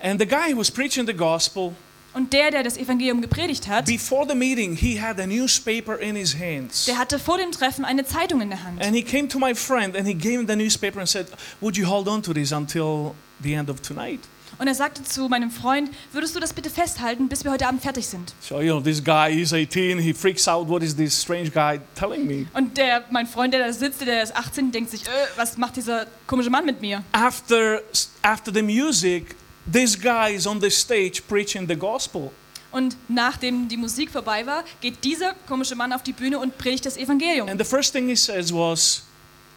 And 0.00 0.20
the 0.20 0.26
guy 0.26 0.52
who 0.52 0.58
was 0.58 0.70
preaching 0.70 1.06
the 1.06 1.14
gospel, 1.14 1.74
Und 2.14 2.32
der, 2.32 2.50
der 2.50 2.62
das 2.62 2.76
Evangelium 2.76 3.20
gepredigt 3.20 3.68
hat, 3.68 3.84
before 3.86 4.26
the 4.28 4.34
meeting, 4.34 4.74
he 4.74 5.00
had 5.00 5.20
a 5.20 5.26
newspaper 5.26 5.96
in 5.98 6.16
his 6.16 6.34
hands. 6.34 6.86
der 6.86 6.98
hatte 6.98 7.18
vor 7.18 7.38
dem 7.38 7.52
Treffen 7.52 7.84
eine 7.84 8.04
Zeitung 8.04 8.40
in 8.40 8.48
der 8.48 8.62
Hand. 8.64 8.82
And 8.82 8.94
he 8.94 9.02
came 9.02 9.28
to 9.28 9.38
my 9.38 9.54
friend 9.54 9.96
and 9.96 10.06
he 10.06 10.14
gave 10.14 10.38
him 10.40 10.46
the 10.48 10.56
newspaper 10.56 10.98
and 10.98 11.08
said, 11.08 11.26
Would 11.60 11.76
you 11.76 11.86
hold 11.88 12.08
on 12.08 12.22
to 12.22 12.32
this 12.32 12.52
until 12.52 13.14
the 13.42 13.54
end 13.54 13.70
of 13.70 13.80
tonight? 13.82 14.20
Und 14.58 14.66
er 14.66 14.74
sagte 14.74 15.04
zu 15.04 15.28
meinem 15.28 15.52
Freund, 15.52 15.88
würdest 16.12 16.34
du 16.34 16.40
das 16.40 16.52
bitte 16.52 16.68
festhalten, 16.68 17.28
bis 17.28 17.44
wir 17.44 17.52
heute 17.52 17.68
Abend 17.68 17.80
fertig 17.80 18.06
sind? 18.08 18.34
So, 18.40 18.60
you 18.60 18.72
know, 18.72 18.80
this 18.80 19.02
guy, 19.02 19.32
he's 19.32 19.52
18, 19.52 20.00
he 20.00 20.12
freaks 20.12 20.48
out. 20.48 20.68
What 20.68 20.82
is 20.82 20.96
this 20.96 21.20
strange 21.20 21.50
guy 21.50 21.78
telling 21.94 22.26
me? 22.26 22.46
Und 22.54 22.76
der, 22.76 23.04
mein 23.10 23.26
Freund, 23.28 23.54
der 23.54 23.64
da 23.64 23.72
sitzt, 23.72 24.00
der 24.00 24.22
ist 24.22 24.34
18, 24.34 24.72
denkt 24.72 24.90
sich, 24.90 25.02
äh, 25.04 25.10
was 25.36 25.58
macht 25.58 25.76
dieser 25.76 26.06
komische 26.26 26.50
Mann 26.50 26.64
mit 26.64 26.80
mir? 26.80 27.04
After, 27.12 27.82
after 28.22 28.52
the 28.52 28.62
music, 28.62 29.36
this 29.70 30.00
guy 30.00 30.34
is 30.34 30.46
on 30.46 30.60
the 30.60 30.70
stage 30.70 31.22
preaching 31.28 31.66
the 31.68 31.76
gospel. 31.76 32.30
Und 32.70 32.96
nachdem 33.08 33.68
die 33.68 33.78
Musik 33.78 34.10
vorbei 34.10 34.44
war, 34.46 34.62
geht 34.80 35.02
dieser 35.02 35.34
komische 35.46 35.74
Mann 35.74 35.92
auf 35.92 36.02
die 36.02 36.12
Bühne 36.12 36.38
und 36.38 36.58
predigt 36.58 36.84
das 36.84 36.96
Evangelium. 36.96 37.48
And 37.48 37.58
the 37.58 37.64
first 37.64 37.92
thing 37.92 38.08
he 38.08 38.16
says 38.16 38.52
was, 38.52 39.04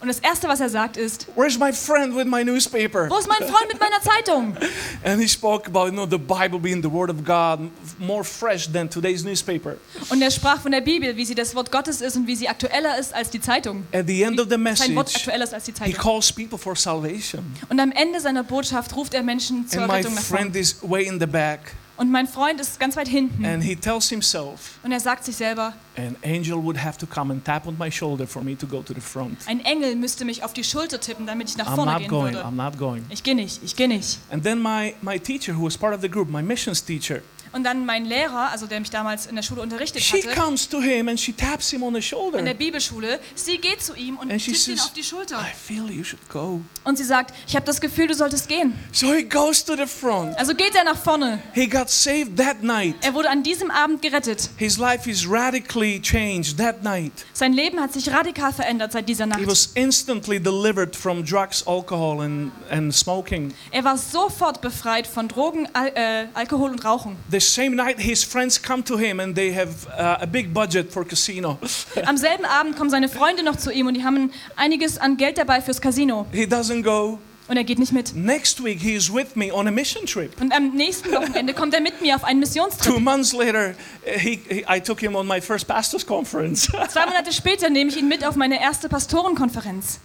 Und 0.02 0.08
das 0.08 0.18
Erste, 0.18 0.48
was 0.48 0.58
er 0.58 0.68
sagt, 0.68 0.96
ist, 0.96 1.28
Where's 1.36 1.56
my 1.56 1.72
friend 1.72 2.16
with 2.16 2.26
my 2.26 2.42
newspaper? 2.42 3.08
wo 3.08 3.18
ist 3.18 3.28
mein 3.28 3.38
Freund 3.48 3.68
mit 3.68 3.78
meiner 3.78 4.00
Zeitung? 4.02 4.56
And 5.04 5.20
he 5.20 5.28
spoke 5.28 5.68
about 5.68 5.86
you 5.86 5.92
know, 5.92 6.06
the 6.06 6.18
Bible 6.18 6.58
being 6.58 6.82
the 6.82 6.90
Word 6.90 7.08
of 7.08 7.24
God, 7.24 7.70
more 8.00 8.24
fresh 8.24 8.66
than 8.66 8.90
today's 8.90 9.22
newspaper. 9.22 9.76
Und 10.10 10.20
er 10.20 10.32
sprach 10.32 10.60
von 10.60 10.72
der 10.72 10.80
Bibel, 10.80 11.16
wie 11.16 11.24
sie 11.24 11.36
das 11.36 11.54
Wort 11.54 11.70
Gottes 11.70 12.00
ist 12.00 12.16
und 12.16 12.26
wie 12.26 12.34
sie 12.34 12.48
aktueller 12.48 12.98
ist 12.98 13.14
als 13.14 13.30
die 13.30 13.40
Zeitung. 13.40 13.86
At 13.92 14.08
the 14.08 14.22
end 14.24 14.40
of 14.40 14.48
the 14.50 14.56
Sein 14.56 14.64
Wort 14.96 15.06
message, 15.06 15.16
aktueller 15.18 15.44
ist 15.44 15.54
als 15.54 15.64
die 15.64 15.72
he 15.84 15.92
calls 15.92 16.32
people 16.32 16.58
for 16.58 16.74
salvation. 16.74 17.54
Und 17.68 17.78
am 17.78 17.92
Ende 17.92 18.18
seiner 18.18 18.42
Botschaft 18.42 18.96
ruft 18.96 19.14
er 19.14 19.22
Menschen 19.22 19.68
zur 19.68 19.82
And 19.82 19.90
my 19.92 19.98
Rettung 19.98 20.14
vorn. 20.14 20.24
friend 20.24 20.56
is 20.56 20.76
way 20.82 21.06
in 21.06 21.20
the 21.20 21.26
back, 21.26 21.74
Und 22.02 22.10
mein 22.10 22.26
Freund 22.26 22.60
ist 22.60 22.80
ganz 22.80 22.96
weit 22.96 23.06
hinten. 23.06 23.44
and 23.44 23.62
he 23.62 23.76
tells 23.76 24.08
himself, 24.08 24.80
Und 24.82 24.90
er 24.90 24.98
sagt 24.98 25.24
sich 25.24 25.36
selber, 25.36 25.72
An 25.96 26.16
angel 26.24 26.56
would 26.60 26.76
have 26.82 26.98
to 26.98 27.06
come 27.06 27.32
and 27.32 27.44
tap 27.44 27.64
on 27.64 27.78
my 27.78 27.92
shoulder 27.92 28.26
for 28.26 28.42
me 28.42 28.58
to 28.58 28.66
go 28.66 28.82
to 28.82 28.92
the 28.92 29.00
front. 29.00 29.38
ein 29.46 29.64
Engel 29.64 29.94
müsste 29.94 30.24
mich 30.24 30.42
auf 30.42 30.52
die 30.52 30.64
Schulter 30.64 30.98
tippen, 30.98 31.26
damit 31.28 31.50
ich 31.50 31.56
nach 31.56 31.68
I'm 31.68 31.76
vorne 31.76 31.92
not 31.92 32.00
gehen 32.00 32.08
going, 32.08 32.34
würde. 32.34 32.44
I'm 32.44 32.56
not 32.56 32.76
going. 32.76 33.04
Ich 33.10 33.22
gehe 33.22 33.36
nicht, 33.36 33.60
ich 33.62 33.76
gehe 33.76 33.86
nicht. 33.86 34.18
And 34.32 34.42
then 34.42 34.60
my, 34.60 34.96
my 35.00 35.16
teacher, 35.16 35.56
who 35.56 35.64
was 35.66 35.78
part 35.78 35.94
of 35.94 36.00
the 36.00 36.08
group, 36.08 36.28
my 36.28 36.42
missions 36.42 36.84
teacher, 36.84 37.22
Und 37.52 37.64
dann 37.64 37.84
mein 37.84 38.04
Lehrer, 38.04 38.50
also 38.50 38.66
der 38.66 38.80
mich 38.80 38.90
damals 38.90 39.26
in 39.26 39.36
der 39.36 39.42
Schule 39.42 39.60
unterrichtet 39.60 40.02
she 40.02 40.22
hatte, 40.22 40.34
comes 40.34 40.68
to 40.68 40.80
him 40.80 41.08
and 41.08 41.20
she 41.20 41.32
taps 41.32 41.70
him 41.70 41.82
on 41.82 41.92
the 41.94 41.98
in 41.98 42.02
der 42.02 42.02
shoulder. 42.02 42.54
Bibelschule, 42.54 43.20
sie 43.34 43.58
geht 43.58 43.82
zu 43.82 43.94
ihm 43.94 44.16
und 44.16 44.30
And 44.30 44.42
tippt 44.42 44.68
ihn 44.68 44.80
auf 44.80 44.92
die 44.92 45.04
Schulter. 45.04 45.38
I 45.40 45.52
feel 45.54 45.90
you 45.90 46.02
should 46.04 46.28
go. 46.30 46.60
Und 46.84 46.96
sie 46.96 47.04
sagt, 47.04 47.34
ich 47.46 47.54
habe 47.54 47.66
das 47.66 47.80
Gefühl, 47.80 48.06
du 48.08 48.14
solltest 48.14 48.48
gehen. 48.48 48.72
So 48.92 49.12
he 49.12 49.22
goes 49.24 49.64
to 49.64 49.76
the 49.76 49.86
front. 49.86 50.36
Also 50.38 50.54
geht 50.54 50.74
er 50.74 50.84
nach 50.84 50.96
vorne. 50.96 51.42
He 51.52 51.66
got 51.68 51.90
saved 51.90 52.36
that 52.38 52.62
night. 52.62 52.96
Er 53.02 53.14
wurde 53.14 53.28
an 53.30 53.42
diesem 53.42 53.70
Abend 53.70 54.02
gerettet. 54.02 54.50
His 54.56 54.78
life 54.78 55.08
is 55.08 55.28
radically 55.28 56.00
changed 56.00 56.56
that 56.58 56.82
night. 56.82 57.12
Sein 57.32 57.52
Leben 57.52 57.80
hat 57.80 57.92
sich 57.92 58.10
radikal 58.10 58.52
verändert 58.52 58.92
seit 58.92 59.08
dieser 59.08 59.24
He 59.24 59.30
Nacht. 59.30 59.46
was 59.46 59.70
instantly 59.74 60.40
delivered 60.40 60.96
from 60.96 61.24
drugs, 61.24 61.66
alcohol, 61.66 62.20
and, 62.22 62.50
and 62.70 62.94
smoking. 62.94 63.52
Er 63.70 63.84
war 63.84 63.98
sofort 63.98 64.60
befreit 64.60 65.06
von 65.06 65.28
Drogen, 65.28 65.68
Al 65.74 65.88
äh, 65.94 66.26
Alkohol 66.34 66.70
und 66.70 66.84
Rauchen. 66.84 67.16
The 67.30 67.40
same 67.42 67.76
night, 67.76 67.98
his 68.00 68.24
friends 68.24 68.60
come 68.60 68.82
to 68.84 68.96
him 68.96 69.20
and 69.20 69.34
they 69.34 69.52
have 69.54 69.86
uh, 69.88 70.18
a 70.22 70.26
big 70.26 70.52
budget 70.54 70.92
for 70.92 71.04
casino. 71.04 71.58
Am 72.06 72.16
selben 72.16 72.44
Abend 72.44 72.76
kommen 72.76 72.90
seine 72.90 73.08
Freunde 73.08 73.42
noch 73.42 73.56
zu 73.56 73.70
ihm 73.70 73.86
und 73.86 73.94
die 73.94 74.04
haben 74.04 74.30
einiges 74.56 74.98
an 74.98 75.16
Geld 75.16 75.36
dabei 75.38 75.60
fürs 75.60 75.80
Casino. 75.80 76.26
he 76.32 76.44
doesn't 76.44 76.82
go. 76.82 77.18
Und 77.48 77.56
er 77.56 77.64
geht 77.64 77.78
nicht 77.80 77.92
mit. 77.92 78.14
Next 78.14 78.62
week, 78.64 78.80
he 78.80 78.94
is 78.94 79.12
with 79.12 79.34
me 79.34 79.52
on 79.52 79.66
a 79.66 79.70
mission 79.70 80.06
trip. 80.06 80.40
Und 80.40 80.52
am 80.54 80.70
nächsten 80.74 81.10
Wochenende 81.12 81.52
kommt 81.52 81.74
er 81.74 81.80
mit 81.80 82.00
mir 82.00 82.14
auf 82.16 82.24
einen 82.24 82.38
Missionstrip. 82.40 82.94
Two 82.94 83.00
months 83.00 83.32
later, 83.32 83.74
he, 84.04 84.40
he, 84.48 84.64
I 84.70 84.80
took 84.80 85.00
him 85.00 85.16
on 85.16 85.26
my 85.26 85.40
first 85.40 85.66
pastor's 85.66 86.06
conference. 86.06 86.62
Zwei 86.88 87.04
Monate 87.04 87.32
später 87.32 87.68
nehme 87.68 87.90
ich 87.90 87.96
ihn 87.98 88.08
mit 88.08 88.24
auf 88.24 88.36
meine 88.36 88.60
erste 88.62 88.88
Pastorenkonferenz. 88.88 89.98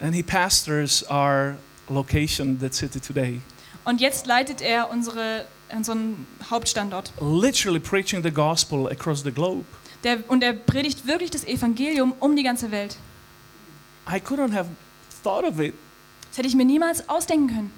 and 0.00 0.14
he 0.14 0.22
pastors 0.22 1.04
our 1.10 1.56
location, 1.90 2.58
that 2.60 2.74
city 2.74 3.00
today. 3.00 3.40
Und 3.84 4.00
jetzt 4.00 4.26
leitet 4.26 4.60
er 4.60 4.90
unsere, 4.90 5.46
unseren 5.70 6.26
Hauptstandort. 6.50 7.12
Literally 7.20 7.80
preaching 7.80 8.22
the 8.22 8.30
gospel 8.30 8.86
across 8.88 9.22
the 9.22 9.30
globe. 9.32 9.64
Der, 10.04 10.18
und 10.28 10.42
er 10.42 10.52
predigt 10.52 11.06
wirklich 11.06 11.30
das 11.30 11.44
Evangelium 11.44 12.14
um 12.20 12.36
die 12.36 12.42
ganze 12.42 12.70
Welt. 12.70 12.96
I 14.08 14.16
couldn't 14.16 14.52
have 14.54 14.68
thought 15.22 15.44
of 15.44 15.58
it, 15.60 15.74
Das 16.28 16.38
hätte 16.38 16.48
ich 16.48 16.54
mir 16.54 16.64
niemals 16.66 17.08
ausdenken 17.08 17.48
können. 17.48 17.72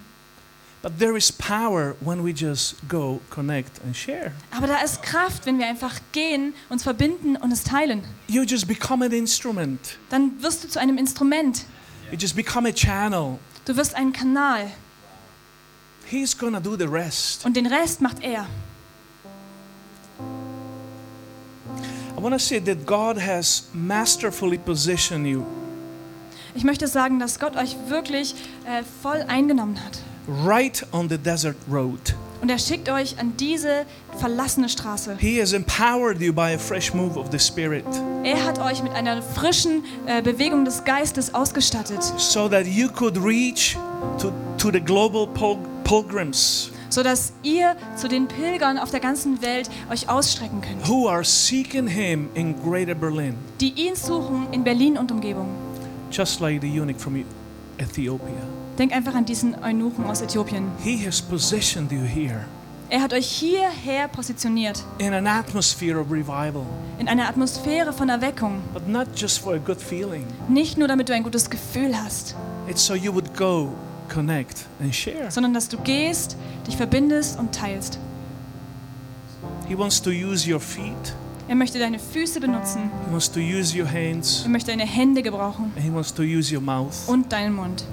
but 0.82 0.98
there 0.98 1.16
is 1.16 1.30
power 1.32 1.94
when 2.00 2.24
we 2.24 2.30
just 2.30 2.76
go, 2.88 3.20
connect, 3.30 3.80
and 3.84 3.96
share. 3.96 4.32
Aber 4.50 4.66
da 4.66 4.78
ist 4.78 5.02
Kraft, 5.02 5.46
wenn 5.46 5.58
wir 5.58 5.66
einfach 5.66 5.94
gehen, 6.12 6.52
uns 6.68 6.82
verbinden 6.82 7.36
und 7.36 7.52
es 7.52 7.62
teilen. 7.64 8.02
You 8.28 8.42
just 8.42 8.66
become 8.66 9.04
an 9.04 9.12
instrument, 9.12 9.98
Dann 10.10 10.40
wirst 10.42 10.64
du 10.64 10.68
zu 10.68 10.80
einem 10.80 10.98
Instrument. 10.98 11.64
you 12.10 12.18
just 12.18 12.34
become 12.34 12.68
a 12.68 12.72
channel. 12.72 13.38
Du 13.64 13.76
wirst 13.76 13.94
ein 13.94 14.12
Kanal. 14.12 14.70
He's 16.08 16.36
gonna 16.36 16.60
do 16.60 16.76
the 16.76 16.84
rest. 16.86 17.44
Und 17.44 17.56
den 17.56 17.66
Rest 17.66 18.00
macht 18.00 18.22
er. 18.22 18.46
I 22.18 22.22
wanna 22.22 22.38
say 22.38 22.60
that 22.60 22.86
God 22.86 23.18
has 23.18 23.64
masterfully 23.74 24.58
positioned 24.58 25.26
you 25.26 25.44
Ich 26.54 26.64
möchte 26.64 26.86
sagen, 26.88 27.18
dass 27.18 27.38
Gott 27.38 27.54
euch 27.56 27.76
wirklich 27.88 28.34
äh, 28.64 28.82
voll 29.02 29.22
eingenommen 29.28 29.78
hat. 29.84 29.98
right 30.44 30.84
on 30.92 31.08
the 31.08 31.18
desert 31.18 31.56
road. 31.70 32.14
Und 32.42 32.50
er 32.50 32.58
schickt 32.58 32.88
euch 32.90 33.18
an 33.18 33.34
diese 33.38 33.86
verlassene 34.18 34.68
Straße. 34.68 35.16
He 35.18 35.40
has 35.40 35.52
empowered 35.52 36.20
you 36.20 36.32
by 36.32 36.54
a 36.54 36.58
fresh 36.58 36.92
move 36.94 37.18
of 37.18 37.28
the 37.32 37.38
Spirit 37.38 37.84
Er 38.24 38.42
hat 38.44 38.58
euch 38.58 38.82
mit 38.82 38.92
einer 38.92 39.22
frischen 39.22 39.82
äh, 40.06 40.22
Bewegung 40.22 40.64
des 40.64 40.84
Geistes 40.84 41.34
ausgestattet, 41.34 42.02
so 42.18 42.48
that 42.48 42.66
you 42.66 42.88
could 42.88 43.16
reach 43.22 43.76
to, 44.18 44.32
to 44.58 44.70
the 44.70 44.80
global 44.80 45.26
pil- 45.26 45.58
pilgrims 45.86 46.70
sodass 46.88 47.32
ihr 47.42 47.76
zu 47.96 48.08
den 48.08 48.26
Pilgern 48.28 48.78
auf 48.78 48.90
der 48.90 49.00
ganzen 49.00 49.42
Welt 49.42 49.68
euch 49.90 50.08
ausstrecken 50.08 50.60
könnt, 50.60 50.88
who 50.88 51.08
are 51.08 51.24
seeking 51.24 51.86
Him 51.86 52.28
in 52.34 52.54
greater 52.62 52.94
Berlin, 52.94 53.34
die 53.60 53.70
ihn 53.72 53.96
suchen 53.96 54.46
in 54.52 54.64
Berlin 54.64 54.96
und 54.96 55.10
Umgebung. 55.12 55.48
just 56.10 56.40
like 56.40 56.60
the 56.62 56.80
eunuch 56.80 56.98
from 56.98 57.22
Ethiopia. 57.78 58.28
Denk 58.78 58.92
einfach 58.94 59.14
an 59.14 59.24
diesen 59.24 59.54
Eunuchen 59.62 60.04
aus 60.04 60.20
Äthiopien. 60.22 60.70
He 60.82 61.04
has 61.06 61.20
positioned 61.20 61.90
you 61.92 62.02
here 62.02 62.44
Er 62.88 63.02
hat 63.02 63.12
euch 63.12 63.26
hierher 63.26 64.06
positioniert, 64.06 64.84
in 64.98 65.12
an 65.12 65.26
atmosphere 65.26 65.98
of 66.00 66.08
revival, 66.10 66.64
in 67.00 67.08
einer 67.08 67.28
Atmosphäre 67.28 67.92
von 67.92 68.08
Erweckung. 68.08 68.62
but 68.72 68.86
not 68.86 69.08
just 69.16 69.40
for 69.40 69.54
a 69.54 69.58
good 69.58 69.80
feeling. 69.80 70.24
Nicht 70.48 70.78
nur, 70.78 70.86
damit 70.86 71.08
du 71.08 71.12
ein 71.14 71.24
gutes 71.24 71.50
Gefühl 71.50 71.96
hast, 72.00 72.36
It's 72.68 72.86
so 72.86 72.94
you 72.94 73.12
would 73.12 73.36
go, 73.36 73.72
connect, 74.08 74.66
and 74.80 74.94
share. 74.94 75.30
sondern 75.30 75.52
dass 75.54 75.68
du 75.68 75.78
gehst, 75.78 76.36
dich 76.66 76.76
verbindest 76.76 77.38
und 77.38 77.54
teilst. 77.54 77.98
He 79.68 79.76
wants 79.76 80.00
to 80.02 80.10
use 80.10 80.48
your 80.50 80.60
feet, 80.60 81.14
Er 81.48 81.54
möchte 81.54 81.78
deine 81.78 81.98
Füße 81.98 82.40
benutzen, 82.40 82.90
He 83.06 83.12
wants 83.12 83.30
to 83.30 83.40
use 83.40 83.76
your 83.78 83.86
hands, 83.90 84.42
er 84.44 84.50
möchte 84.50 84.70
deine 84.70 84.86
Hände 84.86 85.22
gebrauchen 85.22 85.72
and 85.76 85.84
He 85.84 85.92
wants 85.92 86.12
to 86.14 86.22
use 86.22 86.52
your 86.54 86.60
mouth. 86.62 86.94
und 87.08 87.32
deinen 87.32 87.54
Mund. 87.54 87.84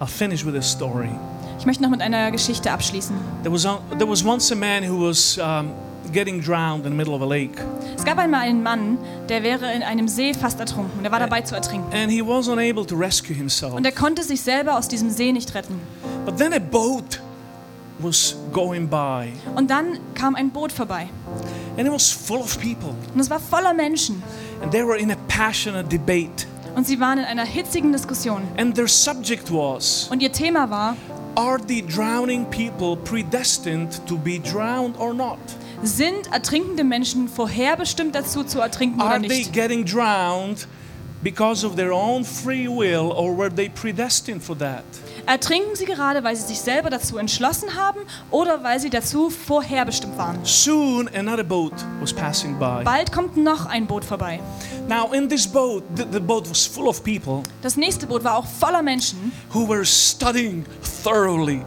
I'll 0.00 0.06
finish 0.06 0.44
with 0.44 0.54
a 0.54 0.62
story. 0.62 1.10
Ich 1.58 1.66
möchte 1.66 1.82
noch 1.82 1.90
mit 1.90 2.00
einer 2.02 2.30
Geschichte 2.30 2.70
abschließen. 2.70 3.16
There 3.42 3.52
was, 3.52 3.62
there 3.62 4.08
was 4.08 4.24
once 4.24 4.52
a 4.52 4.54
man 4.54 4.84
who 4.88 5.08
was, 5.08 5.38
um, 5.38 5.72
getting 6.12 6.40
drowned 6.40 6.84
in 6.84 6.92
the 6.92 6.96
middle 6.96 7.14
of 7.14 7.22
a 7.22 7.26
lake. 7.26 7.60
Es 7.96 8.04
gab 8.04 8.18
einmal 8.18 8.40
einen 8.40 8.62
Mann, 8.62 8.98
der 9.28 9.42
wäre 9.42 9.72
in 9.72 9.82
einem 9.82 10.08
See 10.08 10.34
fast 10.34 10.60
ertrunken. 10.60 11.02
Der 11.02 11.12
war 11.12 11.20
dabei 11.20 11.42
zu 11.42 11.54
ertrinken. 11.54 11.92
And 11.92 12.10
he 12.10 12.22
wasn't 12.22 12.58
able 12.58 12.86
to 12.86 12.96
rescue 12.96 13.34
himself. 13.34 13.74
Und 13.74 13.84
er 13.84 13.92
konnte 13.92 14.22
sich 14.22 14.40
selber 14.40 14.76
aus 14.76 14.88
diesem 14.88 15.10
See 15.10 15.32
nicht 15.32 15.54
retten. 15.54 15.80
But 16.24 16.36
then 16.38 16.52
a 16.52 16.58
boat 16.58 17.20
was 17.98 18.36
going 18.52 18.88
by. 18.88 19.32
Und 19.54 19.70
dann 19.70 19.98
kam 20.14 20.34
ein 20.34 20.50
Boot 20.50 20.72
vorbei. 20.72 21.08
And 21.76 21.86
it 21.86 21.92
was 21.92 22.10
full 22.10 22.38
of 22.38 22.58
people. 22.60 22.94
Und 23.14 23.20
es 23.20 23.30
war 23.30 23.40
voller 23.40 23.74
Menschen. 23.74 24.22
And 24.62 24.72
they 24.72 24.84
were 24.84 24.98
in 24.98 25.10
a 25.10 25.16
passionate 25.28 25.88
debate. 25.88 26.46
Und 26.74 26.86
sie 26.86 27.00
waren 27.00 27.18
in 27.18 27.24
einer 27.24 27.44
hitzigen 27.44 27.92
Diskussion. 27.92 28.42
And 28.56 28.74
their 28.74 28.88
subject 28.88 29.52
was 29.52 30.08
Und 30.10 30.22
ihr 30.22 30.32
Thema 30.32 30.70
war, 30.70 30.96
Are 31.34 31.58
the 31.68 31.82
drowning 31.82 32.46
people 32.46 32.96
predestined 32.96 34.04
to 34.06 34.16
be 34.16 34.40
drowned 34.40 34.98
or 34.98 35.14
not? 35.14 35.38
Sind 35.82 36.32
ertrinkende 36.32 36.84
Menschen 36.84 37.28
vorherbestimmt 37.28 38.14
dazu 38.14 38.44
zu 38.44 38.60
ertrinken 38.60 39.00
oder 39.00 39.10
Are 39.10 39.20
they 39.20 39.38
nicht? 39.38 39.52
getting 39.52 39.84
drowned 39.84 40.66
because 41.22 41.64
of 41.66 41.76
their 41.76 41.92
own 41.92 42.24
free 42.24 42.66
will 42.68 43.12
or 43.12 43.36
were 43.36 43.50
they 43.52 43.68
predestined 43.68 44.42
for 44.42 44.56
that? 44.58 44.84
Ertrinken 45.26 45.76
sie 45.76 45.84
gerade, 45.84 46.24
weil 46.24 46.34
sie 46.36 46.46
sich 46.46 46.58
selber 46.60 46.88
dazu 46.90 47.18
entschlossen 47.18 47.74
haben 47.76 48.00
oder 48.30 48.62
weil 48.64 48.80
sie 48.80 48.88
dazu 48.88 49.28
vorherbestimmt 49.30 50.16
waren? 50.16 50.38
Soon 50.44 51.08
another 51.14 51.44
boat 51.44 51.74
was 52.00 52.12
passing 52.12 52.58
by. 52.58 52.82
Bald 52.82 53.12
kommt 53.12 53.36
noch 53.36 53.66
ein 53.66 53.86
Boot 53.86 54.04
vorbei. 54.04 54.40
Now, 54.88 55.12
in 55.12 55.28
this 55.28 55.46
boat, 55.46 55.82
the, 55.96 56.04
the 56.10 56.20
boat 56.20 56.48
was 56.48 56.66
full 56.66 56.88
of 56.88 57.04
people 57.04 57.42
Das 57.62 57.76
nächste 57.76 58.06
Boot 58.06 58.24
war 58.24 58.36
auch 58.38 58.46
voller 58.46 58.82
Menschen 58.82 59.32
who 59.52 59.68
were 59.68 59.84
studying 59.84 60.64
thoroughly 61.04 61.62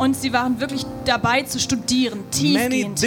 und 0.00 0.16
sie 0.16 0.32
waren 0.32 0.58
wirklich 0.60 0.86
dabei 1.04 1.42
zu 1.42 1.60
studieren, 1.60 2.24
tiefgehend. 2.30 2.98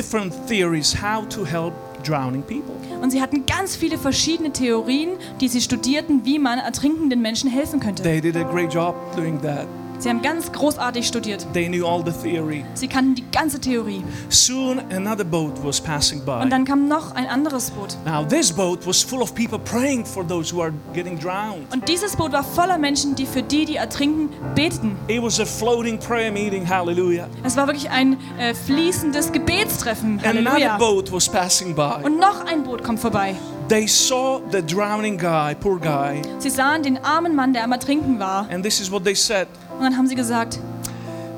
Und 3.01 3.11
sie 3.11 3.21
hatten 3.21 3.45
ganz 3.45 3.75
viele 3.75 3.97
verschiedene 3.97 4.51
Theorien, 4.53 5.09
die 5.41 5.47
sie 5.47 5.61
studierten, 5.61 6.23
wie 6.25 6.37
man 6.37 6.59
ertrinkenden 6.59 7.21
Menschen 7.21 7.49
helfen 7.49 7.79
könnte. 7.79 8.03
They 8.03 8.21
did 8.21 8.35
a 8.37 8.43
great 8.43 8.71
job 8.73 8.95
doing 9.15 9.41
that. 9.41 9.67
Sie 10.03 10.09
haben 10.09 10.21
ganz 10.21 10.51
großartig 10.51 11.07
studiert. 11.07 11.47
They 11.53 11.69
knew 11.69 11.85
all 11.87 12.03
the 12.05 12.11
theory. 12.11 12.65
Sie 12.73 12.89
kannten 12.89 13.15
die 13.15 13.23
ganze 13.31 13.57
Theorie. 13.57 14.03
Soon 14.27 14.81
another 14.91 15.23
boat 15.23 15.53
was 15.63 15.79
passing 15.79 16.19
Und 16.19 16.25
by. 16.25 16.49
dann 16.49 16.65
kam 16.65 16.89
noch 16.89 17.15
ein 17.15 17.25
anderes 17.25 17.71
Boot. 17.71 17.95
Now, 18.03 18.25
this 18.25 18.51
boat 18.51 18.85
was 18.85 19.01
full 19.01 19.21
of 19.21 19.33
people 19.33 19.57
praying 19.59 20.03
for 20.05 20.27
those 20.27 20.53
who 20.53 20.61
are 20.61 20.73
getting 20.93 21.17
drowned. 21.17 21.71
Und 21.71 21.87
dieses 21.87 22.17
Boot 22.17 22.33
war 22.33 22.43
voller 22.43 22.77
Menschen, 22.77 23.15
die 23.15 23.25
für 23.25 23.41
die, 23.41 23.63
die 23.63 23.77
ertrinken, 23.77 24.27
beteten. 24.55 24.97
It 25.07 25.23
was 25.23 25.39
a 25.39 25.45
floating 25.45 25.97
prayer 25.97 26.33
meeting, 26.33 26.67
hallelujah. 26.67 27.29
Es 27.45 27.55
war 27.55 27.67
wirklich 27.67 27.89
ein 27.89 28.17
äh, 28.37 28.53
fließendes 28.53 29.31
Gebetstreffen. 29.31 30.19
Another 30.21 30.51
Halleluja. 30.51 30.77
boat 30.79 31.13
was 31.13 31.29
passing 31.29 31.73
by. 31.73 32.03
Und 32.03 32.19
noch 32.19 32.45
ein 32.45 32.63
Boot 32.63 32.83
kommt 32.83 32.99
vorbei. 32.99 33.35
They 33.69 33.87
saw 33.87 34.41
the 34.51 34.61
drowning 34.61 35.17
guy, 35.17 35.55
poor 35.55 35.79
guy, 35.79 36.21
Sie 36.39 36.49
sahen 36.49 36.83
den 36.83 37.01
armen 37.01 37.33
Mann, 37.33 37.53
der 37.53 37.63
am 37.63 37.71
Ertrinken 37.71 38.19
war. 38.19 38.45
and 38.51 38.61
this 38.61 38.81
is 38.81 38.91
what 38.91 39.05
they 39.05 39.15
said 39.15 39.47
Und 39.77 39.83
dann 39.83 39.97
haben 39.97 40.07
sie 40.07 40.15
gesagt, 40.15 40.59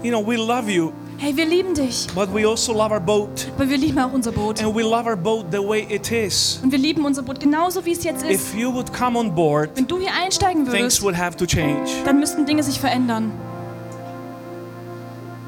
You 0.03 0.11
know, 0.11 0.25
we 0.25 0.35
love 0.35 0.69
you, 0.69 0.91
hey, 1.17 1.35
wir 1.35 1.45
lieben 1.45 1.73
dich. 1.73 2.07
but 2.13 2.31
we 2.33 2.47
also 2.47 2.73
love 2.73 2.91
our 2.93 2.99
boat. 2.99 3.47
Aber 3.57 3.67
wir 3.67 3.77
lieben 3.77 3.97
auch 3.97 4.13
unser 4.13 4.31
Boot. 4.31 4.61
And 4.63 4.75
we 4.75 4.83
love 4.83 5.07
our 5.09 5.15
boat 5.15 5.45
the 5.51 5.57
way 5.57 5.87
it 5.89 6.11
is. 6.11 6.59
Und 6.61 6.71
wir 6.71 6.77
lieben 6.77 7.03
unser 7.05 7.23
Boot 7.23 7.39
genauso, 7.39 7.83
wie 7.85 7.93
es 7.93 8.03
jetzt 8.03 8.23
ist. 8.23 8.31
If 8.31 8.53
you 8.55 8.71
would 8.71 8.93
come 8.93 9.17
on 9.17 9.33
board, 9.33 9.71
Wenn 9.75 9.87
du 9.87 9.97
hier 9.99 10.11
einsteigen 10.13 10.65
things 10.65 10.73
würdest, 10.77 11.03
would 11.03 11.17
have 11.17 11.35
to 11.37 11.45
change. 11.45 11.89
dann 12.05 12.19
müssten 12.19 12.45
Dinge 12.45 12.61
sich 12.61 12.79
verändern. 12.79 13.31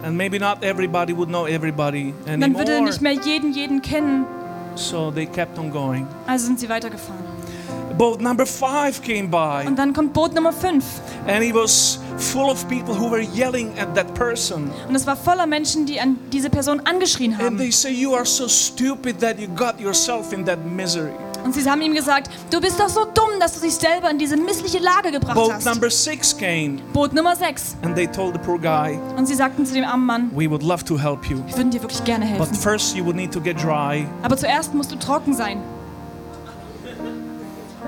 And 0.04 0.16
maybe 0.16 0.40
not 0.40 0.64
everybody 0.64 1.16
would 1.16 1.30
know 1.30 1.46
everybody 1.48 2.14
Und 2.32 2.40
dann 2.42 2.54
würde 2.56 2.72
anymore. 2.74 2.86
nicht 2.92 3.02
mehr 3.02 3.14
jeden 3.14 3.52
jeden 3.54 3.82
kennen. 3.82 4.26
So 4.76 5.12
they 5.12 5.26
kept 5.26 5.58
on 5.60 5.70
going. 5.72 6.08
Also 6.28 6.46
sind 6.48 6.60
sie 6.60 6.70
weitergefahren. 6.70 7.27
Boat 7.98 8.22
number 8.22 8.46
five 8.46 9.02
came 9.02 9.28
by, 9.28 9.68
Und 9.68 9.78
dann 9.78 9.92
kommt 9.94 10.14
Boot 10.14 10.34
Nummer 10.36 10.54
5. 10.54 10.84
and 11.28 11.44
it 11.44 11.54
was 11.56 12.00
full 12.18 12.50
of 12.50 12.68
people 12.68 12.94
who 12.94 13.10
were 13.10 13.22
yelling 13.34 13.72
at 13.80 13.94
that 13.96 14.14
person. 14.14 14.70
Und 14.88 14.96
es 14.96 15.08
war 15.08 15.16
voller 15.16 15.48
Menschen, 15.48 15.86
die 15.86 16.00
an 16.00 16.18
diese 16.32 16.50
Person 16.50 16.80
angeschrien 16.86 17.34
And 17.34 17.42
haben. 17.42 17.58
they 17.58 17.72
say, 17.72 17.90
You 17.92 18.14
are 18.14 18.26
so 18.26 18.48
stupid 18.48 19.20
that 19.20 19.40
you 19.40 19.48
got 19.56 19.80
yourself 19.80 20.32
in 20.32 20.46
that 20.46 20.60
misery. 20.66 21.12
Und 21.44 21.54
sie 21.56 21.70
haben 21.70 21.82
ihm 21.82 21.94
gesagt, 21.94 22.30
du 22.52 22.60
bist 22.60 22.78
doch 22.80 22.90
so 22.90 23.06
dumm, 23.06 23.40
dass 23.40 23.54
du 23.54 23.62
dich 23.62 23.74
selber 23.76 24.10
in 24.12 24.18
diese 24.20 24.36
missliche 24.36 24.80
Lage 24.80 25.12
gebracht 25.12 25.36
Boat 25.36 25.54
hast. 25.54 25.66
number 25.66 25.90
six 25.90 26.36
came, 26.38 26.80
Boot 26.92 27.14
Nummer 27.14 27.36
6. 27.38 27.78
and 27.84 27.96
they 27.96 28.06
told 28.06 28.34
the 28.34 28.40
poor 28.40 28.60
guy, 28.60 29.00
Und 29.16 29.28
sie 29.28 29.36
sagten 29.36 29.66
zu 29.66 29.74
dem 29.74 29.86
armen 29.86 30.06
Mann, 30.06 30.32
We 30.36 30.50
would 30.50 30.62
love 30.62 30.84
to 30.86 30.98
help 31.00 31.26
you, 31.30 31.38
wir 31.48 31.56
würden 31.56 31.72
dir 31.72 31.82
wirklich 31.82 32.04
gerne 32.04 32.26
but 32.38 32.48
helfen. 32.48 32.56
first 32.56 32.96
you 32.98 33.06
would 33.06 33.16
need 33.16 33.32
to 33.32 33.40
get 33.40 33.56
dry 33.64 34.06
Aber 34.24 34.36
zuerst 34.36 34.74
musst 34.74 34.92
du 34.92 34.98
trocken 34.98 35.34
sein, 35.34 35.62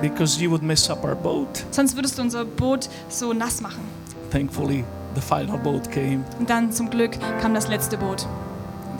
because 0.00 0.40
you 0.40 0.50
would 0.50 0.62
mess 0.62 0.88
up 0.90 1.04
our 1.04 1.14
boat. 1.14 1.64
sonst 1.70 1.96
würdest 1.96 2.18
du 2.18 2.22
unser 2.22 2.44
Boot 2.44 2.88
so 3.08 3.32
nass 3.32 3.60
machen. 3.60 3.80
Thankfully, 4.30 4.84
the 5.14 5.20
final 5.20 5.58
boat 5.58 5.90
came. 5.90 6.24
Und 6.38 6.48
dann 6.48 6.72
zum 6.72 6.90
Glück 6.90 7.18
kam 7.40 7.54
das 7.54 7.68
letzte 7.68 7.96
Boot. 7.96 8.26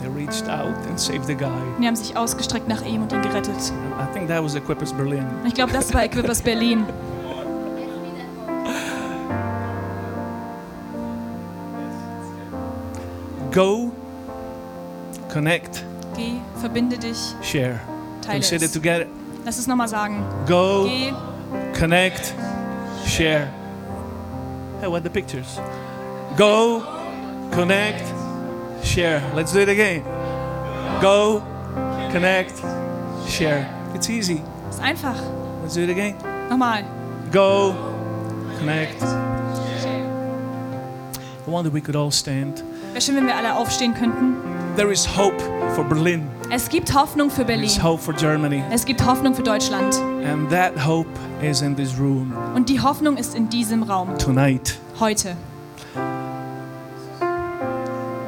They 0.01 0.09
reached 0.09 0.49
out 0.49 0.73
and 0.89 0.99
saved 0.99 1.25
the 1.27 1.35
guy. 1.35 1.45
Und 1.75 1.81
die 1.83 1.87
haben 1.87 1.95
sich 1.95 2.17
ausgestreckt 2.17 2.67
nach 2.67 2.81
ihm 2.83 3.03
und 3.03 3.13
ihn 3.13 3.21
gerettet. 3.21 3.55
I 3.99 4.13
think 4.13 4.27
that 4.27 4.43
was 4.43 4.55
Equippers 4.55 4.91
Berlin. 4.93 5.25
Ich 5.45 5.53
glaube, 5.53 5.71
das 5.73 5.93
war 5.93 6.03
Equippers 6.03 6.41
Berlin. 6.41 6.85
Go, 13.51 13.91
connect, 15.29 15.83
Geh, 16.15 16.39
verbinde 16.59 16.97
dich, 16.97 17.17
share. 17.41 17.79
teile 18.21 18.39
it 18.39 18.61
es. 18.61 18.71
together. 18.71 19.07
Lass 19.43 19.57
es 19.57 19.67
nochmal 19.67 19.87
sagen. 19.87 20.23
Go, 20.47 20.85
Geh, 20.85 21.13
connect, 21.77 22.33
share. 23.05 23.47
Hey, 24.79 24.87
what 24.87 25.01
are 25.01 25.03
the 25.03 25.09
pictures? 25.09 25.59
Go, 26.37 26.83
connect, 27.51 28.03
share. 28.83 29.21
Let's 29.35 29.51
do 29.51 29.59
it 29.59 29.69
again. 29.69 30.03
Go, 31.01 31.41
connect, 32.11 32.53
share. 33.27 33.67
It's 33.95 34.09
easy. 34.09 34.41
ist 34.69 34.79
einfach. 34.79 35.15
Let's 35.61 35.75
do 35.75 35.81
it 35.81 35.89
again. 35.89 36.15
Nochmal. 36.49 36.83
Go, 37.31 37.75
connect. 38.59 39.01
I 39.01 41.49
wonder 41.49 41.71
we 41.71 41.81
could 41.81 41.95
all 41.95 42.11
stand. 42.11 42.63
Wäre 42.91 43.01
schön, 43.01 43.15
wenn 43.15 43.25
wir 43.25 43.35
alle 43.35 43.55
aufstehen 43.55 43.93
könnten. 43.93 44.35
There 44.75 44.91
is 44.91 45.05
hope 45.05 45.39
for 45.75 45.83
Berlin. 45.83 46.29
Es 46.53 46.67
gibt 46.67 46.93
Hoffnung 46.93 47.29
für 47.29 47.45
Berlin. 47.45 47.69
hope 47.81 48.01
for 48.01 48.13
Germany. 48.13 48.61
Es 48.71 48.83
gibt 48.83 49.05
Hoffnung 49.05 49.33
für 49.33 49.41
Deutschland. 49.41 49.95
And 50.29 50.49
that 50.49 50.73
hope 50.85 51.07
is 51.41 51.61
in 51.61 51.77
this 51.77 51.97
room 51.97 52.33
Und 52.53 52.67
die 52.67 52.81
Hoffnung 52.81 53.15
ist 53.15 53.35
in 53.35 53.47
diesem 53.47 53.83
Raum. 53.83 54.17
tonight. 54.17 54.77
Heute. 54.99 55.37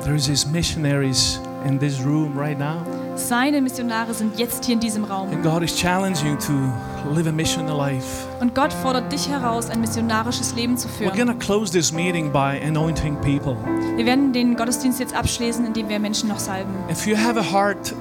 There's 0.05 0.26
these 0.28 0.47
missionaries 0.47 1.41
in 1.65 1.78
this 1.80 1.99
room 2.01 2.38
right 2.38 2.57
now. 2.57 2.78
Seine 3.15 3.61
Missionare 3.61 4.13
sind 4.13 4.39
jetzt 4.39 4.65
hier 4.65 4.74
in 4.76 4.80
diesem 4.80 5.03
Raum. 5.03 5.30
And 5.30 5.43
God 5.43 5.61
is 5.61 5.76
challenging 5.76 6.32
you 6.32 6.36
to 6.38 7.13
live 7.13 7.28
a 7.28 7.32
missional 7.32 7.78
life. 7.78 8.26
Und 8.39 8.55
Gott 8.55 8.74
fordert 8.74 9.11
dich 9.11 9.30
heraus, 9.30 9.69
ein 9.69 9.82
missionarisches 9.82 10.55
Leben 10.55 10.78
zu 10.78 10.88
We're 10.88 11.11
führen. 11.11 11.15
going 11.15 11.28
to 11.28 11.45
close 11.45 11.71
this 11.71 11.91
meeting 11.91 12.32
by 12.32 12.59
anointing 12.65 13.15
people. 13.21 13.55
Wir 13.95 14.05
werden 14.05 14.34
den 14.34 14.55
Gottesdienst 14.55 14.99
jetzt 14.99 15.15
abschließen, 15.15 15.65
indem 15.65 15.89
wir 15.89 15.99
Menschen 15.99 16.28
noch 16.30 16.39
salben. 16.39 16.74
If 16.89 17.05
you 17.05 17.15
have 17.15 17.39
a 17.39 17.43
heart 17.43 17.93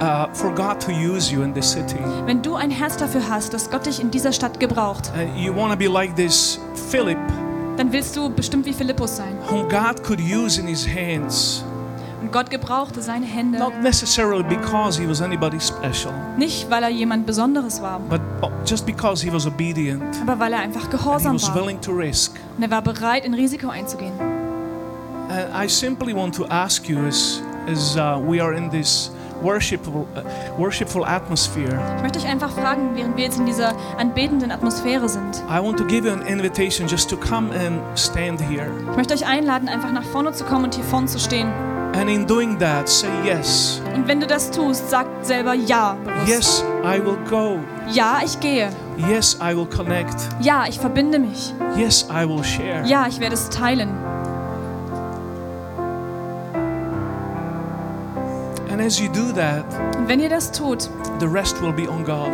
uh, 0.00 0.26
for 0.32 0.52
God 0.54 0.80
to 0.80 0.90
use 0.92 1.32
you 1.32 1.42
in 1.42 1.52
this 1.54 1.72
city, 1.72 1.98
Wenn 2.26 2.42
du 2.42 2.54
ein 2.54 2.70
Herz 2.70 2.96
dafür 2.96 3.22
hast, 3.28 3.52
dass 3.54 3.70
Gott 3.70 3.86
dich 3.86 4.00
in 4.00 4.10
dieser 4.10 4.32
Stadt 4.32 4.58
gebraucht, 4.60 5.10
and 5.16 5.36
you 5.36 5.54
want 5.54 5.72
to 5.72 5.78
be 5.78 5.86
like 5.88 6.14
this 6.16 6.58
Philip, 6.90 7.18
dann 7.76 7.92
willst 7.92 8.16
du 8.16 8.28
bestimmt 8.30 8.66
wie 8.66 8.72
Philippus 8.72 9.16
sein. 9.16 9.36
whom 9.50 9.68
God 9.68 10.02
could 10.04 10.20
use 10.20 10.60
in 10.60 10.66
his 10.66 10.86
hands, 10.86 11.64
Und 12.22 12.32
Gott 12.32 12.48
gebrauchte 12.50 13.02
seine 13.02 13.26
Hände 13.26 13.58
not 13.58 13.72
necessarily 13.82 14.42
because 14.44 14.98
he 14.98 15.06
was 15.08 15.20
anybody 15.20 15.58
special, 15.60 16.12
nicht, 16.38 16.70
weil 16.70 16.82
er 16.82 16.88
jemand 16.88 17.26
Besonderes 17.26 17.82
war, 17.82 18.00
but 18.08 18.20
just 18.64 18.86
because 18.86 19.22
he 19.24 19.32
was 19.32 19.46
obedient 19.46 20.02
aber 20.22 20.38
weil 20.40 20.52
er 20.54 20.60
einfach 20.60 20.84
and 20.84 20.92
he 20.92 20.96
gehorsam 20.98 21.34
was 21.34 21.48
war. 21.48 21.56
willing 21.56 21.80
to 21.80 21.92
risk. 21.92 22.32
Und 22.56 22.62
er 22.62 22.70
war 22.70 22.80
bereit, 22.82 23.24
ein 23.24 23.34
Risiko 23.34 23.68
einzugehen. 23.68 24.12
And 25.28 25.48
I 25.54 25.68
simply 25.68 26.14
want 26.14 26.34
to 26.36 26.46
ask 26.48 26.88
you 26.88 26.98
as, 27.06 27.40
as 27.66 27.96
uh, 27.96 28.18
we 28.18 28.40
are 28.42 28.54
in 28.54 28.70
this 28.70 29.10
worshipful, 29.44 30.06
uh, 30.16 30.58
worshipful 30.58 31.04
atmosphere, 31.04 31.78
Ich 31.96 32.02
möchte 32.02 32.18
euch 32.18 32.26
einfach 32.26 32.50
fragen, 32.50 32.90
während 32.94 33.16
wir 33.16 33.24
jetzt 33.24 33.38
in 33.38 33.46
dieser 33.46 33.74
anbetenden 33.98 34.50
Atmosphäre 34.50 35.08
sind. 35.08 35.42
I 35.48 35.62
want 35.62 35.78
to 35.78 35.84
give 35.84 36.06
you 36.06 36.12
an 36.12 36.22
invitation 36.22 36.88
just 36.88 37.08
to 37.10 37.16
come 37.16 37.50
and 37.54 37.80
stand 37.98 38.40
here. 38.40 38.66
Ich 38.90 38.96
möchte 38.96 39.14
euch 39.14 39.26
einladen, 39.26 39.68
einfach 39.68 39.92
nach 39.92 40.04
vorne 40.04 40.32
zu 40.32 40.44
kommen 40.44 40.64
und 40.64 40.74
hier 40.74 40.84
vorne 40.84 41.06
zu 41.06 41.18
stehen. 41.20 41.48
And 41.94 42.10
in 42.10 42.26
doing 42.26 42.58
that, 42.58 42.88
say 42.88 43.06
yes. 43.24 43.80
Und 43.94 44.08
wenn 44.08 44.18
du 44.18 44.26
das 44.26 44.50
tust, 44.50 44.90
sag 44.90 45.06
selber 45.22 45.54
Ja. 45.54 45.96
Bewusst. 46.04 46.28
Yes, 46.28 46.64
I 46.82 46.98
will 47.04 47.16
go. 47.30 47.60
Ja, 47.92 48.18
ich 48.24 48.40
gehe. 48.40 48.70
Yes, 48.96 49.38
I 49.40 49.56
will 49.56 49.66
connect. 49.66 50.16
Ja, 50.40 50.64
ich 50.68 50.78
verbinde 50.80 51.20
mich. 51.20 51.54
Yes, 51.76 52.08
I 52.10 52.28
will 52.28 52.42
share. 52.42 52.84
Ja, 52.84 53.06
ich 53.08 53.20
werde 53.20 53.34
es 53.34 53.48
teilen. 53.48 53.90
And 58.74 58.82
as 58.82 58.98
you 58.98 59.08
do 59.08 59.30
that, 59.36 59.64
Und 59.96 60.08
wenn 60.08 60.18
ihr 60.18 60.28
das 60.28 60.50
tut, 60.50 60.90
the 61.20 61.26
rest 61.26 61.62
will 61.62 61.72
be 61.72 61.88
on 61.88 62.04
God. 62.04 62.32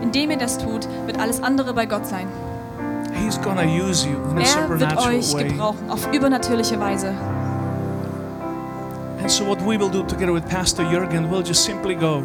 indem 0.00 0.30
ihr 0.30 0.38
das 0.38 0.56
tut, 0.56 0.88
wird 1.04 1.20
alles 1.20 1.42
andere 1.42 1.74
bei 1.74 1.84
Gott 1.84 2.06
sein. 2.06 2.26
He's 3.12 3.38
gonna 3.38 3.62
use 3.64 4.08
you 4.08 4.16
in 4.30 4.38
a 4.38 4.40
Er 4.40 4.70
wird 4.70 4.80
supernatural 4.80 5.14
euch 5.18 5.34
way. 5.34 5.48
gebrauchen, 5.48 5.90
auf 5.90 6.08
übernatürliche 6.14 6.80
Weise. 6.80 7.08
And 9.20 9.30
so 9.30 9.46
what 9.46 9.60
we 9.60 9.78
will 9.78 9.90
do 9.90 10.02
together 10.02 10.32
with 10.32 10.44
Pastor 10.46 10.82
Jürgen, 10.90 11.30
we'll 11.30 11.46
just 11.46 11.62
simply 11.62 11.94
go 11.94 12.22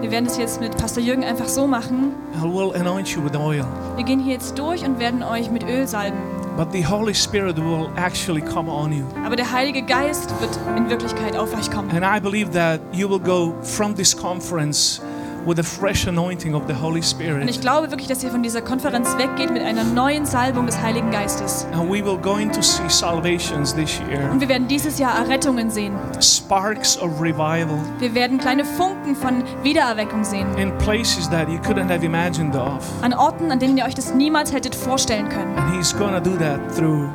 Wir 0.00 0.12
werden 0.12 0.26
es 0.26 0.36
jetzt 0.38 0.60
mit 0.60 0.76
Pastor 0.76 1.02
Jürgen 1.02 1.24
einfach 1.24 1.48
so 1.48 1.66
machen. 1.66 2.12
and 2.40 2.54
we'll 2.54 2.74
anoint 2.80 3.08
you 3.08 3.24
with 3.24 3.34
oil. 3.36 3.64
Wir 3.96 4.04
gehen 4.04 4.20
hier 4.20 4.34
jetzt 4.34 4.56
durch 4.56 4.84
und 4.86 5.00
werden 5.00 5.24
euch 5.24 5.50
mit 5.50 5.64
Öl 5.64 5.88
salben. 5.88 6.18
But 6.56 6.70
the 6.70 6.82
Holy 6.82 7.14
Spirit 7.14 7.58
will 7.58 7.90
actually 7.96 8.40
come 8.40 8.68
on 8.68 8.92
you. 8.92 9.04
Aber 9.24 9.34
der 9.34 9.50
Heilige 9.50 9.82
Geist 9.82 10.30
wird 10.40 10.56
in 10.76 10.88
Wirklichkeit 10.88 11.36
auf 11.36 11.52
euch 11.52 11.68
kommen. 11.68 11.90
And 11.90 12.04
I 12.04 12.20
believe 12.20 12.52
that 12.52 12.80
you 12.92 13.08
will 13.08 13.18
go 13.18 13.54
from 13.62 13.92
this 13.96 14.16
conference 14.16 15.02
with 15.46 15.58
a 15.58 15.62
fresh 15.62 16.06
anointing 16.06 16.54
of 16.54 16.62
the 16.68 16.74
Holy 16.74 16.94
Und 16.94 16.98
ich 17.00 17.06
Spirit. 17.10 17.60
glaube 17.60 17.90
wirklich, 17.90 18.08
dass 18.08 18.22
ihr 18.24 18.30
von 18.30 18.42
dieser 18.42 18.62
Konferenz 18.62 19.16
weggeht 19.18 19.50
mit 19.52 19.62
einer 19.62 19.84
neuen 19.84 20.24
Salbung 20.26 20.66
des 20.66 20.80
Heiligen 20.80 21.10
Geistes. 21.10 21.66
And 21.72 21.88
we 21.90 22.04
will 22.04 22.16
going 22.18 22.50
to 22.52 22.62
see 22.62 22.88
salvations 22.88 23.74
this 23.74 24.00
year. 24.10 24.30
Und 24.30 24.40
wir 24.40 24.48
werden 24.48 24.68
dieses 24.68 24.98
Jahr 24.98 25.16
Errettungen 25.18 25.70
sehen. 25.70 25.92
Sparks 26.20 26.98
of 26.98 27.20
revival 27.20 27.78
Wir 27.98 28.14
werden 28.14 28.38
kleine 28.38 28.64
Funken 28.64 29.14
von 29.16 29.42
Wiedererweckung 29.62 30.24
sehen. 30.24 30.46
in 30.56 30.76
places 30.78 31.28
that 31.30 31.48
you 31.48 31.58
couldn't 31.58 31.88
have 31.90 32.04
imagined 32.04 32.56
of. 32.56 32.82
An 33.02 33.12
Orten, 33.12 33.50
an 33.50 33.58
denen 33.58 33.76
ihr 33.76 33.84
euch 33.84 33.94
das 33.94 34.14
niemals 34.14 34.52
hättet 34.52 34.74
vorstellen 34.74 35.28
können. 35.28 35.56
And 35.58 35.74
He's 35.76 35.94
gonna 35.96 36.20
do 36.20 36.36
that 36.38 36.58
through 36.74 37.08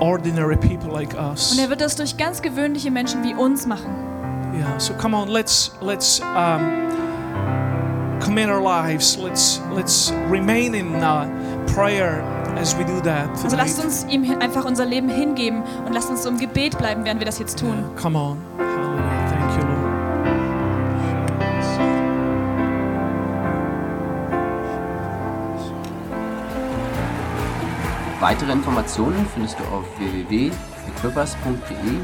ordinary 0.00 0.56
people 0.56 0.90
like 0.92 1.14
Und 1.16 1.30
us. 1.32 1.56
er 1.58 1.68
wird 1.70 1.80
das 1.80 1.96
durch 1.96 2.16
ganz 2.16 2.42
gewöhnliche 2.42 2.90
Menschen 2.90 3.22
wie 3.24 3.34
uns 3.34 3.66
machen. 3.66 3.90
Yeah, 4.56 4.78
so 4.78 4.92
come 4.94 5.16
on, 5.16 5.28
let's 5.28 5.72
let's 5.80 6.20
um, 6.20 6.60
commit 8.24 8.48
our 8.48 8.60
lives. 8.60 9.16
Let's 9.18 9.60
let's 9.70 10.10
remain 10.28 10.74
in 10.74 10.94
uh, 10.96 11.26
prayer 11.74 12.22
as 12.56 12.74
we 12.76 12.84
do 12.84 13.00
that. 13.02 13.28
Also 13.44 13.56
lasst 13.56 13.84
uns 13.84 14.04
ihm 14.08 14.24
einfach 14.40 14.64
unser 14.64 14.86
Leben 14.86 15.08
hingeben 15.08 15.62
und 15.86 15.92
lasst 15.92 16.10
uns 16.10 16.22
so 16.22 16.30
im 16.30 16.38
Gebet 16.38 16.78
bleiben, 16.78 17.04
während 17.04 17.20
wir 17.20 17.26
das 17.26 17.38
jetzt 17.38 17.58
tun. 17.58 17.84
Come 18.00 18.18
on, 18.18 18.38
Hallelujah! 18.58 19.28
Thank 19.28 19.56
you, 19.56 19.62
Lord. 19.68 19.84
Weitere 28.20 28.52
Informationen 28.52 29.26
findest 29.34 29.58
du 29.58 29.64
auf 29.64 29.84
www.equippers.de 29.98 31.98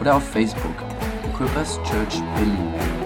oder 0.00 0.16
auf 0.16 0.24
Facebook 0.24 0.76
Equippers 1.28 1.78
Church 1.84 2.22
Berlin. 2.34 2.99